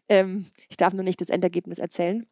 Ähm, 0.07 0.45
ich 0.69 0.77
darf 0.77 0.93
nur 0.93 1.03
nicht 1.03 1.19
das 1.19 1.29
Endergebnis 1.29 1.79
erzählen. 1.79 2.27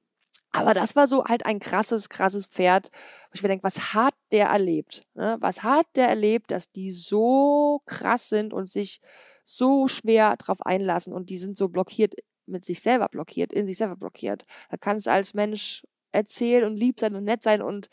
Aber 0.53 0.73
das 0.73 0.95
war 0.95 1.07
so 1.07 1.23
halt 1.25 1.45
ein 1.45 1.59
krasses, 1.59 2.09
krasses 2.09 2.45
Pferd, 2.45 2.89
wo 3.29 3.35
ich 3.35 3.43
mir 3.43 3.49
denke, 3.49 3.63
was 3.63 3.93
hat 3.93 4.13
der 4.31 4.47
erlebt? 4.47 5.05
Ne? 5.13 5.37
Was 5.39 5.63
hat 5.63 5.85
der 5.95 6.09
erlebt, 6.09 6.51
dass 6.51 6.71
die 6.71 6.91
so 6.91 7.81
krass 7.85 8.29
sind 8.29 8.53
und 8.53 8.67
sich 8.69 8.99
so 9.43 9.87
schwer 9.87 10.35
drauf 10.37 10.65
einlassen 10.65 11.13
und 11.13 11.29
die 11.29 11.37
sind 11.37 11.57
so 11.57 11.69
blockiert, 11.69 12.15
mit 12.45 12.65
sich 12.65 12.81
selber 12.81 13.07
blockiert, 13.07 13.53
in 13.53 13.65
sich 13.65 13.77
selber 13.77 13.95
blockiert. 13.95 14.43
Da 14.69 14.77
kannst 14.77 15.05
du 15.07 15.11
als 15.11 15.33
Mensch 15.33 15.83
erzählen 16.11 16.65
und 16.65 16.75
lieb 16.75 16.99
sein 16.99 17.15
und 17.15 17.23
nett 17.23 17.41
sein 17.41 17.61
und 17.61 17.87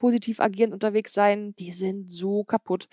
positiv 0.00 0.40
agierend 0.40 0.74
unterwegs 0.74 1.12
sein. 1.12 1.54
Die 1.60 1.70
sind 1.70 2.10
so 2.10 2.42
kaputt. 2.42 2.88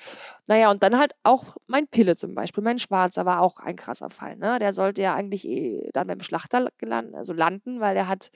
Naja, 0.45 0.69
und 0.69 0.83
dann 0.83 0.99
halt 0.99 1.13
auch 1.23 1.57
mein 1.65 1.87
Pille 1.87 2.15
zum 2.15 2.35
Beispiel, 2.35 2.63
mein 2.63 2.77
Schwarzer 2.77 3.25
war 3.25 3.41
auch 3.41 3.59
ein 3.59 3.75
krasser 3.75 4.11
Fall. 4.11 4.35
Ne? 4.35 4.59
Der 4.59 4.73
sollte 4.73 5.01
ja 5.01 5.15
eigentlich 5.15 5.47
eh 5.47 5.89
dann 5.93 6.07
beim 6.07 6.21
Schlachter 6.21 6.67
gelan- 6.77 7.15
also 7.15 7.33
landen, 7.33 7.79
weil 7.79 7.97
er 7.97 8.07
hat 8.07 8.29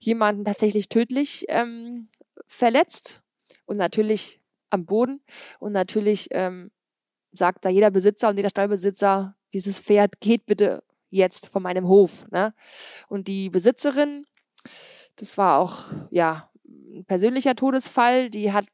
jemanden 0.00 0.44
tatsächlich 0.44 0.88
tödlich 0.88 1.44
ähm, 1.48 2.08
verletzt 2.46 3.22
und 3.66 3.76
natürlich 3.76 4.40
am 4.70 4.86
Boden. 4.86 5.20
Und 5.58 5.72
natürlich 5.72 6.28
ähm, 6.32 6.70
sagt 7.32 7.64
da 7.64 7.68
jeder 7.68 7.90
Besitzer 7.90 8.28
und 8.28 8.36
jeder 8.36 8.50
Stallbesitzer, 8.50 9.36
dieses 9.52 9.78
Pferd 9.78 10.20
geht 10.20 10.46
bitte 10.46 10.82
jetzt 11.10 11.48
von 11.48 11.62
meinem 11.62 11.86
Hof. 11.86 12.26
Ne? 12.30 12.54
Und 13.08 13.28
die 13.28 13.50
Besitzerin, 13.50 14.26
das 15.16 15.36
war 15.38 15.58
auch 15.58 15.84
ja 16.10 16.50
ein 16.64 17.04
persönlicher 17.04 17.54
Todesfall, 17.54 18.30
die 18.30 18.52
hat 18.52 18.66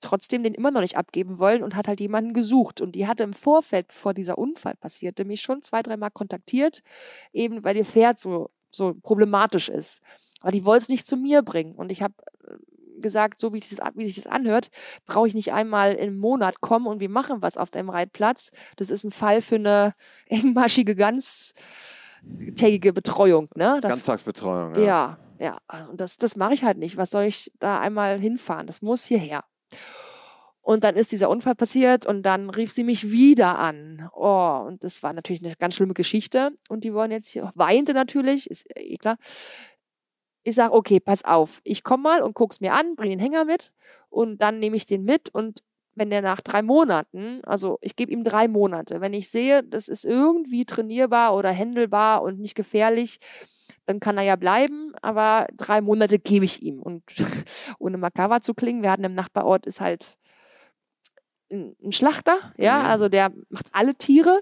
trotzdem 0.00 0.42
den 0.42 0.54
immer 0.54 0.70
noch 0.70 0.80
nicht 0.80 0.96
abgeben 0.96 1.38
wollen 1.38 1.62
und 1.62 1.76
hat 1.76 1.88
halt 1.88 2.00
jemanden 2.00 2.32
gesucht. 2.32 2.80
Und 2.80 2.94
die 2.94 3.06
hatte 3.06 3.22
im 3.22 3.34
Vorfeld, 3.34 3.88
bevor 3.88 4.14
dieser 4.14 4.38
Unfall 4.38 4.74
passierte, 4.76 5.24
mich 5.24 5.42
schon 5.42 5.62
zwei, 5.62 5.82
dreimal 5.82 6.10
kontaktiert, 6.10 6.82
eben 7.32 7.64
weil 7.64 7.76
ihr 7.76 7.84
Pferd 7.84 8.18
so, 8.18 8.50
so 8.70 8.94
problematisch 8.94 9.68
ist. 9.68 10.00
Aber 10.40 10.52
die 10.52 10.64
wollte 10.64 10.82
es 10.82 10.88
nicht 10.88 11.06
zu 11.06 11.16
mir 11.16 11.42
bringen. 11.42 11.74
Und 11.74 11.92
ich 11.92 12.02
habe 12.02 12.14
gesagt, 13.00 13.40
so 13.40 13.52
wie, 13.52 13.60
das, 13.60 13.78
wie 13.94 14.06
sich 14.06 14.16
das 14.16 14.26
anhört, 14.26 14.68
brauche 15.06 15.28
ich 15.28 15.34
nicht 15.34 15.52
einmal 15.52 15.94
im 15.94 16.16
Monat 16.18 16.60
kommen 16.60 16.86
und 16.86 17.00
wir 17.00 17.08
machen 17.08 17.42
was 17.42 17.56
auf 17.56 17.70
deinem 17.70 17.88
Reitplatz. 17.90 18.50
Das 18.76 18.90
ist 18.90 19.04
ein 19.04 19.10
Fall 19.10 19.40
für 19.40 19.56
eine 19.56 19.94
engmaschige, 20.26 20.94
ganztägige 20.94 22.92
Betreuung. 22.92 23.48
Ne? 23.54 23.78
Das, 23.80 23.90
Ganztagsbetreuung. 23.90 24.74
ja, 24.76 24.80
Ja. 24.80 25.18
ja. 25.38 25.58
Also, 25.66 25.90
Und 25.90 26.00
das, 26.00 26.16
das 26.16 26.36
mache 26.36 26.54
ich 26.54 26.62
halt 26.64 26.78
nicht. 26.78 26.96
Was 26.96 27.10
soll 27.10 27.24
ich 27.24 27.52
da 27.58 27.80
einmal 27.80 28.18
hinfahren? 28.18 28.66
Das 28.66 28.82
muss 28.82 29.04
hierher. 29.04 29.44
Und 30.62 30.84
dann 30.84 30.94
ist 30.94 31.10
dieser 31.10 31.30
Unfall 31.30 31.54
passiert 31.54 32.04
und 32.04 32.22
dann 32.22 32.50
rief 32.50 32.70
sie 32.70 32.84
mich 32.84 33.10
wieder 33.10 33.58
an. 33.58 34.10
Oh, 34.12 34.62
und 34.66 34.84
das 34.84 35.02
war 35.02 35.14
natürlich 35.14 35.42
eine 35.42 35.56
ganz 35.56 35.74
schlimme 35.74 35.94
Geschichte. 35.94 36.50
Und 36.68 36.84
die 36.84 36.92
wollen 36.92 37.10
jetzt 37.10 37.28
hier, 37.28 37.50
weinte 37.54 37.94
natürlich, 37.94 38.48
ist 38.50 38.66
eh 38.76 38.96
klar. 38.96 39.16
Ich 40.42 40.54
sage, 40.54 40.72
okay, 40.74 41.00
pass 41.00 41.24
auf, 41.24 41.60
ich 41.64 41.82
komme 41.84 42.02
mal 42.04 42.22
und 42.22 42.34
guck's 42.34 42.60
mir 42.60 42.72
an, 42.74 42.94
bring 42.96 43.10
den 43.10 43.20
Hänger 43.20 43.44
mit 43.44 43.72
und 44.08 44.40
dann 44.40 44.58
nehme 44.58 44.76
ich 44.76 44.86
den 44.86 45.04
mit 45.04 45.28
und 45.34 45.62
wenn 45.94 46.08
der 46.10 46.22
nach 46.22 46.40
drei 46.40 46.62
Monaten, 46.62 47.42
also 47.44 47.78
ich 47.82 47.94
gebe 47.96 48.12
ihm 48.12 48.24
drei 48.24 48.48
Monate, 48.48 49.00
wenn 49.00 49.12
ich 49.12 49.28
sehe, 49.28 49.62
das 49.62 49.88
ist 49.88 50.04
irgendwie 50.04 50.64
trainierbar 50.64 51.36
oder 51.36 51.50
händelbar 51.50 52.22
und 52.22 52.38
nicht 52.38 52.54
gefährlich, 52.54 53.18
dann 53.86 54.00
kann 54.00 54.16
er 54.16 54.22
ja 54.24 54.36
bleiben, 54.36 54.92
aber 55.02 55.48
drei 55.56 55.80
Monate 55.80 56.18
gebe 56.18 56.44
ich 56.44 56.62
ihm. 56.62 56.80
Und 56.80 57.02
ohne 57.78 57.98
makaber 57.98 58.40
zu 58.40 58.54
klingen, 58.54 58.82
wir 58.82 58.90
hatten 58.92 59.04
im 59.04 59.14
Nachbarort 59.14 59.66
ist 59.66 59.80
halt 59.80 60.16
ein 61.52 61.74
ein 61.82 61.92
Schlachter, 61.92 62.38
ja, 62.56 62.78
Mhm. 62.80 62.86
also 62.86 63.08
der 63.08 63.32
macht 63.48 63.66
alle 63.72 63.94
Tiere. 63.94 64.40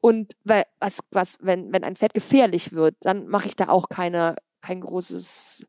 Und 0.00 0.32
weil, 0.44 0.64
was, 0.80 0.98
was, 1.12 1.38
wenn, 1.40 1.72
wenn 1.72 1.84
ein 1.84 1.94
Pferd 1.94 2.12
gefährlich 2.12 2.72
wird, 2.72 2.96
dann 3.00 3.28
mache 3.28 3.46
ich 3.46 3.54
da 3.54 3.68
auch 3.68 3.88
keine, 3.88 4.34
kein 4.62 4.80
großes, 4.80 5.66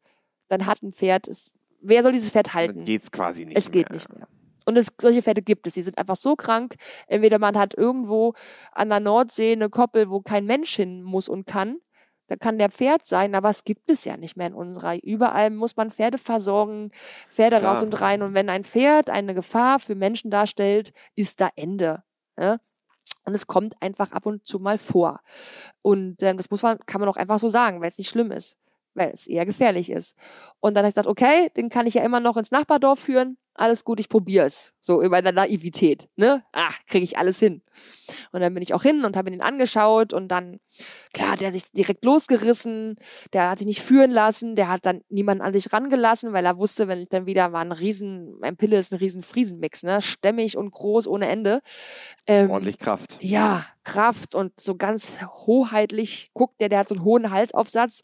dann 0.48 0.66
hat 0.66 0.82
ein 0.84 0.94
Pferd, 0.94 1.28
es, 1.28 1.52
wer 1.82 2.04
soll 2.04 2.12
dieses 2.14 2.30
Pferd 2.30 2.48
Dann 2.48 2.54
halten? 2.54 2.84
geht's 2.86 3.12
quasi 3.12 3.46
nicht 3.46 3.58
Es 3.58 3.66
mehr. 3.70 3.84
geht 3.84 3.92
nicht 3.92 4.10
mehr. 4.14 4.28
Und 4.66 4.78
es, 4.78 4.88
solche 5.02 5.22
Pferde 5.22 5.42
gibt 5.42 5.68
es. 5.68 5.74
Die 5.74 5.82
sind 5.82 5.98
einfach 5.98 6.16
so 6.16 6.38
krank. 6.38 6.76
Entweder 7.08 7.38
man 7.38 7.58
hat 7.58 7.74
irgendwo 7.78 8.34
an 8.72 8.88
der 8.88 9.02
Nordsee 9.02 9.52
eine 9.52 9.70
Koppel, 9.70 10.10
wo 10.10 10.22
kein 10.22 10.46
Mensch 10.46 10.74
hin 10.76 11.04
muss 11.04 11.28
und 11.28 11.46
kann. 11.46 11.80
Da 12.28 12.38
kann 12.38 12.58
der 12.58 12.70
Pferd 12.72 13.06
sein, 13.06 13.36
aber 13.36 13.50
es 13.50 13.66
gibt 13.66 13.90
es 13.90 14.06
ja 14.06 14.16
nicht 14.16 14.38
mehr 14.38 14.48
in 14.48 14.54
unserer. 14.54 15.04
Überall 15.04 15.50
muss 15.50 15.76
man 15.76 15.92
Pferde 15.92 16.18
versorgen, 16.18 16.92
Pferde 17.28 17.60
Klar. 17.60 17.74
raus 17.76 17.84
und 17.84 18.00
rein. 18.00 18.22
Und 18.22 18.34
wenn 18.34 18.48
ein 18.50 18.64
Pferd 18.64 19.10
eine 19.10 19.34
Gefahr 19.36 19.80
für 19.80 19.96
Menschen 19.96 20.32
darstellt, 20.32 20.94
ist 21.16 21.42
da 21.42 21.50
Ende. 21.58 22.02
Ne? 22.38 22.62
Und 23.26 23.36
es 23.36 23.48
kommt 23.48 23.76
einfach 23.82 24.14
ab 24.14 24.26
und 24.26 24.48
zu 24.48 24.60
mal 24.60 24.78
vor. 24.78 25.20
Und 25.82 26.24
ähm, 26.24 26.38
das 26.38 26.50
muss 26.50 26.62
man, 26.62 26.80
kann 26.86 27.02
man 27.02 27.10
auch 27.10 27.18
einfach 27.18 27.40
so 27.40 27.50
sagen, 27.50 27.82
weil 27.82 27.90
es 27.90 27.98
nicht 27.98 28.10
schlimm 28.10 28.32
ist, 28.32 28.58
weil 28.94 29.12
es 29.12 29.28
eher 29.28 29.46
gefährlich 29.46 29.90
ist. 29.90 30.16
Und 30.60 30.76
dann 30.76 30.84
habe 30.84 30.90
ich 30.90 30.96
gesagt, 30.96 31.08
okay, 31.08 31.50
den 31.56 31.70
kann 31.70 31.88
ich 31.88 31.96
ja 31.96 32.04
immer 32.04 32.20
noch 32.20 32.38
ins 32.38 32.52
Nachbardorf 32.52 33.00
führen. 33.00 33.38
Alles 33.56 33.84
gut, 33.84 34.00
ich 34.00 34.10
probiere 34.10 34.48
es. 34.48 34.74
So 34.80 35.00
in 35.00 35.12
meiner 35.12 35.32
Naivität. 35.32 36.10
Ne? 36.16 36.44
Ach, 36.54 36.76
kriege 36.88 37.04
ich 37.04 37.20
alles 37.20 37.38
hin. 37.38 37.62
Und 38.32 38.42
dann 38.42 38.52
bin 38.52 38.64
ich 38.64 38.74
auch 38.74 38.82
hin 38.82 39.06
und 39.06 39.16
habe 39.16 39.30
ihn 39.30 39.42
angeschaut 39.42 40.12
und 40.12 40.28
dann, 40.30 40.60
klar, 41.14 41.38
der 41.38 41.48
hat 41.48 41.54
sich 41.54 41.72
direkt 41.72 42.04
losgerissen, 42.04 42.96
der 43.32 43.52
hat 43.52 43.60
sich 43.60 43.68
nicht 43.68 43.84
führen 43.84 44.10
lassen, 44.10 44.56
der 44.56 44.70
hat 44.70 44.88
dann 44.88 45.02
niemanden 45.10 45.44
an 45.44 45.54
sich 45.54 45.72
rangelassen, 45.72 46.34
weil 46.34 46.46
er 46.48 46.58
wusste, 46.58 46.88
wenn 46.88 47.02
ich 47.02 47.10
dann 47.10 47.28
wieder 47.28 47.54
war 47.54 47.62
ein 47.62 47.72
riesen, 47.72 48.34
mein 48.40 48.58
Pille 48.58 48.76
ist 48.78 48.92
ein 48.92 48.98
riesen 48.98 49.22
Friesenmix, 49.22 49.84
ne? 49.84 50.02
Stämmig 50.02 50.58
und 50.58 50.72
groß 50.72 51.08
ohne 51.08 51.28
Ende. 51.28 51.62
Ähm, 52.26 52.50
Ordentlich 52.50 52.80
Kraft. 52.80 53.20
ja, 53.22 53.68
Kraft 53.84 54.34
und 54.34 54.60
so 54.60 54.76
ganz 54.78 55.20
hoheitlich 55.46 56.32
guckt 56.34 56.60
der, 56.60 56.70
der 56.70 56.80
hat 56.80 56.88
so 56.88 56.96
einen 56.96 57.04
hohen 57.04 57.30
Halsaufsatz, 57.30 58.02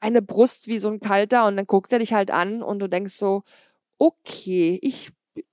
eine 0.00 0.22
Brust 0.22 0.66
wie 0.66 0.78
so 0.78 0.88
ein 0.88 1.00
kalter 1.00 1.46
und 1.46 1.56
dann 1.56 1.66
guckt 1.66 1.92
er 1.92 1.98
dich 1.98 2.12
halt 2.12 2.30
an 2.30 2.62
und 2.62 2.78
du 2.80 2.88
denkst 2.88 3.14
so, 3.14 3.42
okay, 3.98 4.78
ich, 4.82 5.10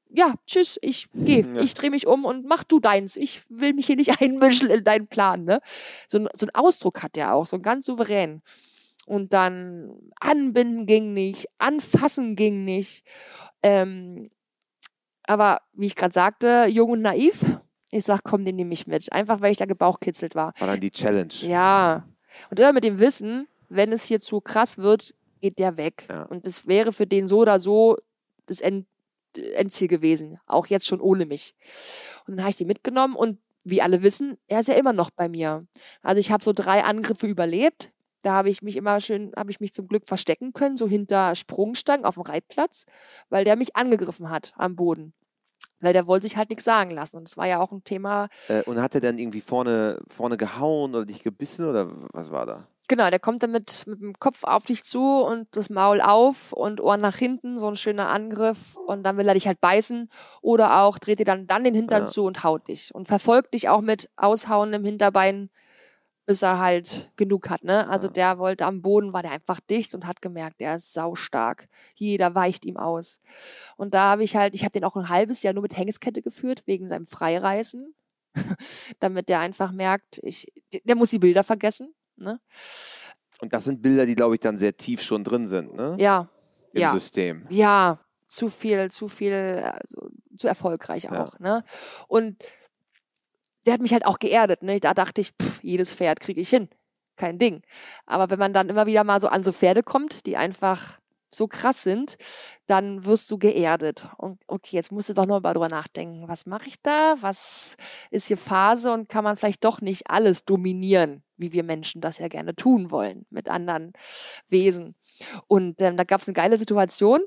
ja, 0.09 0.33
tschüss, 0.45 0.79
ich 0.81 1.09
gehe, 1.13 1.45
Ja. 1.55 1.61
ich 1.61 1.73
drehe 1.73 1.89
mich 1.91 2.07
um 2.07 2.23
und 2.25 2.45
mach 2.45 2.63
du 2.63 2.79
deins. 2.79 3.15
Ich 3.17 3.41
will 3.49 3.73
mich 3.73 3.87
hier 3.87 3.97
nicht 3.97 4.21
einmischen 4.21 4.69
in 4.69 4.83
deinen 4.83 5.07
Plan, 5.07 5.43
ne? 5.43 5.59
So, 6.07 6.19
ein- 6.19 6.29
so 6.33 6.45
ein 6.45 6.55
Ausdruck 6.55 7.03
hat 7.03 7.15
der 7.15 7.33
auch, 7.33 7.45
so 7.45 7.59
ganz 7.59 7.85
souverän. 7.85 8.41
Und 9.05 9.31
dann 9.31 9.93
anbinden 10.19 10.85
ging 10.85 11.13
nicht, 11.13 11.47
anfassen 11.59 12.35
ging 12.35 12.65
nicht. 12.65 13.05
Ähm, 13.63 14.29
aber 15.23 15.61
wie 15.73 15.85
ich 15.87 15.95
gerade 15.95 16.13
sagte, 16.13 16.67
jung 16.69 16.89
und 16.91 17.01
naiv, 17.01 17.45
ich 17.91 18.03
sag, 18.03 18.23
komm, 18.23 18.43
den 18.43 18.55
nehme 18.57 18.73
ich 18.73 18.85
mit. 18.87 19.11
Einfach 19.13 19.39
weil 19.41 19.51
ich 19.51 19.57
da 19.57 19.65
gebauchkitzelt 19.65 20.35
war. 20.35 20.53
War 20.59 20.67
dann 20.67 20.79
die 20.81 20.91
Challenge. 20.91 21.33
Ja. 21.41 22.05
Und 22.49 22.59
immer 22.59 22.73
mit 22.73 22.83
dem 22.83 22.99
Wissen, 22.99 23.47
wenn 23.70 23.91
es 23.91 24.03
hier 24.05 24.20
zu 24.20 24.41
krass 24.41 24.78
wird, 24.78 25.13
geht 25.41 25.59
der 25.59 25.78
weg. 25.78 26.07
Ja. 26.09 26.24
Und 26.24 26.47
das 26.47 26.68
wäre 26.68 26.93
für 26.93 27.07
den 27.07 27.28
so 27.28 27.39
oder 27.39 27.59
so 27.59 27.97
das 28.45 28.61
End 28.61 28.88
Endziel 29.36 29.88
gewesen. 29.88 30.39
Auch 30.47 30.65
jetzt 30.68 30.88
schon 30.88 30.99
ohne 30.99 31.26
mich. 31.26 31.53
Und 32.26 32.38
dann 32.38 32.41
habe 32.41 32.49
ich 32.49 32.55
die 32.55 32.65
mitgenommen 32.65 33.15
und 33.15 33.39
wie 33.63 33.82
alle 33.82 34.01
wissen, 34.01 34.38
er 34.47 34.61
ist 34.61 34.68
ja 34.68 34.76
immer 34.76 34.93
noch 34.93 35.11
bei 35.11 35.30
mir. 35.30 35.68
Also 36.01 36.20
ich 36.20 36.32
habe 36.32 36.43
so 36.43 36.53
drei 36.53 36.84
Angriffe 36.84 37.28
überlebt. 37.28 37.91
Da 38.24 38.34
habe 38.34 38.49
ich 38.49 38.61
mich 38.61 38.78
immer 38.78 38.99
schön, 38.99 39.32
habe 39.38 39.51
ich 39.51 39.59
mich 39.59 39.74
zum 39.74 39.88
Glück 39.88 40.07
verstecken 40.07 40.53
können, 40.53 40.76
so 40.76 40.88
hinter 40.88 41.36
Sprungstangen 41.36 42.05
auf 42.05 42.15
dem 42.15 42.24
Reitplatz, 42.24 42.86
weil 43.30 43.45
der 43.45 43.55
mich 43.55 43.76
angegriffen 43.76 44.30
hat 44.30 44.53
am 44.55 44.76
Boden. 44.76 45.13
Weil 45.80 45.93
der 45.93 46.07
wollte 46.07 46.28
sich 46.28 46.36
halt 46.36 46.49
nichts 46.49 46.65
sagen 46.65 46.91
lassen. 46.91 47.18
Und 47.18 47.28
das 47.28 47.38
war 47.38 47.47
ja 47.47 47.59
auch 47.59 47.72
ein 47.72 47.84
Thema, 47.84 48.30
Äh, 48.47 48.63
und 48.63 48.82
hat 48.82 48.95
er 48.95 49.01
dann 49.01 49.20
irgendwie 49.20 49.41
vorne, 49.41 50.01
vorne 50.07 50.38
gehauen 50.38 50.95
oder 50.95 51.05
dich 51.05 51.22
gebissen 51.22 51.68
oder 51.70 51.91
was 52.13 52.32
war 52.32 52.45
da? 52.45 52.68
Genau, 52.89 53.09
der 53.09 53.19
kommt 53.19 53.43
dann 53.43 53.51
mit, 53.51 53.85
mit 53.85 53.99
dem 53.99 54.17
Kopf 54.17 54.43
auf 54.45 54.65
dich 54.65 54.83
zu 54.85 55.01
und 55.01 55.47
das 55.57 55.69
Maul 55.69 55.99
auf 55.99 56.53
und 56.53 56.79
Ohren 56.79 57.01
nach 57.01 57.17
hinten, 57.17 57.57
so 57.57 57.67
ein 57.67 57.75
schöner 57.75 58.07
Angriff. 58.07 58.77
Und 58.77 59.03
dann 59.03 59.17
will 59.17 59.27
er 59.27 59.33
dich 59.33 59.45
halt 59.47 59.59
beißen 59.59 60.09
oder 60.41 60.81
auch 60.81 60.97
dreht 60.97 61.19
dir 61.19 61.25
dann, 61.25 61.47
dann 61.47 61.65
den 61.65 61.75
Hintern 61.75 62.03
Ja. 62.03 62.05
zu 62.05 62.23
und 62.23 62.43
haut 62.45 62.67
dich. 62.69 62.95
Und 62.95 63.07
verfolgt 63.09 63.53
dich 63.53 63.67
auch 63.67 63.81
mit 63.81 64.09
Aushauen 64.15 64.71
im 64.71 64.85
Hinterbein, 64.85 65.49
bis 66.25 66.41
er 66.41 66.59
halt 66.59 67.11
genug 67.17 67.49
hat. 67.49 67.65
Ne? 67.65 67.89
Also 67.89 68.07
Ja. 68.07 68.13
der 68.13 68.38
wollte 68.39 68.65
am 68.65 68.81
Boden, 68.81 69.11
war 69.11 69.21
der 69.21 69.31
einfach 69.31 69.59
dicht 69.59 69.93
und 69.93 70.07
hat 70.07 70.21
gemerkt, 70.21 70.61
der 70.61 70.75
ist 70.75 70.93
saustark. 70.93 71.67
Jeder 71.95 72.35
weicht 72.35 72.63
ihm 72.65 72.77
aus. 72.77 73.19
Und 73.75 73.93
da 73.93 74.11
habe 74.11 74.23
ich 74.23 74.38
halt, 74.38 74.55
ich 74.55 74.63
habe 74.63 74.71
den 74.71 74.85
auch 74.85 74.95
ein 74.95 75.09
halbes 75.09 75.43
Jahr 75.43 75.53
nur 75.53 75.63
mit 75.63 75.75
Hengeskette 75.77 76.21
geführt, 76.21 76.63
wegen 76.65 76.88
seinem 76.88 77.05
Freireißen. 77.05 77.93
Damit 78.99 79.27
der 79.27 79.39
einfach 79.41 79.71
merkt, 79.73 80.19
ich, 80.23 80.53
der 80.85 80.95
muss 80.95 81.09
die 81.09 81.19
Bilder 81.19 81.43
vergessen. 81.43 81.93
Ne? 82.18 82.39
Und 83.39 83.53
das 83.53 83.65
sind 83.65 83.82
Bilder, 83.82 84.05
die, 84.05 84.15
glaube 84.15 84.36
ich, 84.36 84.41
dann 84.41 84.57
sehr 84.57 84.76
tief 84.76 85.01
schon 85.01 85.24
drin 85.24 85.47
sind, 85.47 85.74
ne? 85.76 85.95
Ja, 85.99 86.30
Im 86.74 86.82
ja. 86.82 86.91
System. 86.91 87.45
ja, 87.49 87.99
zu 88.28 88.49
viel, 88.49 88.89
zu 88.91 89.07
viel, 89.07 89.34
also, 89.34 90.09
zu 90.36 90.47
erfolgreich 90.47 91.03
Ja. 91.03 91.24
auch. 91.24 91.39
Ne? 91.39 91.63
Und 92.07 92.43
der 93.65 93.74
hat 93.74 93.82
mich 93.82 93.93
halt 93.93 94.05
auch 94.05 94.20
geerdet. 94.20 94.63
Ne? 94.63 94.80
Da 94.80 94.93
dachte 94.93 95.22
ich, 95.22 95.32
pff, 95.41 95.63
jedes 95.63 95.93
Pferd 95.93 96.20
kriege 96.20 96.41
ich 96.41 96.49
hin. 96.49 96.68
Kein 97.15 97.39
Ding. 97.39 97.61
Aber 98.05 98.30
wenn 98.30 98.39
man 98.39 98.53
dann 98.53 98.70
immer 98.70 98.86
wieder 98.86 99.03
mal 99.03 99.22
so 99.22 99.28
an 99.28 99.43
so 99.43 99.51
Pferde 99.53 99.82
kommt, 99.82 100.26
die 100.26 100.36
einfach 100.38 100.99
so 101.34 101.47
krass 101.47 101.84
sind, 101.84 102.17
dann 102.67 103.05
wirst 103.05 103.30
du 103.32 103.38
geerdet. 103.38 104.07
Und 104.17 104.41
okay, 104.47 104.75
jetzt 104.75 104.91
musst 104.91 105.09
du 105.09 105.13
doch 105.13 105.25
noch 105.25 105.41
mal 105.41 105.53
drüber 105.53 105.69
nachdenken. 105.69 106.28
Was 106.28 106.45
mache 106.45 106.67
ich 106.67 106.82
da? 106.82 107.15
Was 107.19 107.78
ist 108.11 108.28
hier 108.28 108.38
Phase? 108.38 108.91
Und 108.91 109.09
kann 109.09 109.23
man 109.23 109.38
vielleicht 109.38 109.63
doch 109.63 109.82
nicht 109.82 110.09
alles 110.09 110.45
dominieren, 110.45 111.23
wie 111.38 111.51
wir 111.51 111.63
Menschen 111.63 112.01
das 112.01 112.17
ja 112.17 112.28
gerne 112.28 112.55
tun 112.55 112.91
wollen 112.91 113.25
mit 113.30 113.49
anderen 113.49 113.93
Wesen? 114.47 114.95
Und 115.47 115.82
ähm, 115.82 115.97
da 115.97 116.03
gab 116.03 116.21
es 116.21 116.28
eine 116.28 116.36
geile 116.36 116.57
Situation. 116.57 117.21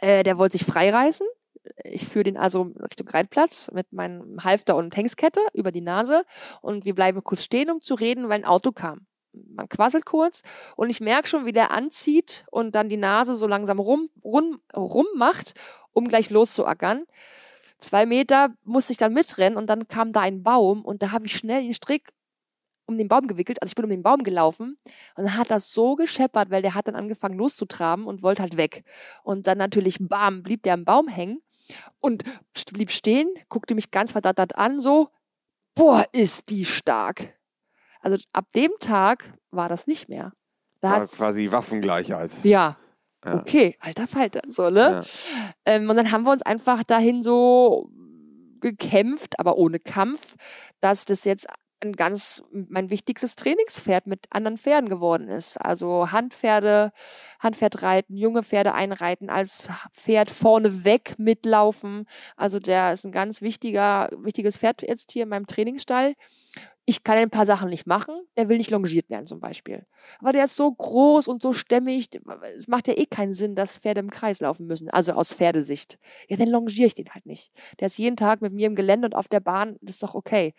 Äh, 0.00 0.22
der 0.22 0.38
wollte 0.38 0.58
sich 0.58 0.66
freireißen. 0.66 1.26
Ich 1.84 2.06
führe 2.06 2.24
den 2.24 2.36
also 2.36 2.72
Richtung 2.82 3.08
Reitplatz 3.08 3.70
mit 3.72 3.92
meinem 3.92 4.42
Halfter 4.44 4.76
und 4.76 4.94
Hengskette 4.96 5.40
über 5.54 5.72
die 5.72 5.80
Nase 5.80 6.24
und 6.60 6.84
wir 6.84 6.94
bleiben 6.94 7.24
kurz 7.24 7.44
stehen, 7.44 7.70
um 7.70 7.80
zu 7.80 7.94
reden, 7.94 8.28
weil 8.28 8.40
ein 8.40 8.44
Auto 8.44 8.72
kam. 8.72 9.06
Man 9.54 9.68
quasselt 9.68 10.04
kurz 10.06 10.42
und 10.76 10.90
ich 10.90 11.00
merke 11.00 11.28
schon, 11.28 11.46
wie 11.46 11.52
der 11.52 11.70
anzieht 11.70 12.44
und 12.50 12.74
dann 12.74 12.88
die 12.88 12.96
Nase 12.96 13.34
so 13.34 13.46
langsam 13.46 13.78
rum, 13.78 14.10
rum, 14.22 14.60
rum 14.74 15.06
macht, 15.16 15.54
um 15.92 16.08
gleich 16.08 16.30
loszuackern. 16.30 17.04
Zwei 17.78 18.06
Meter 18.06 18.54
musste 18.64 18.92
ich 18.92 18.98
dann 18.98 19.12
mitrennen 19.12 19.58
und 19.58 19.68
dann 19.68 19.88
kam 19.88 20.12
da 20.12 20.20
ein 20.20 20.42
Baum 20.42 20.84
und 20.84 21.02
da 21.02 21.10
habe 21.10 21.26
ich 21.26 21.36
schnell 21.36 21.62
den 21.62 21.74
Strick 21.74 22.12
um 22.86 22.98
den 22.98 23.08
Baum 23.08 23.26
gewickelt. 23.26 23.60
Also 23.62 23.72
ich 23.72 23.74
bin 23.74 23.84
um 23.84 23.90
den 23.90 24.02
Baum 24.02 24.22
gelaufen 24.22 24.78
und 25.16 25.24
dann 25.24 25.36
hat 25.36 25.50
das 25.50 25.72
so 25.72 25.96
gescheppert, 25.96 26.50
weil 26.50 26.62
der 26.62 26.74
hat 26.74 26.86
dann 26.86 26.96
angefangen 26.96 27.36
loszutraben 27.36 28.06
und 28.06 28.22
wollte 28.22 28.42
halt 28.42 28.56
weg. 28.56 28.84
Und 29.22 29.46
dann 29.46 29.58
natürlich, 29.58 29.98
bam, 30.00 30.42
blieb 30.42 30.62
der 30.62 30.74
am 30.74 30.84
Baum 30.84 31.08
hängen 31.08 31.42
und 32.00 32.24
blieb 32.72 32.90
stehen, 32.90 33.28
guckte 33.48 33.74
mich 33.74 33.90
ganz 33.90 34.12
verdattert 34.12 34.56
an, 34.56 34.80
so, 34.80 35.08
boah, 35.74 36.04
ist 36.12 36.50
die 36.50 36.64
stark. 36.64 37.34
Also 38.04 38.18
ab 38.32 38.46
dem 38.54 38.70
Tag 38.80 39.32
war 39.50 39.68
das 39.68 39.86
nicht 39.86 40.08
mehr. 40.08 40.32
Da 40.80 40.90
War 40.98 41.06
quasi 41.06 41.50
Waffengleichheit. 41.50 42.30
ja, 42.42 42.76
Ja. 43.24 43.34
okay, 43.34 43.76
alter 43.80 44.06
Falter, 44.06 44.42
so, 44.48 44.68
ne? 44.68 45.02
Ja. 45.02 45.02
Ähm, 45.64 45.88
und 45.88 45.96
dann 45.96 46.12
haben 46.12 46.24
wir 46.24 46.32
uns 46.32 46.42
einfach 46.42 46.84
dahin 46.84 47.22
so 47.22 47.88
gekämpft, 48.60 49.38
aber 49.40 49.56
ohne 49.56 49.78
Kampf, 49.80 50.36
dass 50.80 51.06
das 51.06 51.24
jetzt 51.24 51.46
ein 51.84 51.92
ganz 51.92 52.42
mein 52.50 52.90
wichtigstes 52.90 53.36
Trainingspferd 53.36 54.06
mit 54.06 54.26
anderen 54.30 54.56
Pferden 54.56 54.88
geworden 54.88 55.28
ist. 55.28 55.56
Also 55.58 56.10
Handpferde, 56.10 56.92
Handpferdreiten, 57.40 58.16
junge 58.16 58.42
Pferde 58.42 58.74
einreiten, 58.74 59.30
als 59.30 59.68
Pferd 59.92 60.30
vorne 60.30 60.84
weg 60.84 61.14
mitlaufen. 61.18 62.06
Also 62.36 62.58
der 62.58 62.92
ist 62.92 63.04
ein 63.04 63.12
ganz 63.12 63.42
wichtiger, 63.42 64.08
wichtiges 64.16 64.56
Pferd 64.56 64.82
jetzt 64.82 65.12
hier 65.12 65.24
in 65.24 65.28
meinem 65.28 65.46
Trainingsstall. 65.46 66.14
Ich 66.86 67.02
kann 67.02 67.16
ein 67.16 67.30
paar 67.30 67.46
Sachen 67.46 67.70
nicht 67.70 67.86
machen. 67.86 68.14
Der 68.36 68.48
will 68.48 68.58
nicht 68.58 68.70
longiert 68.70 69.08
werden 69.08 69.26
zum 69.26 69.40
Beispiel. 69.40 69.86
Aber 70.18 70.32
der 70.32 70.44
ist 70.44 70.56
so 70.56 70.70
groß 70.70 71.28
und 71.28 71.40
so 71.40 71.54
stämmig. 71.54 72.08
Es 72.56 72.68
macht 72.68 72.88
ja 72.88 72.94
eh 72.94 73.06
keinen 73.06 73.32
Sinn, 73.32 73.54
dass 73.54 73.78
Pferde 73.78 74.00
im 74.00 74.10
Kreis 74.10 74.40
laufen 74.40 74.66
müssen. 74.66 74.90
Also 74.90 75.12
aus 75.12 75.32
Pferdesicht. 75.32 75.98
Ja, 76.28 76.36
dann 76.36 76.48
longiere 76.48 76.86
ich 76.88 76.94
den 76.94 77.08
halt 77.14 77.24
nicht. 77.24 77.52
Der 77.80 77.86
ist 77.86 77.96
jeden 77.98 78.16
Tag 78.16 78.42
mit 78.42 78.52
mir 78.52 78.66
im 78.66 78.74
Gelände 78.74 79.06
und 79.06 79.14
auf 79.14 79.28
der 79.28 79.40
Bahn. 79.40 79.76
Das 79.80 79.94
ist 79.94 80.02
doch 80.02 80.14
okay. 80.14 80.52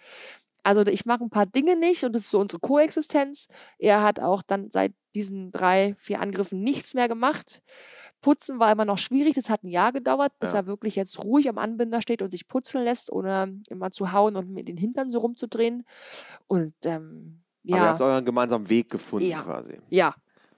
Also 0.66 0.82
ich 0.88 1.06
mache 1.06 1.24
ein 1.24 1.30
paar 1.30 1.46
Dinge 1.46 1.76
nicht 1.76 2.04
und 2.04 2.14
das 2.14 2.24
ist 2.24 2.32
so 2.32 2.40
unsere 2.40 2.60
Koexistenz. 2.60 3.48
Er 3.78 4.02
hat 4.02 4.20
auch 4.20 4.42
dann 4.42 4.72
seit 4.72 4.94
diesen 5.14 5.52
drei, 5.52 5.94
vier 6.00 6.20
Angriffen 6.20 6.62
nichts 6.62 6.96
mehr 6.96 7.08
gemacht. 7.08 7.62
Putzen 8.22 8.58
war 8.60 8.72
immer 8.72 8.84
noch 8.84 8.98
schwierig. 8.98 9.36
Das 9.36 9.50
hat 9.52 9.64
ein 9.64 9.70
Jahr 9.70 9.92
gedauert, 9.92 10.34
bis 10.40 10.54
Ja. 10.54 10.60
er 10.60 10.66
wirklich 10.66 10.96
jetzt 10.96 11.24
ruhig 11.24 11.48
am 11.50 11.60
Anbinder 11.60 12.02
steht 12.02 12.24
und 12.24 12.32
sich 12.32 12.48
putzen 12.48 12.84
lässt, 12.84 13.12
ohne 13.12 13.62
immer 13.70 13.92
zu 13.92 14.12
hauen 14.12 14.36
und 14.36 14.50
mit 14.50 14.68
den 14.68 14.78
Hintern 14.78 15.12
so 15.12 15.20
rumzudrehen. 15.20 15.86
Und 16.48 16.74
ähm, 16.86 17.44
Aber 17.64 17.70
ihr 17.70 17.76
ja, 17.78 17.90
habt 17.90 18.02
euren 18.02 18.26
gemeinsamen 18.26 18.68
Weg 18.68 18.90
gefunden 18.90 19.28
Ja. 19.28 19.44
quasi. 19.44 19.80
ja. 19.90 20.16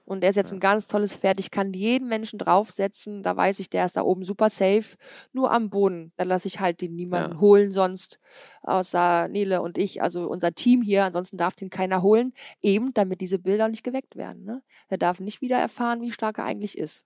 Und 0.08 0.22
der 0.22 0.30
ist 0.30 0.36
jetzt 0.36 0.50
Ja. 0.52 0.56
ein 0.56 0.60
ganz 0.60 0.86
tolles 0.88 1.12
Pferd. 1.12 1.38
Ich 1.38 1.50
kann 1.50 1.72
jeden 1.74 2.08
Menschen 2.08 2.38
draufsetzen. 2.38 3.22
Da 3.22 3.36
weiß 3.36 3.58
ich, 3.60 3.68
der 3.68 3.84
ist 3.84 3.96
da 3.96 4.02
oben 4.02 4.24
super 4.24 4.48
safe. 4.48 4.96
Nur 5.32 5.52
am 5.52 5.68
Boden. 5.68 6.12
Da 6.16 6.24
lasse 6.24 6.48
ich 6.48 6.60
halt 6.60 6.80
den 6.80 6.94
niemanden 6.96 7.32
Ja. 7.34 7.40
holen 7.40 7.70
sonst. 7.72 8.18
Außer 8.62 9.28
Nele 9.28 9.60
und 9.60 9.76
ich, 9.76 10.02
also 10.02 10.28
unser 10.28 10.52
Team 10.54 10.80
hier. 10.82 11.04
Ansonsten 11.04 11.36
darf 11.36 11.56
den 11.56 11.68
keiner 11.70 12.00
holen. 12.02 12.32
Eben, 12.62 12.94
damit 12.94 13.20
diese 13.20 13.38
Bilder 13.38 13.68
nicht 13.68 13.84
geweckt 13.84 14.16
werden. 14.16 14.44
Ne? 14.44 14.62
Der 14.90 14.96
darf 14.98 15.20
nicht 15.20 15.40
wieder 15.42 15.58
erfahren, 15.58 16.00
wie 16.00 16.10
stark 16.12 16.38
er 16.38 16.44
eigentlich 16.44 16.78
ist. 16.78 17.04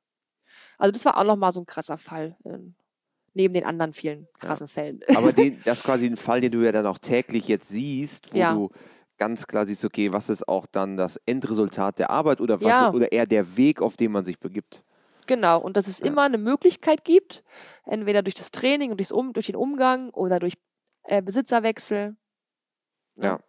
Also 0.78 0.92
das 0.92 1.05
war 1.05 1.16
auch 1.18 1.24
nochmal 1.24 1.53
so 1.53 1.61
ein 1.61 1.66
krasser 1.66 1.98
Fall. 1.98 2.36
äh, 2.44 2.59
Neben 3.34 3.55
den 3.55 3.64
anderen 3.64 3.94
vielen 3.94 4.28
krassen 4.38 4.68
Fällen. 4.68 5.00
Aber 5.16 5.32
den, 5.32 5.61
das 5.64 5.78
ist 5.78 5.84
quasi 5.84 6.07
ein 6.07 6.18
Fall, 6.18 6.40
den 6.42 6.53
du 6.53 6.62
ja 6.62 6.70
dann 6.70 6.84
auch 6.86 6.98
täglich 6.98 7.48
jetzt 7.48 7.68
siehst, 7.68 8.32
wo 8.34 8.38
Ja. 8.38 8.53
du 8.55 8.68
ganz 9.22 9.46
klar 9.46 9.66
siehst, 9.66 9.84
okay, 9.84 10.12
was 10.12 10.28
ist 10.28 10.48
auch 10.48 10.66
dann 10.66 10.96
das 10.96 11.16
Endresultat 11.26 12.00
der 12.00 12.10
Arbeit 12.10 12.40
oder 12.40 12.60
was 12.60 12.66
Ja. 12.66 12.90
oder 12.90 13.12
eher 13.12 13.24
der 13.24 13.56
Weg, 13.56 13.80
auf 13.80 13.96
den 13.96 14.10
man 14.10 14.24
sich 14.24 14.40
begibt. 14.40 14.82
Genau, 15.28 15.60
und 15.60 15.76
dass 15.76 15.86
es 15.86 16.00
Ja. 16.00 16.06
immer 16.06 16.22
eine 16.22 16.38
Möglichkeit 16.38 17.04
gibt, 17.04 17.44
entweder 17.86 18.22
durch 18.22 18.34
das 18.34 18.50
Training 18.50 18.90
und 18.90 18.96
durchs 18.98 19.12
um, 19.12 19.32
durch 19.32 19.46
den 19.46 19.54
Umgang 19.54 20.10
oder 20.10 20.40
durch 20.40 20.54
äh, 21.04 21.22
Besitzerwechsel. 21.22 22.16
ne? 23.14 23.26
Ja. 23.26 23.40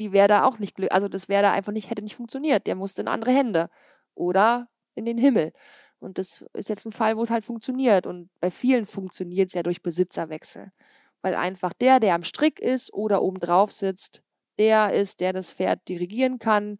Die 0.00 0.10
wäre 0.10 0.26
da 0.26 0.44
auch 0.44 0.58
nicht. 0.58 0.74
Also 0.90 1.06
das 1.06 1.28
wäre 1.28 1.42
da 1.42 1.52
einfach 1.52 1.70
nicht, 1.72 1.88
hätte 1.90 2.02
nicht 2.02 2.16
funktioniert. 2.16 2.66
Der 2.66 2.74
musste 2.74 3.02
in 3.02 3.06
andere 3.08 3.30
Hände 3.30 3.70
oder 4.16 4.66
in 4.96 5.04
den 5.04 5.18
Himmel. 5.18 5.52
Und 6.00 6.18
das 6.18 6.44
ist 6.54 6.68
jetzt 6.68 6.84
ein 6.86 6.90
Fall, 6.92 7.16
wo 7.16 7.22
es 7.22 7.30
halt 7.30 7.44
funktioniert. 7.44 8.04
Und 8.04 8.28
bei 8.40 8.50
vielen 8.50 8.84
funktioniert 8.86 9.48
es 9.48 9.54
ja 9.54 9.62
durch 9.62 9.82
Besitzerwechsel. 9.82 10.72
Weil 11.22 11.36
einfach 11.36 11.72
der, 11.74 12.00
der 12.00 12.16
am 12.16 12.24
Strick 12.24 12.58
ist 12.58 12.92
oder 12.92 13.22
oben 13.22 13.38
drauf 13.38 13.70
sitzt, 13.70 14.23
der 14.58 14.92
ist, 14.92 15.20
der 15.20 15.32
das 15.32 15.50
Pferd 15.50 15.88
dirigieren 15.88 16.38
kann, 16.38 16.78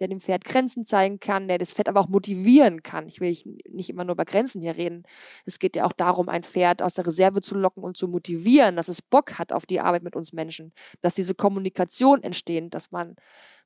der 0.00 0.08
dem 0.08 0.20
Pferd 0.20 0.44
Grenzen 0.46 0.86
zeigen 0.86 1.20
kann, 1.20 1.46
der 1.46 1.58
das 1.58 1.72
Pferd 1.72 1.88
aber 1.88 2.00
auch 2.00 2.08
motivieren 2.08 2.82
kann. 2.82 3.06
Ich 3.06 3.20
will 3.20 3.28
ich- 3.28 3.44
nicht 3.68 3.90
immer 3.90 4.04
nur 4.04 4.14
über 4.14 4.24
Grenzen 4.24 4.62
hier 4.62 4.76
reden. 4.76 5.02
Es 5.44 5.58
geht 5.58 5.76
ja 5.76 5.84
auch 5.84 5.92
darum, 5.92 6.30
ein 6.30 6.42
Pferd 6.42 6.80
aus 6.80 6.94
der 6.94 7.06
Reserve 7.06 7.42
zu 7.42 7.54
locken 7.54 7.82
und 7.82 7.98
zu 7.98 8.08
motivieren, 8.08 8.76
dass 8.76 8.88
es 8.88 9.02
Bock 9.02 9.38
hat 9.38 9.52
auf 9.52 9.66
die 9.66 9.80
Arbeit 9.80 10.02
mit 10.02 10.16
uns 10.16 10.32
Menschen, 10.32 10.72
dass 11.02 11.14
diese 11.14 11.34
Kommunikation 11.34 12.22
entsteht, 12.22 12.72
dass 12.72 12.90
man 12.92 13.16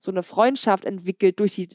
so 0.01 0.11
eine 0.11 0.25
Freundschaft 0.25 0.85
entwickelt 0.85 1.39
durch 1.39 1.55
die 1.55 1.69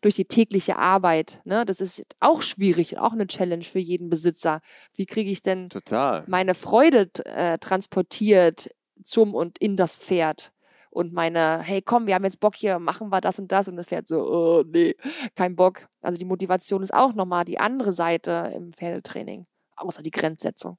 durch 0.00 0.14
die 0.14 0.24
tägliche 0.24 0.76
Arbeit. 0.78 1.42
Ne? 1.44 1.66
Das 1.66 1.82
ist 1.82 2.06
auch 2.18 2.40
schwierig, 2.40 2.98
auch 2.98 3.12
eine 3.12 3.26
Challenge 3.26 3.64
für 3.64 3.78
jeden 3.78 4.08
Besitzer. 4.08 4.62
Wie 4.94 5.04
kriege 5.04 5.30
ich 5.30 5.42
denn 5.42 5.68
Total. 5.68 6.24
meine 6.28 6.54
Freude 6.54 7.10
äh, 7.26 7.58
transportiert 7.58 8.70
zum 9.04 9.34
und 9.34 9.58
in 9.58 9.76
das 9.76 9.94
Pferd. 9.96 10.52
Und 10.92 11.14
meine, 11.14 11.62
hey, 11.62 11.80
komm, 11.80 12.06
wir 12.06 12.14
haben 12.14 12.24
jetzt 12.24 12.38
Bock 12.38 12.54
hier, 12.54 12.78
machen 12.78 13.08
wir 13.08 13.22
das 13.22 13.38
und 13.38 13.50
das. 13.50 13.66
Und 13.66 13.76
das 13.76 13.86
Pferd 13.86 14.06
so, 14.06 14.30
oh, 14.30 14.62
nee, 14.66 14.94
kein 15.34 15.56
Bock. 15.56 15.88
Also 16.02 16.18
die 16.18 16.26
Motivation 16.26 16.82
ist 16.82 16.92
auch 16.92 17.14
nochmal 17.14 17.46
die 17.46 17.58
andere 17.58 17.94
Seite 17.94 18.52
im 18.54 18.74
Pferdetraining, 18.74 19.46
außer 19.76 20.02
die 20.02 20.10
Grenzsetzung. 20.10 20.76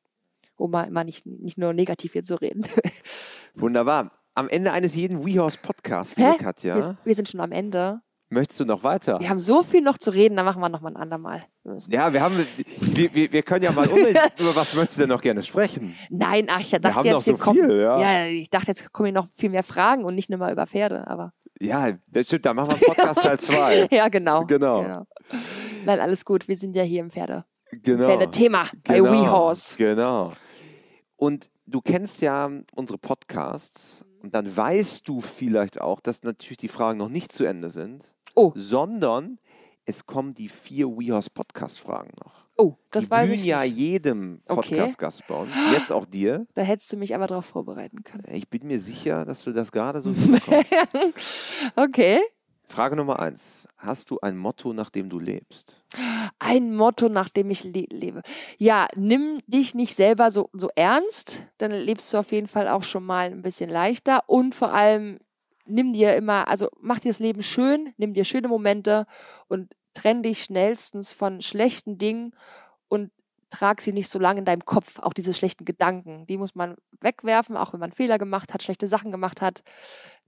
Um 0.56 0.70
mal 0.70 0.84
immer 0.84 1.04
nicht, 1.04 1.26
nicht 1.26 1.58
nur 1.58 1.74
negativ 1.74 2.14
hier 2.14 2.24
zu 2.24 2.40
reden. 2.40 2.64
Wunderbar. 3.56 4.12
Am 4.36 4.50
Ende 4.50 4.72
eines 4.72 4.94
jeden 4.94 5.26
WeHorse 5.26 5.58
Podcasts, 5.60 6.16
liebe 6.16 6.38
Katja, 6.38 6.76
Wir, 6.76 6.98
wir 7.04 7.16
sind 7.16 7.30
schon 7.30 7.40
am 7.40 7.52
Ende. 7.52 8.02
Möchtest 8.34 8.60
du 8.60 8.66
noch 8.66 8.84
weiter? 8.84 9.20
Wir 9.20 9.30
haben 9.30 9.40
so 9.40 9.64
viel 9.64 9.82
noch 9.82 9.98
zu 9.98 10.12
reden, 10.12 10.36
da 10.36 10.44
machen 10.44 10.62
wir 10.62 10.70
nochmal 10.70 10.94
ein 10.94 10.98
andermal. 10.98 11.44
Wir 11.64 11.78
Ja, 11.90 12.12
wir 12.12 12.22
haben, 12.22 12.36
wir, 12.38 13.14
wir, 13.14 13.32
wir 13.32 13.44
können 13.44 13.64
ja 13.64 13.72
mal 13.72 13.88
unbedingt, 13.88 14.20
über 14.40 14.56
was 14.56 14.74
möchtest 14.76 14.98
du 14.98 15.02
denn 15.02 15.10
noch 15.10 15.22
gerne 15.22 15.42
sprechen? 15.44 15.96
Nein, 16.10 16.48
ach, 16.50 16.60
ich 16.60 16.72
Wir 16.72 16.80
dachte 16.80 16.96
haben 16.96 17.06
jetzt, 17.06 17.14
noch 17.16 17.22
so 17.22 17.38
kommen, 17.38 17.68
viel, 17.70 17.80
ja. 17.82 18.00
ja, 18.00 18.28
ich 18.28 18.50
dachte, 18.50 18.68
jetzt 18.68 18.92
kommen 18.92 19.08
hier 19.08 19.14
noch 19.14 19.28
viel 19.34 19.50
mehr 19.50 19.64
Fragen 19.64 20.04
und 20.04 20.16
nicht 20.16 20.30
nur 20.30 20.40
mal 20.40 20.52
über 20.52 20.68
Pferde, 20.68 21.08
aber 21.08 21.32
Ja, 21.62 21.92
das 22.08 22.26
stimmt, 22.26 22.46
da 22.46 22.54
machen 22.54 22.72
wir 22.78 22.88
Podcast 22.88 23.22
Teil 23.22 23.40
2. 23.40 23.88
ja, 23.92 24.10
genau. 24.10 24.46
Genau. 24.46 25.06
Nein, 25.86 26.00
alles 26.00 26.26
gut. 26.26 26.48
Wir 26.48 26.58
sind 26.58 26.76
ja 26.76 26.84
hier 26.84 27.02
im 27.02 27.12
Pferde. 27.12 27.46
Genau. 27.72 28.06
Pferdethema 28.06 28.66
bei 28.88 29.00
genau, 29.00 29.12
WeHorse. 29.12 29.78
Genau. 29.78 30.34
Und 31.16 31.50
du 31.66 31.82
kennst 31.82 32.22
ja 32.22 32.50
unsere 32.76 32.98
Podcasts 33.00 34.06
und 34.22 34.36
dann 34.36 34.56
weißt 34.56 35.08
du 35.08 35.22
vielleicht 35.22 35.82
auch, 35.82 36.00
dass 36.00 36.24
natürlich 36.24 36.58
die 36.58 36.68
Fragen 36.68 36.98
noch 36.98 37.10
nicht 37.10 37.32
zu 37.32 37.46
Ende 37.46 37.70
sind, 37.70 38.13
Oh. 38.36 38.52
sondern 38.56 39.40
es 39.86 40.06
kommen 40.06 40.34
die 40.34 40.48
vier 40.48 40.88
WeHorse 40.88 41.30
Podcast-Fragen 41.30 42.12
noch. 42.24 42.46
Oh, 42.58 42.76
das 42.92 43.06
die 43.06 43.12
weiß 43.12 43.26
blühen 43.28 43.40
ich 43.40 43.46
ja 43.46 43.64
nicht. 43.64 43.76
jedem 43.78 44.42
Okay. 44.48 44.56
Podcast-Gast 44.78 45.24
bei 45.28 45.36
uns, 45.36 45.52
jetzt 45.74 45.92
auch 45.92 46.06
dir. 46.06 46.48
Da 46.54 46.62
hättest 46.62 46.92
du 46.94 46.98
mich 46.98 47.14
aber 47.16 47.28
darauf 47.28 47.46
vorbereiten 47.46 48.04
können. 48.04 48.24
Ich 48.32 48.48
bin 48.50 48.66
mir 48.66 48.80
sicher, 48.80 49.26
dass 49.26 49.44
du 49.44 49.52
das 49.52 49.72
gerade 49.72 50.00
so 50.02 50.12
hinbekommst. 50.14 51.54
okay. 51.76 52.20
Frage 52.66 52.96
Nummer 52.96 53.20
eins. 53.20 53.68
Hast 53.78 54.10
du 54.10 54.20
ein 54.22 54.38
Motto, 54.38 54.72
nach 54.72 54.90
dem 54.90 55.10
du 55.10 55.20
lebst? 55.20 55.84
Ein 56.40 56.74
Motto, 56.76 57.10
nach 57.10 57.28
dem 57.28 57.50
ich 57.52 57.66
le 57.66 57.86
lebe. 57.90 58.22
Ja, 58.58 58.88
nimm 58.96 59.40
dich 59.48 59.76
nicht 59.76 59.96
selber 59.96 60.32
so, 60.32 60.50
so 60.54 60.70
ernst, 60.76 61.42
dann 61.58 61.72
lebst 61.72 62.14
du 62.14 62.18
auf 62.18 62.32
jeden 62.32 62.48
Fall 62.48 62.70
auch 62.70 62.84
schon 62.84 63.04
mal 63.04 63.26
ein 63.28 63.42
bisschen 63.42 63.70
leichter 63.70 64.24
und 64.28 64.56
vor 64.56 64.72
allem 64.74 65.20
nimm 65.66 65.94
dir 65.94 66.16
immer, 66.16 66.48
also 66.48 66.70
mach 66.80 67.00
dir 67.00 67.10
das 67.10 67.20
Leben 67.20 67.44
schön, 67.44 67.94
nimm 67.98 68.14
dir 68.14 68.26
schöne 68.26 68.48
Momente 68.48 69.06
und 69.48 69.74
trenn 69.94 70.24
dich 70.24 70.44
schnellstens 70.44 71.12
von 71.12 71.42
schlechten 71.42 71.98
Dingen 71.98 72.36
und 72.88 73.12
trag 73.50 73.82
sie 73.82 73.94
nicht 73.94 74.10
so 74.10 74.18
lange 74.18 74.40
in 74.40 74.46
deinem 74.46 74.66
Kopf, 74.66 75.00
auch 75.00 75.14
diese 75.14 75.34
schlechten 75.34 75.66
Gedanken. 75.66 76.26
Die 76.26 76.38
muss 76.38 76.56
man 76.56 76.76
wegwerfen, 77.02 77.56
auch 77.56 77.74
wenn 77.74 77.80
man 77.80 77.92
Fehler 77.92 78.18
gemacht 78.18 78.54
hat, 78.54 78.64
schlechte 78.64 78.88
Sachen 78.88 79.12
gemacht 79.12 79.42
hat. 79.42 79.64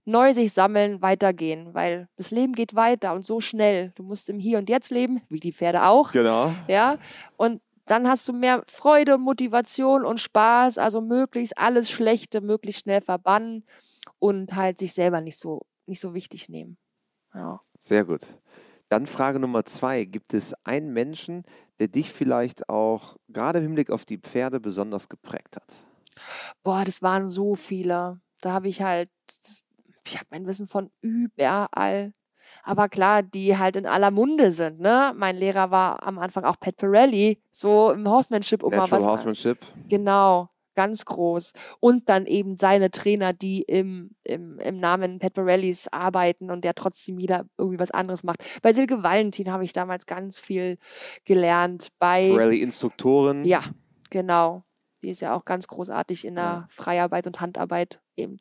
Neu 0.04 0.32
sich 0.32 0.52
sammeln, 0.52 1.02
weitergehen, 1.02 1.74
weil 1.74 2.08
das 2.16 2.30
Leben 2.30 2.52
geht 2.52 2.76
weiter 2.76 3.12
und 3.12 3.24
so 3.24 3.40
schnell. 3.40 3.90
Du 3.96 4.04
musst 4.04 4.28
im 4.28 4.38
Hier 4.38 4.58
und 4.58 4.68
Jetzt 4.68 4.90
leben, 4.90 5.20
wie 5.28 5.40
die 5.40 5.52
Pferde 5.52 5.82
auch. 5.82 6.12
Genau. 6.12 6.52
Ja, 6.68 6.98
und 7.36 7.60
dann 7.86 8.08
hast 8.08 8.28
du 8.28 8.32
mehr 8.32 8.62
Freude, 8.68 9.18
Motivation 9.18 10.04
und 10.04 10.20
Spaß, 10.20 10.78
also 10.78 11.00
möglichst 11.00 11.58
alles 11.58 11.90
Schlechte 11.90 12.40
möglichst 12.40 12.82
schnell 12.82 13.00
verbannen 13.00 13.64
und 14.18 14.54
halt 14.54 14.78
sich 14.78 14.92
selber 14.92 15.20
nicht 15.20 15.38
so, 15.38 15.66
nicht 15.86 16.00
so 16.00 16.14
wichtig 16.14 16.48
nehmen. 16.48 16.78
Ja. 17.34 17.60
Sehr 17.78 18.04
gut. 18.04 18.22
Dann 18.88 19.06
Frage 19.06 19.40
Nummer 19.40 19.64
zwei. 19.64 20.04
Gibt 20.04 20.32
es 20.32 20.54
einen 20.64 20.92
Menschen, 20.92 21.44
der 21.80 21.88
dich 21.88 22.12
vielleicht 22.12 22.68
auch 22.68 23.16
gerade 23.28 23.58
im 23.58 23.64
Hinblick 23.64 23.90
auf 23.90 24.04
die 24.04 24.18
Pferde 24.18 24.60
besonders 24.60 25.08
geprägt 25.08 25.56
hat? 25.56 25.74
Boah, 26.62 26.84
das 26.84 27.02
waren 27.02 27.28
so 27.28 27.54
viele. 27.54 28.20
Da 28.40 28.52
habe 28.52 28.68
ich 28.68 28.82
halt, 28.82 29.10
ich 30.06 30.16
habe 30.16 30.26
mein 30.30 30.46
Wissen 30.46 30.68
von 30.68 30.90
überall. 31.00 32.12
Aber 32.62 32.88
klar, 32.88 33.24
die 33.24 33.58
halt 33.58 33.74
in 33.74 33.86
aller 33.86 34.12
Munde 34.12 34.52
sind, 34.52 34.78
ne? 34.78 35.12
Mein 35.16 35.36
Lehrer 35.36 35.72
war 35.72 36.06
am 36.06 36.18
Anfang 36.18 36.44
auch 36.44 36.58
Pat 36.60 36.76
Pirelli, 36.76 37.42
so 37.50 37.90
im 37.90 38.08
Horsemanship, 38.08 38.62
um 38.62 38.70
Natural 38.70 39.00
was 39.00 39.06
Horsemanship. 39.06 39.58
Genau, 39.88 40.48
ganz 40.76 41.04
groß. 41.04 41.52
Und 41.80 42.08
dann 42.08 42.26
eben 42.26 42.56
seine 42.56 42.92
Trainer, 42.92 43.32
die 43.32 43.62
im, 43.62 44.14
im, 44.24 44.60
im 44.60 44.78
Namen 44.78 45.18
Pat 45.18 45.34
Pirellis 45.34 45.88
arbeiten 45.88 46.50
und 46.50 46.62
der 46.64 46.74
trotzdem 46.74 47.18
wieder 47.18 47.46
irgendwie 47.58 47.80
was 47.80 47.90
anderes 47.90 48.22
macht. 48.22 48.38
Bei 48.62 48.72
Silke 48.72 49.02
Valentin 49.02 49.50
habe 49.50 49.64
ich 49.64 49.72
damals 49.72 50.06
ganz 50.06 50.38
viel 50.38 50.78
gelernt. 51.24 51.88
Bei, 51.98 52.30
Rallye-Instruktorin. 52.32 53.44
ja, 53.44 53.62
genau. 54.10 54.62
Die 55.02 55.10
ist 55.10 55.20
ja 55.20 55.34
auch 55.34 55.44
ganz 55.44 55.66
großartig 55.66 56.24
in 56.24 56.36
der 56.36 56.44
Ja. 56.44 56.66
Freiarbeit 56.70 57.26
und 57.26 57.40
Handarbeit 57.40 58.00
eben 58.16 58.38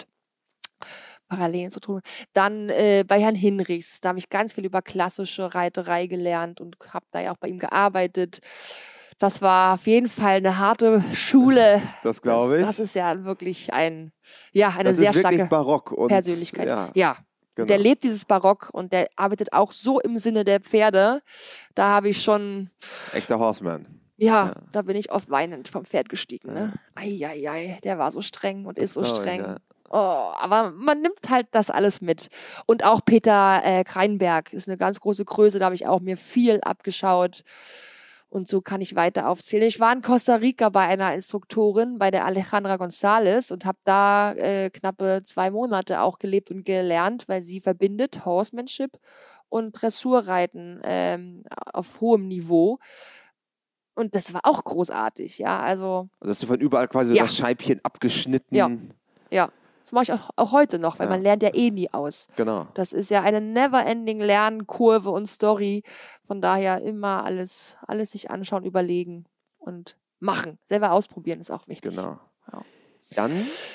Parallelen 1.27 1.71
zu 1.71 1.79
tun. 1.79 2.01
Dann 2.33 2.69
äh, 2.69 3.03
bei 3.07 3.19
Herrn 3.19 3.35
Hinrichs, 3.35 3.99
da 3.99 4.09
habe 4.09 4.19
ich 4.19 4.29
ganz 4.29 4.53
viel 4.53 4.65
über 4.65 4.81
klassische 4.81 5.55
Reiterei 5.55 6.07
gelernt 6.07 6.61
und 6.61 6.77
habe 6.89 7.05
da 7.11 7.19
ja 7.21 7.31
auch 7.31 7.37
bei 7.37 7.47
ihm 7.47 7.59
gearbeitet. 7.59 8.39
Das 9.17 9.41
war 9.41 9.75
auf 9.75 9.87
jeden 9.87 10.09
Fall 10.09 10.37
eine 10.37 10.57
harte 10.57 11.03
Schule. 11.13 11.81
Das 12.03 12.21
glaube 12.21 12.53
das, 12.53 12.61
ich. 12.61 12.67
Das 12.67 12.79
ist 12.79 12.95
ja 12.95 13.23
wirklich 13.23 13.73
ein, 13.73 14.11
ja, 14.51 14.69
eine 14.69 14.89
Das 14.89 14.97
sehr 14.97 15.11
ist 15.11 15.19
starke 15.19 15.45
barock 15.45 15.91
und, 15.93 16.09
Persönlichkeit. 16.09 16.67
Ja, 16.67 16.89
Ja, 16.95 17.15
genau. 17.55 17.67
der 17.67 17.77
lebt 17.77 18.03
dieses 18.03 18.25
Barock 18.25 18.69
und 18.73 18.91
der 18.91 19.07
arbeitet 19.15 19.53
auch 19.53 19.71
so 19.71 20.01
im 20.01 20.17
Sinne 20.17 20.43
der 20.43 20.59
Pferde. 20.59 21.21
Da 21.75 21.87
habe 21.91 22.09
ich 22.09 22.21
schon, 22.21 22.69
Echter 23.13 23.39
Horseman. 23.39 23.85
ja, 24.17 24.47
Ja. 24.47 24.55
da 24.73 24.81
bin 24.81 24.97
ich 24.97 25.11
oft 25.13 25.29
weinend 25.29 25.69
vom 25.69 25.85
Pferd 25.85 26.09
gestiegen. 26.09 26.53
Ne? 26.53 26.73
Eieiei, 26.95 27.79
der 27.85 27.97
war 27.97 28.11
so 28.11 28.21
streng 28.21 28.65
und 28.65 28.77
ist 28.77 28.93
so 28.95 29.03
streng. 29.05 29.39
ja. 29.41 29.55
Oh, 29.87 30.33
aber 30.37 30.71
man 30.71 31.01
nimmt 31.01 31.29
halt 31.29 31.47
das 31.51 31.69
alles 31.69 32.01
mit. 32.01 32.27
Und 32.65 32.83
auch 32.83 32.99
Peter 33.05 33.61
äh, 33.63 33.83
Kreinberg 33.85 34.51
ist 34.51 34.67
eine 34.67 34.77
ganz 34.77 34.99
große 34.99 35.23
Größe, 35.23 35.59
da 35.59 35.65
habe 35.65 35.75
ich 35.75 35.85
auch 35.87 36.01
mir 36.01 36.17
viel 36.17 36.59
abgeschaut. 36.61 37.43
Und 38.35 38.49
so 38.49 38.59
kann 38.59 38.81
ich 38.81 38.97
weiter 38.97 39.29
aufzählen. 39.29 39.65
Ich 39.65 39.79
war 39.79 39.93
in 39.93 40.01
Costa 40.01 40.35
Rica 40.35 40.67
bei 40.67 40.81
einer 40.81 41.13
Instruktorin, 41.13 41.97
bei 41.99 42.11
der 42.11 42.25
Alejandra 42.25 42.75
González 42.75 43.49
und 43.53 43.63
habe 43.63 43.77
da 43.85 44.33
äh, 44.33 44.69
knappe 44.69 45.21
zwei 45.23 45.51
Monate 45.51 46.01
auch 46.01 46.19
gelebt 46.19 46.51
und 46.51 46.65
gelernt, 46.65 47.29
weil 47.29 47.43
sie 47.43 47.61
verbindet 47.61 48.25
Horsemanship 48.25 48.99
und 49.47 49.71
Dressurreiten 49.71 50.81
ähm, 50.83 51.43
auf 51.71 52.01
hohem 52.01 52.27
Niveau. 52.27 52.77
Und 53.95 54.15
das 54.15 54.33
war 54.33 54.41
auch 54.43 54.65
großartig, 54.65 55.37
ja. 55.37 55.61
Also 55.61 56.09
Also 56.19 56.31
hast 56.31 56.43
du 56.43 56.47
von 56.47 56.59
überall 56.59 56.89
quasi 56.89 57.13
Ja. 57.15 57.23
das 57.23 57.37
Scheibchen 57.37 57.79
abgeschnitten. 57.83 58.53
Ja. 58.53 58.69
Ja. 59.31 59.49
Das 59.85 59.91
mache 59.91 60.03
ich 60.05 60.13
auch, 60.13 60.31
auch 60.35 60.51
heute 60.51 60.79
noch, 60.79 60.97
weil 60.97 61.05
Ja. 61.05 61.11
man 61.11 61.21
lernt 61.21 61.43
ja 61.43 61.53
eh 61.53 61.69
nie 61.69 61.93
aus. 61.93 62.27
Genau. 62.35 62.65
Das 62.73 62.91
ist 62.91 63.11
ja 63.11 63.21
eine 63.21 63.39
never-ending 63.39 64.19
Lernkurve 64.19 65.11
und 65.11 65.27
Story. 65.27 65.83
Von 66.25 66.41
daher 66.41 66.81
immer 66.81 67.23
alles, 67.23 67.77
alles 67.85 68.09
sich 68.11 68.31
anschauen, 68.31 68.63
überlegen 68.65 69.25
und 69.59 69.95
machen. 70.19 70.57
Selber 70.65 70.91
ausprobieren 70.91 71.39
ist 71.39 71.51
auch 71.51 71.67
wichtig. 71.67 71.91
Genau. 71.91 72.17
Ja. 72.51 72.61
Dann 73.11 73.31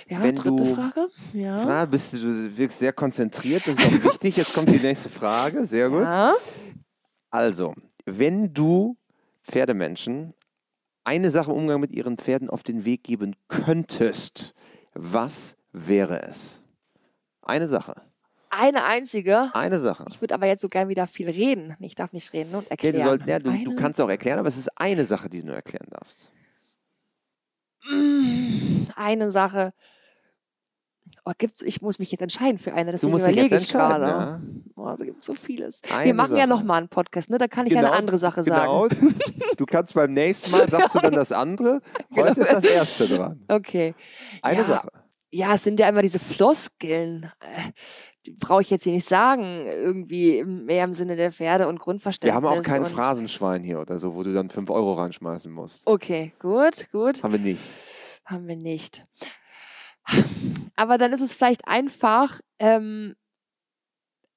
Ja, 0.08 0.20
Wenn 0.20 0.34
dritte 0.34 0.56
du- 0.56 0.74
Frage. 0.74 1.08
Ja. 1.32 1.64
na, 1.64 1.84
bist 1.84 2.12
du, 2.14 2.18
du 2.18 2.56
wirkst 2.58 2.80
sehr 2.80 2.92
konzentriert, 2.92 3.62
das 3.68 3.78
ist 3.78 3.86
auch 3.86 4.04
wichtig. 4.10 4.36
Jetzt 4.36 4.52
kommt 4.52 4.68
die 4.68 4.78
nächste 4.84 5.08
Frage. 5.10 5.64
Sehr 5.64 5.88
gut. 5.90 6.02
ja. 6.02 6.34
Also, 7.30 7.72
wenn 8.04 8.52
du 8.52 8.96
Pferdemenschen 9.44 10.34
eine 11.04 11.30
Sache 11.30 11.52
im 11.52 11.56
Umgang 11.58 11.80
mit 11.80 11.92
ihren 11.92 12.18
Pferden 12.18 12.50
auf 12.50 12.64
den 12.64 12.84
Weg 12.84 13.04
geben 13.04 13.36
könntest, 13.46 14.54
was 14.94 15.56
wäre 15.72 16.22
es? 16.22 16.60
Eine 17.42 17.68
Sache. 17.68 17.94
Eine 18.50 18.84
einzige. 18.84 19.54
Eine 19.54 19.78
Sache. 19.78 20.04
Ich 20.08 20.20
würde 20.20 20.34
aber 20.34 20.46
jetzt 20.46 20.60
so 20.60 20.68
gern 20.68 20.88
wieder 20.88 21.06
viel 21.06 21.30
reden. 21.30 21.76
Ich 21.78 21.94
darf 21.94 22.12
nicht 22.12 22.32
reden 22.32 22.54
und 22.54 22.64
Ja, 22.64 22.70
erklären. 22.70 22.96
du, 22.96 23.04
soll, 23.04 23.20
ja, 23.28 23.38
du, 23.38 23.64
du 23.64 23.76
kannst 23.76 24.00
auch 24.00 24.08
erklären, 24.08 24.38
aber 24.40 24.48
es 24.48 24.56
ist 24.56 24.68
eine 24.76 25.06
Sache, 25.06 25.28
die 25.30 25.40
du 25.40 25.46
nur 25.46 25.54
erklären 25.56 25.86
darfst. 25.90 26.32
Mm, 27.88 28.86
Eine 28.96 29.30
Sache. 29.30 29.72
Oh, 31.24 31.32
gibt's, 31.36 31.62
ich 31.62 31.82
muss 31.82 31.98
mich 31.98 32.10
jetzt 32.12 32.22
entscheiden 32.22 32.58
für 32.58 32.72
eine, 32.72 32.92
Du 32.92 32.96
deswegen 32.96 33.12
musst 33.12 33.24
überlege 33.28 33.56
ich 33.56 33.68
gerade. 33.70 34.04
Ja? 34.04 34.40
Oh, 34.76 34.94
da 34.96 35.04
gibt 35.04 35.22
so 35.22 35.34
vieles. 35.34 35.80
Eine 35.92 36.06
Wir 36.06 36.14
machen 36.14 36.32
ja 36.32 36.38
Sache. 36.40 36.48
noch 36.48 36.62
mal 36.62 36.78
einen 36.78 36.88
Podcast, 36.88 37.30
ne? 37.30 37.38
Da 37.38 37.46
kann 37.46 37.66
ich 37.66 37.72
ja 37.72 37.80
eine 37.80 37.92
andere 37.92 38.18
Sache 38.18 38.42
sagen. 38.42 38.88
Genau. 38.88 39.12
Du 39.56 39.66
kannst 39.66 39.92
beim 39.92 40.14
nächsten 40.14 40.50
Mal, 40.52 40.68
sagst 40.70 40.94
du 40.94 41.00
dann 41.00 41.12
das 41.12 41.32
andere. 41.32 41.82
Heute 42.16 42.34
Genau. 42.34 42.40
ist 42.40 42.52
das 42.52 42.64
erste 42.64 43.08
dran. 43.08 43.44
Okay. 43.48 43.94
Eine 44.40 44.58
Ja, 44.60 44.64
Sache. 44.64 44.88
Ja, 45.32 45.54
es 45.54 45.64
sind 45.64 45.78
ja 45.78 45.88
immer 45.88 46.02
diese 46.02 46.18
Floskeln. 46.18 47.30
Äh, 47.40 47.72
Die 48.26 48.32
brauche 48.32 48.60
ich 48.62 48.70
jetzt 48.70 48.84
hier 48.84 48.92
nicht 48.92 49.06
sagen, 49.08 49.64
irgendwie 49.66 50.44
mehr 50.44 50.84
im 50.84 50.92
Sinne 50.92 51.16
der 51.16 51.32
Pferde 51.32 51.68
und 51.68 51.76
Wir 51.76 51.84
Grundverständnis. 51.84 52.34
haben 52.34 52.44
auch 52.46 52.62
kein 52.62 52.84
Phrasenschwein 52.84 53.62
hier 53.62 53.80
oder 53.80 53.98
so, 53.98 54.14
wo 54.14 54.22
du 54.22 54.34
dann 54.34 54.50
5 54.50 54.68
Euro 54.70 54.92
reinschmeißen 54.94 55.50
musst. 55.50 55.86
Okay, 55.86 56.32
gut, 56.38 56.90
gut. 56.92 57.22
Haben 57.22 57.32
wir 57.32 57.38
nicht. 57.40 57.60
Haben 58.26 58.46
wir 58.46 58.56
nicht. 58.56 59.06
Aber 60.76 60.98
dann 60.98 61.12
ist 61.12 61.20
es 61.20 61.34
vielleicht 61.34 61.66
einfach, 61.66 62.40
ähm, 62.58 63.14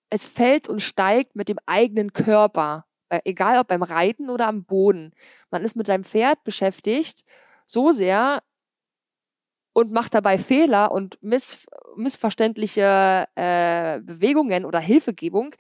es 0.10 0.26
fällt 0.26 0.70
und 0.70 0.82
steigt 0.82 1.36
mit 1.36 1.50
dem 1.50 1.58
eigenen 1.66 2.14
Körper. 2.14 2.86
Äh, 3.10 3.20
egal 3.26 3.60
ob 3.60 3.68
beim 3.68 3.84
Reiten 3.84 4.30
oder 4.30 4.48
am 4.48 4.64
Boden. 4.64 5.12
Man 5.52 5.64
ist 5.64 5.76
mit 5.76 5.88
seinem 5.88 6.04
Pferd 6.04 6.44
beschäftigt, 6.44 7.24
so 7.66 7.92
sehr 7.92 8.42
und 9.74 9.92
macht 9.92 10.14
dabei 10.14 10.38
Fehler 10.38 10.92
und 10.92 11.18
miss 11.22 11.66
missverständliche 11.96 13.28
äh, 13.36 14.00
Bewegungen 14.02 14.66
oder 14.66 14.80
Hilfegebung, 14.80 15.56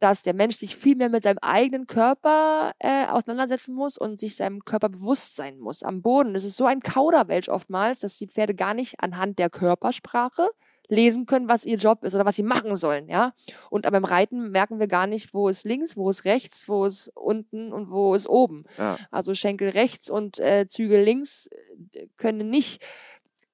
dass 0.00 0.22
der 0.22 0.34
Mensch 0.34 0.56
sich 0.56 0.76
viel 0.76 0.96
mehr 0.96 1.08
mit 1.08 1.24
seinem 1.24 1.38
eigenen 1.42 1.86
Körper 1.86 2.72
äh, 2.78 3.06
auseinandersetzen 3.06 3.74
muss 3.74 3.98
und 3.98 4.20
sich 4.20 4.36
seinem 4.36 4.64
Körper 4.64 4.88
bewusst 4.88 5.34
sein 5.34 5.58
muss. 5.58 5.82
Am 5.82 6.02
Boden 6.02 6.34
ist 6.34 6.44
es 6.44 6.56
so 6.56 6.66
ein 6.66 6.80
Kauderwelsch 6.80 7.48
oftmals, 7.48 8.00
dass 8.00 8.16
die 8.16 8.28
Pferde 8.28 8.54
gar 8.54 8.74
nicht 8.74 9.00
anhand 9.00 9.38
der 9.38 9.50
Körpersprache 9.50 10.48
lesen 10.88 11.26
können, 11.26 11.48
was 11.48 11.66
ihr 11.66 11.76
Job 11.76 12.02
ist 12.02 12.14
oder 12.14 12.24
was 12.24 12.36
sie 12.36 12.42
machen 12.42 12.74
sollen, 12.74 13.08
ja. 13.08 13.34
Und 13.70 13.82
beim 13.82 14.04
Reiten 14.04 14.50
merken 14.50 14.80
wir 14.80 14.86
gar 14.86 15.06
nicht, 15.06 15.34
wo 15.34 15.48
ist 15.48 15.64
links, 15.64 15.96
wo 15.96 16.08
ist 16.08 16.24
rechts, 16.24 16.66
wo 16.66 16.86
ist 16.86 17.12
unten 17.14 17.72
und 17.72 17.90
wo 17.90 18.14
ist 18.14 18.26
oben. 18.26 18.64
Ja. 18.78 18.96
Also 19.10 19.34
Schenkel 19.34 19.68
rechts 19.68 20.08
und 20.08 20.38
äh, 20.38 20.66
Zügel 20.66 21.02
links 21.02 21.48
äh, 21.92 22.06
können 22.16 22.48
nicht 22.48 22.82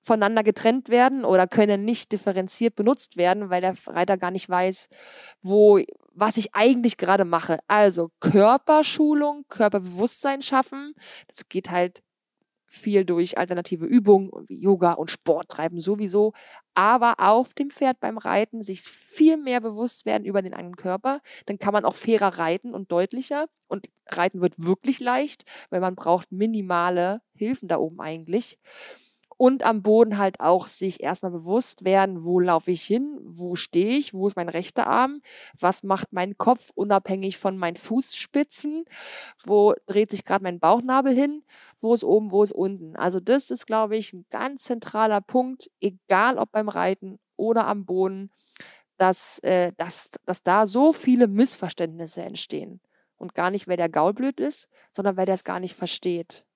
voneinander 0.04 0.42
getrennt 0.42 0.90
werden 0.90 1.24
oder 1.24 1.46
können 1.46 1.84
nicht 1.84 2.12
differenziert 2.12 2.76
benutzt 2.76 3.16
werden, 3.16 3.50
weil 3.50 3.62
der 3.62 3.74
Reiter 3.86 4.16
gar 4.18 4.30
nicht 4.30 4.48
weiß, 4.48 4.88
wo 5.42 5.80
was 6.16 6.36
ich 6.36 6.54
eigentlich 6.54 6.96
gerade 6.96 7.24
mache. 7.24 7.58
Also 7.66 8.10
Körperschulung, 8.20 9.44
Körperbewusstsein 9.48 10.42
schaffen. 10.42 10.94
Das 11.26 11.48
geht 11.48 11.70
halt 11.70 12.02
viel 12.66 13.04
durch 13.04 13.38
alternative 13.38 13.86
Übungen 13.86 14.30
wie 14.48 14.60
Yoga 14.60 14.92
und 14.94 15.10
Sport 15.10 15.48
treiben 15.48 15.80
sowieso, 15.80 16.32
aber 16.74 17.14
auf 17.18 17.54
dem 17.54 17.70
Pferd 17.70 18.00
beim 18.00 18.18
Reiten 18.18 18.62
sich 18.62 18.82
viel 18.82 19.36
mehr 19.36 19.60
bewusst 19.60 20.06
werden 20.06 20.24
über 20.24 20.42
den 20.42 20.54
eigenen 20.54 20.76
Körper, 20.76 21.20
dann 21.46 21.58
kann 21.58 21.72
man 21.72 21.84
auch 21.84 21.94
fairer 21.94 22.38
reiten 22.38 22.74
und 22.74 22.90
deutlicher 22.90 23.46
und 23.68 23.88
reiten 24.08 24.40
wird 24.40 24.54
wirklich 24.56 24.98
leicht, 24.98 25.44
weil 25.70 25.80
man 25.80 25.94
braucht 25.94 26.32
minimale 26.32 27.22
Hilfen 27.34 27.68
da 27.68 27.78
oben 27.78 28.00
eigentlich. 28.00 28.58
Und 29.44 29.62
am 29.62 29.82
Boden 29.82 30.16
halt 30.16 30.40
auch 30.40 30.68
sich 30.68 31.02
erstmal 31.02 31.30
bewusst 31.30 31.84
werden, 31.84 32.24
wo 32.24 32.40
laufe 32.40 32.70
ich 32.70 32.82
hin, 32.82 33.18
wo 33.22 33.56
stehe 33.56 33.98
ich, 33.98 34.14
wo 34.14 34.26
ist 34.26 34.36
mein 34.36 34.48
rechter 34.48 34.86
Arm, 34.86 35.20
was 35.60 35.82
macht 35.82 36.14
mein 36.14 36.38
Kopf 36.38 36.70
unabhängig 36.74 37.36
von 37.36 37.58
meinen 37.58 37.76
Fußspitzen, 37.76 38.86
wo 39.44 39.74
dreht 39.84 40.12
sich 40.12 40.24
gerade 40.24 40.44
mein 40.44 40.60
Bauchnabel 40.60 41.14
hin, 41.14 41.44
wo 41.82 41.92
ist 41.92 42.04
oben, 42.04 42.32
wo 42.32 42.42
ist 42.42 42.52
unten. 42.52 42.96
Also 42.96 43.20
das 43.20 43.50
ist, 43.50 43.66
glaube 43.66 43.98
ich, 43.98 44.14
ein 44.14 44.24
ganz 44.30 44.62
zentraler 44.62 45.20
Punkt, 45.20 45.70
egal 45.78 46.38
ob 46.38 46.50
beim 46.50 46.70
Reiten 46.70 47.18
oder 47.36 47.66
am 47.66 47.84
Boden, 47.84 48.30
dass, 48.96 49.40
äh, 49.40 49.72
dass, 49.76 50.12
dass 50.24 50.42
da 50.42 50.66
so 50.66 50.94
viele 50.94 51.28
Missverständnisse 51.28 52.22
entstehen. 52.22 52.80
Und 53.18 53.34
gar 53.34 53.50
nicht, 53.50 53.68
weil 53.68 53.76
der 53.76 53.90
Gaul 53.90 54.14
blöd 54.14 54.40
ist, 54.40 54.70
sondern 54.90 55.16
der 55.16 55.28
es 55.28 55.44
gar 55.44 55.60
nicht 55.60 55.74
versteht. 55.74 56.46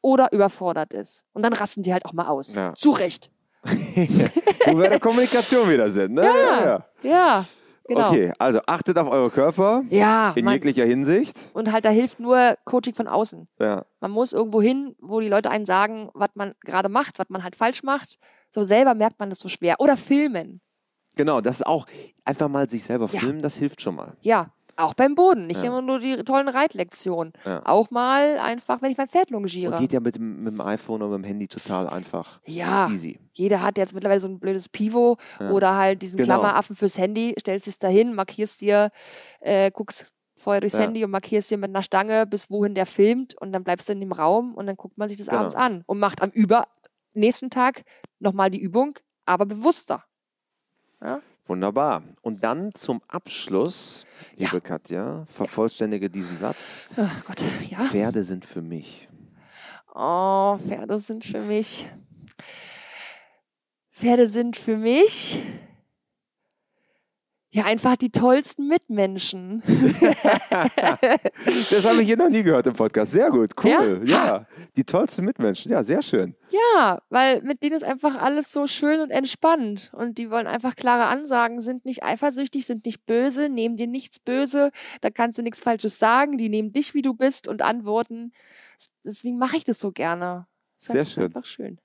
Oder 0.00 0.32
überfordert 0.32 0.92
ist. 0.92 1.24
Und 1.32 1.42
dann 1.42 1.52
rasten 1.52 1.82
die 1.82 1.92
halt 1.92 2.04
auch 2.04 2.12
mal 2.12 2.28
aus. 2.28 2.54
Ja. 2.54 2.74
Zu 2.74 2.90
Recht. 2.90 3.30
Wo 3.64 4.78
wir 4.78 4.88
der 4.88 5.00
Kommunikation 5.00 5.68
wieder 5.68 5.90
sind, 5.90 6.14
ne? 6.14 6.22
Ja. 6.24 6.84
Ja, 7.02 7.44
genau. 7.86 8.08
Okay, 8.10 8.32
also 8.38 8.60
achtet 8.66 8.96
auf 8.98 9.08
eure 9.08 9.30
Körper 9.30 9.82
Ja, 9.90 10.32
in 10.36 10.44
man, 10.44 10.54
jeglicher 10.54 10.84
Hinsicht. 10.84 11.38
und 11.54 11.72
halt 11.72 11.84
da 11.84 11.90
hilft 11.90 12.20
nur 12.20 12.54
Coaching 12.64 12.94
von 12.94 13.08
außen. 13.08 13.48
Ja. 13.60 13.84
Man 14.00 14.10
muss 14.12 14.32
irgendwo 14.32 14.62
hin, 14.62 14.94
wo 15.00 15.20
die 15.20 15.28
Leute 15.28 15.50
einen 15.50 15.66
sagen, 15.66 16.10
was 16.14 16.30
man 16.34 16.54
gerade 16.64 16.88
macht, 16.88 17.18
was 17.18 17.28
man 17.28 17.42
halt 17.42 17.56
falsch 17.56 17.82
macht. 17.82 18.18
So 18.50 18.62
selber 18.62 18.94
merkt 18.94 19.18
man 19.18 19.28
das 19.30 19.38
so 19.38 19.48
schwer. 19.48 19.76
Oder 19.80 19.96
filmen. 19.96 20.60
Genau, 21.16 21.40
das 21.40 21.56
ist 21.60 21.66
auch 21.66 21.86
einfach 22.24 22.48
mal 22.48 22.68
sich 22.68 22.84
selber 22.84 23.08
Ja. 23.12 23.18
filmen, 23.20 23.42
das 23.42 23.56
hilft 23.56 23.82
schon 23.82 23.96
mal. 23.96 24.16
Ja, 24.20 24.52
auch 24.78 24.94
beim 24.94 25.14
Boden. 25.14 25.46
Nicht 25.46 25.60
Ja. 25.60 25.66
immer 25.68 25.82
nur 25.82 25.98
die 25.98 26.16
tollen 26.24 26.48
Reitlektionen. 26.48 27.32
Ja. 27.44 27.62
Auch 27.66 27.90
mal 27.90 28.38
einfach, 28.38 28.80
wenn 28.80 28.90
ich 28.90 28.96
mein 28.96 29.08
Pferd 29.08 29.28
Und 29.30 29.32
longiere. 29.42 29.78
geht 29.78 29.92
ja 29.92 30.00
mit 30.00 30.14
dem, 30.14 30.42
mit 30.44 30.54
dem 30.54 30.60
iPhone 30.60 31.02
oder 31.02 31.18
mit 31.18 31.24
dem 31.24 31.28
Handy 31.28 31.48
total 31.48 31.88
einfach 31.88 32.40
Ja, 32.46 32.88
easy. 32.88 33.18
jeder 33.32 33.60
hat 33.62 33.76
jetzt 33.76 33.92
mittlerweile 33.92 34.20
so 34.20 34.28
ein 34.28 34.38
blödes 34.38 34.68
Pivo 34.68 35.16
Ja. 35.40 35.50
oder 35.50 35.74
halt 35.76 36.00
diesen 36.02 36.16
Genau. 36.16 36.26
Klammeraffen 36.38 36.76
fürs 36.76 36.96
Handy, 36.96 37.34
stellst 37.40 37.66
es 37.66 37.78
dahin, 37.78 38.14
markierst 38.14 38.60
dir, 38.60 38.90
äh, 39.40 39.70
guckst 39.72 40.12
vorher 40.36 40.60
durchs 40.60 40.74
Ja. 40.76 40.82
Handy 40.82 41.04
und 41.04 41.10
markierst 41.10 41.50
dir 41.50 41.58
mit 41.58 41.70
einer 41.70 41.82
Stange, 41.82 42.24
bis 42.24 42.48
wohin 42.48 42.76
der 42.76 42.86
filmt 42.86 43.34
und 43.40 43.50
dann 43.52 43.64
bleibst 43.64 43.88
du 43.88 43.92
in 43.92 44.00
dem 44.00 44.12
Raum 44.12 44.54
und 44.54 44.66
dann 44.66 44.76
guckt 44.76 44.96
man 44.96 45.08
sich 45.08 45.18
das 45.18 45.26
Genau. 45.26 45.38
abends 45.40 45.56
an 45.56 45.82
und 45.86 45.98
macht 45.98 46.22
am 46.22 46.30
über 46.30 46.66
nächsten 47.14 47.50
Tag 47.50 47.82
nochmal 48.20 48.48
die 48.50 48.60
Übung, 48.60 48.94
aber 49.26 49.44
bewusster. 49.46 50.04
Wunderbar. 51.48 52.02
Und 52.20 52.44
dann 52.44 52.70
zum 52.74 53.00
Abschluss, 53.08 54.04
Ja. 54.36 54.46
liebe 54.46 54.60
Katja, 54.60 55.24
vervollständige 55.32 56.10
diesen 56.10 56.36
Satz. 56.36 56.78
Oh 56.96 57.08
Gott, 57.26 57.42
ja. 57.70 57.78
Pferde 57.80 58.22
sind 58.22 58.44
für 58.44 58.60
mich. 58.62 59.08
Oh, 59.94 60.58
Pferde 60.58 60.98
sind 60.98 61.24
für 61.24 61.40
mich. 61.40 61.88
Pferde 63.90 64.28
sind 64.28 64.56
für 64.56 64.76
mich. 64.76 65.40
Ja, 67.50 67.64
einfach 67.64 67.96
die 67.96 68.10
tollsten 68.10 68.68
Mitmenschen. 68.68 69.62
Das 71.70 71.84
habe 71.84 72.02
ich 72.02 72.08
hier 72.08 72.16
noch 72.16 72.28
nie 72.28 72.42
gehört 72.42 72.66
im 72.66 72.74
Podcast. 72.74 73.12
Sehr 73.12 73.30
gut, 73.30 73.52
cool. 73.62 74.02
Ja? 74.04 74.26
Ja, 74.26 74.46
die 74.76 74.84
tollsten 74.84 75.24
Mitmenschen. 75.24 75.70
Ja, 75.70 75.82
sehr 75.82 76.02
schön. 76.02 76.34
Ja, 76.50 77.00
weil 77.08 77.42
mit 77.42 77.62
denen 77.62 77.76
ist 77.76 77.84
einfach 77.84 78.20
alles 78.20 78.52
so 78.52 78.66
schön 78.66 79.00
und 79.00 79.10
entspannt. 79.10 79.90
Und 79.94 80.18
die 80.18 80.30
wollen 80.30 80.46
einfach 80.46 80.76
klare 80.76 81.06
Ansagen, 81.06 81.60
sind 81.60 81.84
nicht 81.84 82.02
eifersüchtig, 82.02 82.66
sind 82.66 82.84
nicht 82.84 83.06
böse, 83.06 83.48
nehmen 83.48 83.76
dir 83.76 83.86
nichts 83.86 84.18
böse, 84.18 84.70
da 85.00 85.10
kannst 85.10 85.38
du 85.38 85.42
nichts 85.42 85.60
Falsches 85.60 85.98
sagen, 85.98 86.38
die 86.38 86.48
nehmen 86.48 86.72
dich, 86.72 86.94
wie 86.94 87.02
du 87.02 87.14
bist 87.14 87.48
und 87.48 87.62
antworten. 87.62 88.32
Deswegen 89.04 89.38
mache 89.38 89.56
ich 89.56 89.64
das 89.64 89.78
so 89.78 89.92
gerne. 89.92 90.46
Das 90.76 90.86
ist 90.86 90.92
Sehr 90.92 91.04
schön. 91.04 91.24
Einfach 91.24 91.44
schön. 91.44 91.80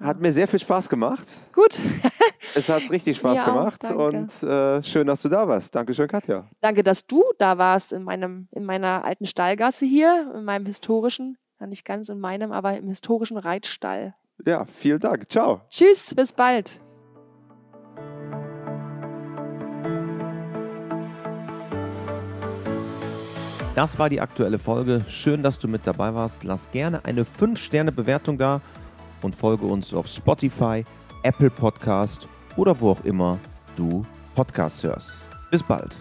Hat 0.00 0.20
mir 0.20 0.32
sehr 0.32 0.46
viel 0.46 0.60
Spaß 0.60 0.88
gemacht. 0.88 1.26
Gut, 1.52 1.80
Es 2.54 2.68
hat 2.68 2.90
richtig 2.90 3.16
Spaß 3.16 3.40
auch, 3.40 3.44
gemacht 3.46 3.82
danke. 3.82 3.98
und 3.98 4.42
äh, 4.42 4.82
schön, 4.82 5.06
dass 5.06 5.22
du 5.22 5.28
da 5.28 5.46
warst. 5.46 5.74
Dankeschön, 5.74 6.08
Katja. 6.08 6.48
danke, 6.60 6.82
dass 6.82 7.06
du 7.06 7.22
da 7.38 7.58
warst 7.58 7.92
in 7.92 8.04
meinem, 8.04 8.48
in 8.52 8.64
meiner 8.64 9.04
alten 9.04 9.26
Stallgasse 9.26 9.86
hier, 9.86 10.32
in 10.34 10.44
meinem 10.44 10.66
historischen, 10.66 11.38
ja 11.60 11.66
nicht 11.66 11.84
ganz 11.84 12.08
in 12.08 12.20
meinem, 12.20 12.52
aber 12.52 12.76
im 12.76 12.88
historischen 12.88 13.36
Reitstall. 13.36 14.14
Ja, 14.46 14.64
vielen 14.66 15.00
Dank. 15.00 15.28
Ciao. 15.30 15.62
Tschüss, 15.68 16.14
bis 16.14 16.32
bald. 16.32 16.80
Das 23.74 23.96
war 23.98 24.08
die 24.08 24.20
aktuelle 24.20 24.58
Folge. 24.58 25.04
Schön, 25.08 25.42
dass 25.44 25.58
du 25.60 25.68
mit 25.68 25.86
dabei 25.86 26.12
warst. 26.12 26.42
Lass 26.42 26.70
gerne 26.72 27.04
eine 27.04 27.22
5-Sterne-Bewertung 27.22 28.36
da 28.36 28.60
und 29.22 29.36
folge 29.36 29.66
uns 29.66 29.94
auf 29.94 30.08
Spotify, 30.08 30.84
Apple 31.22 31.50
Podcast 31.50 32.26
oder 32.58 32.78
wo 32.78 32.90
auch 32.90 33.04
immer 33.04 33.38
du 33.76 34.04
Podcasts 34.34 34.82
hörst. 34.82 35.12
Bis 35.50 35.62
bald. 35.62 35.96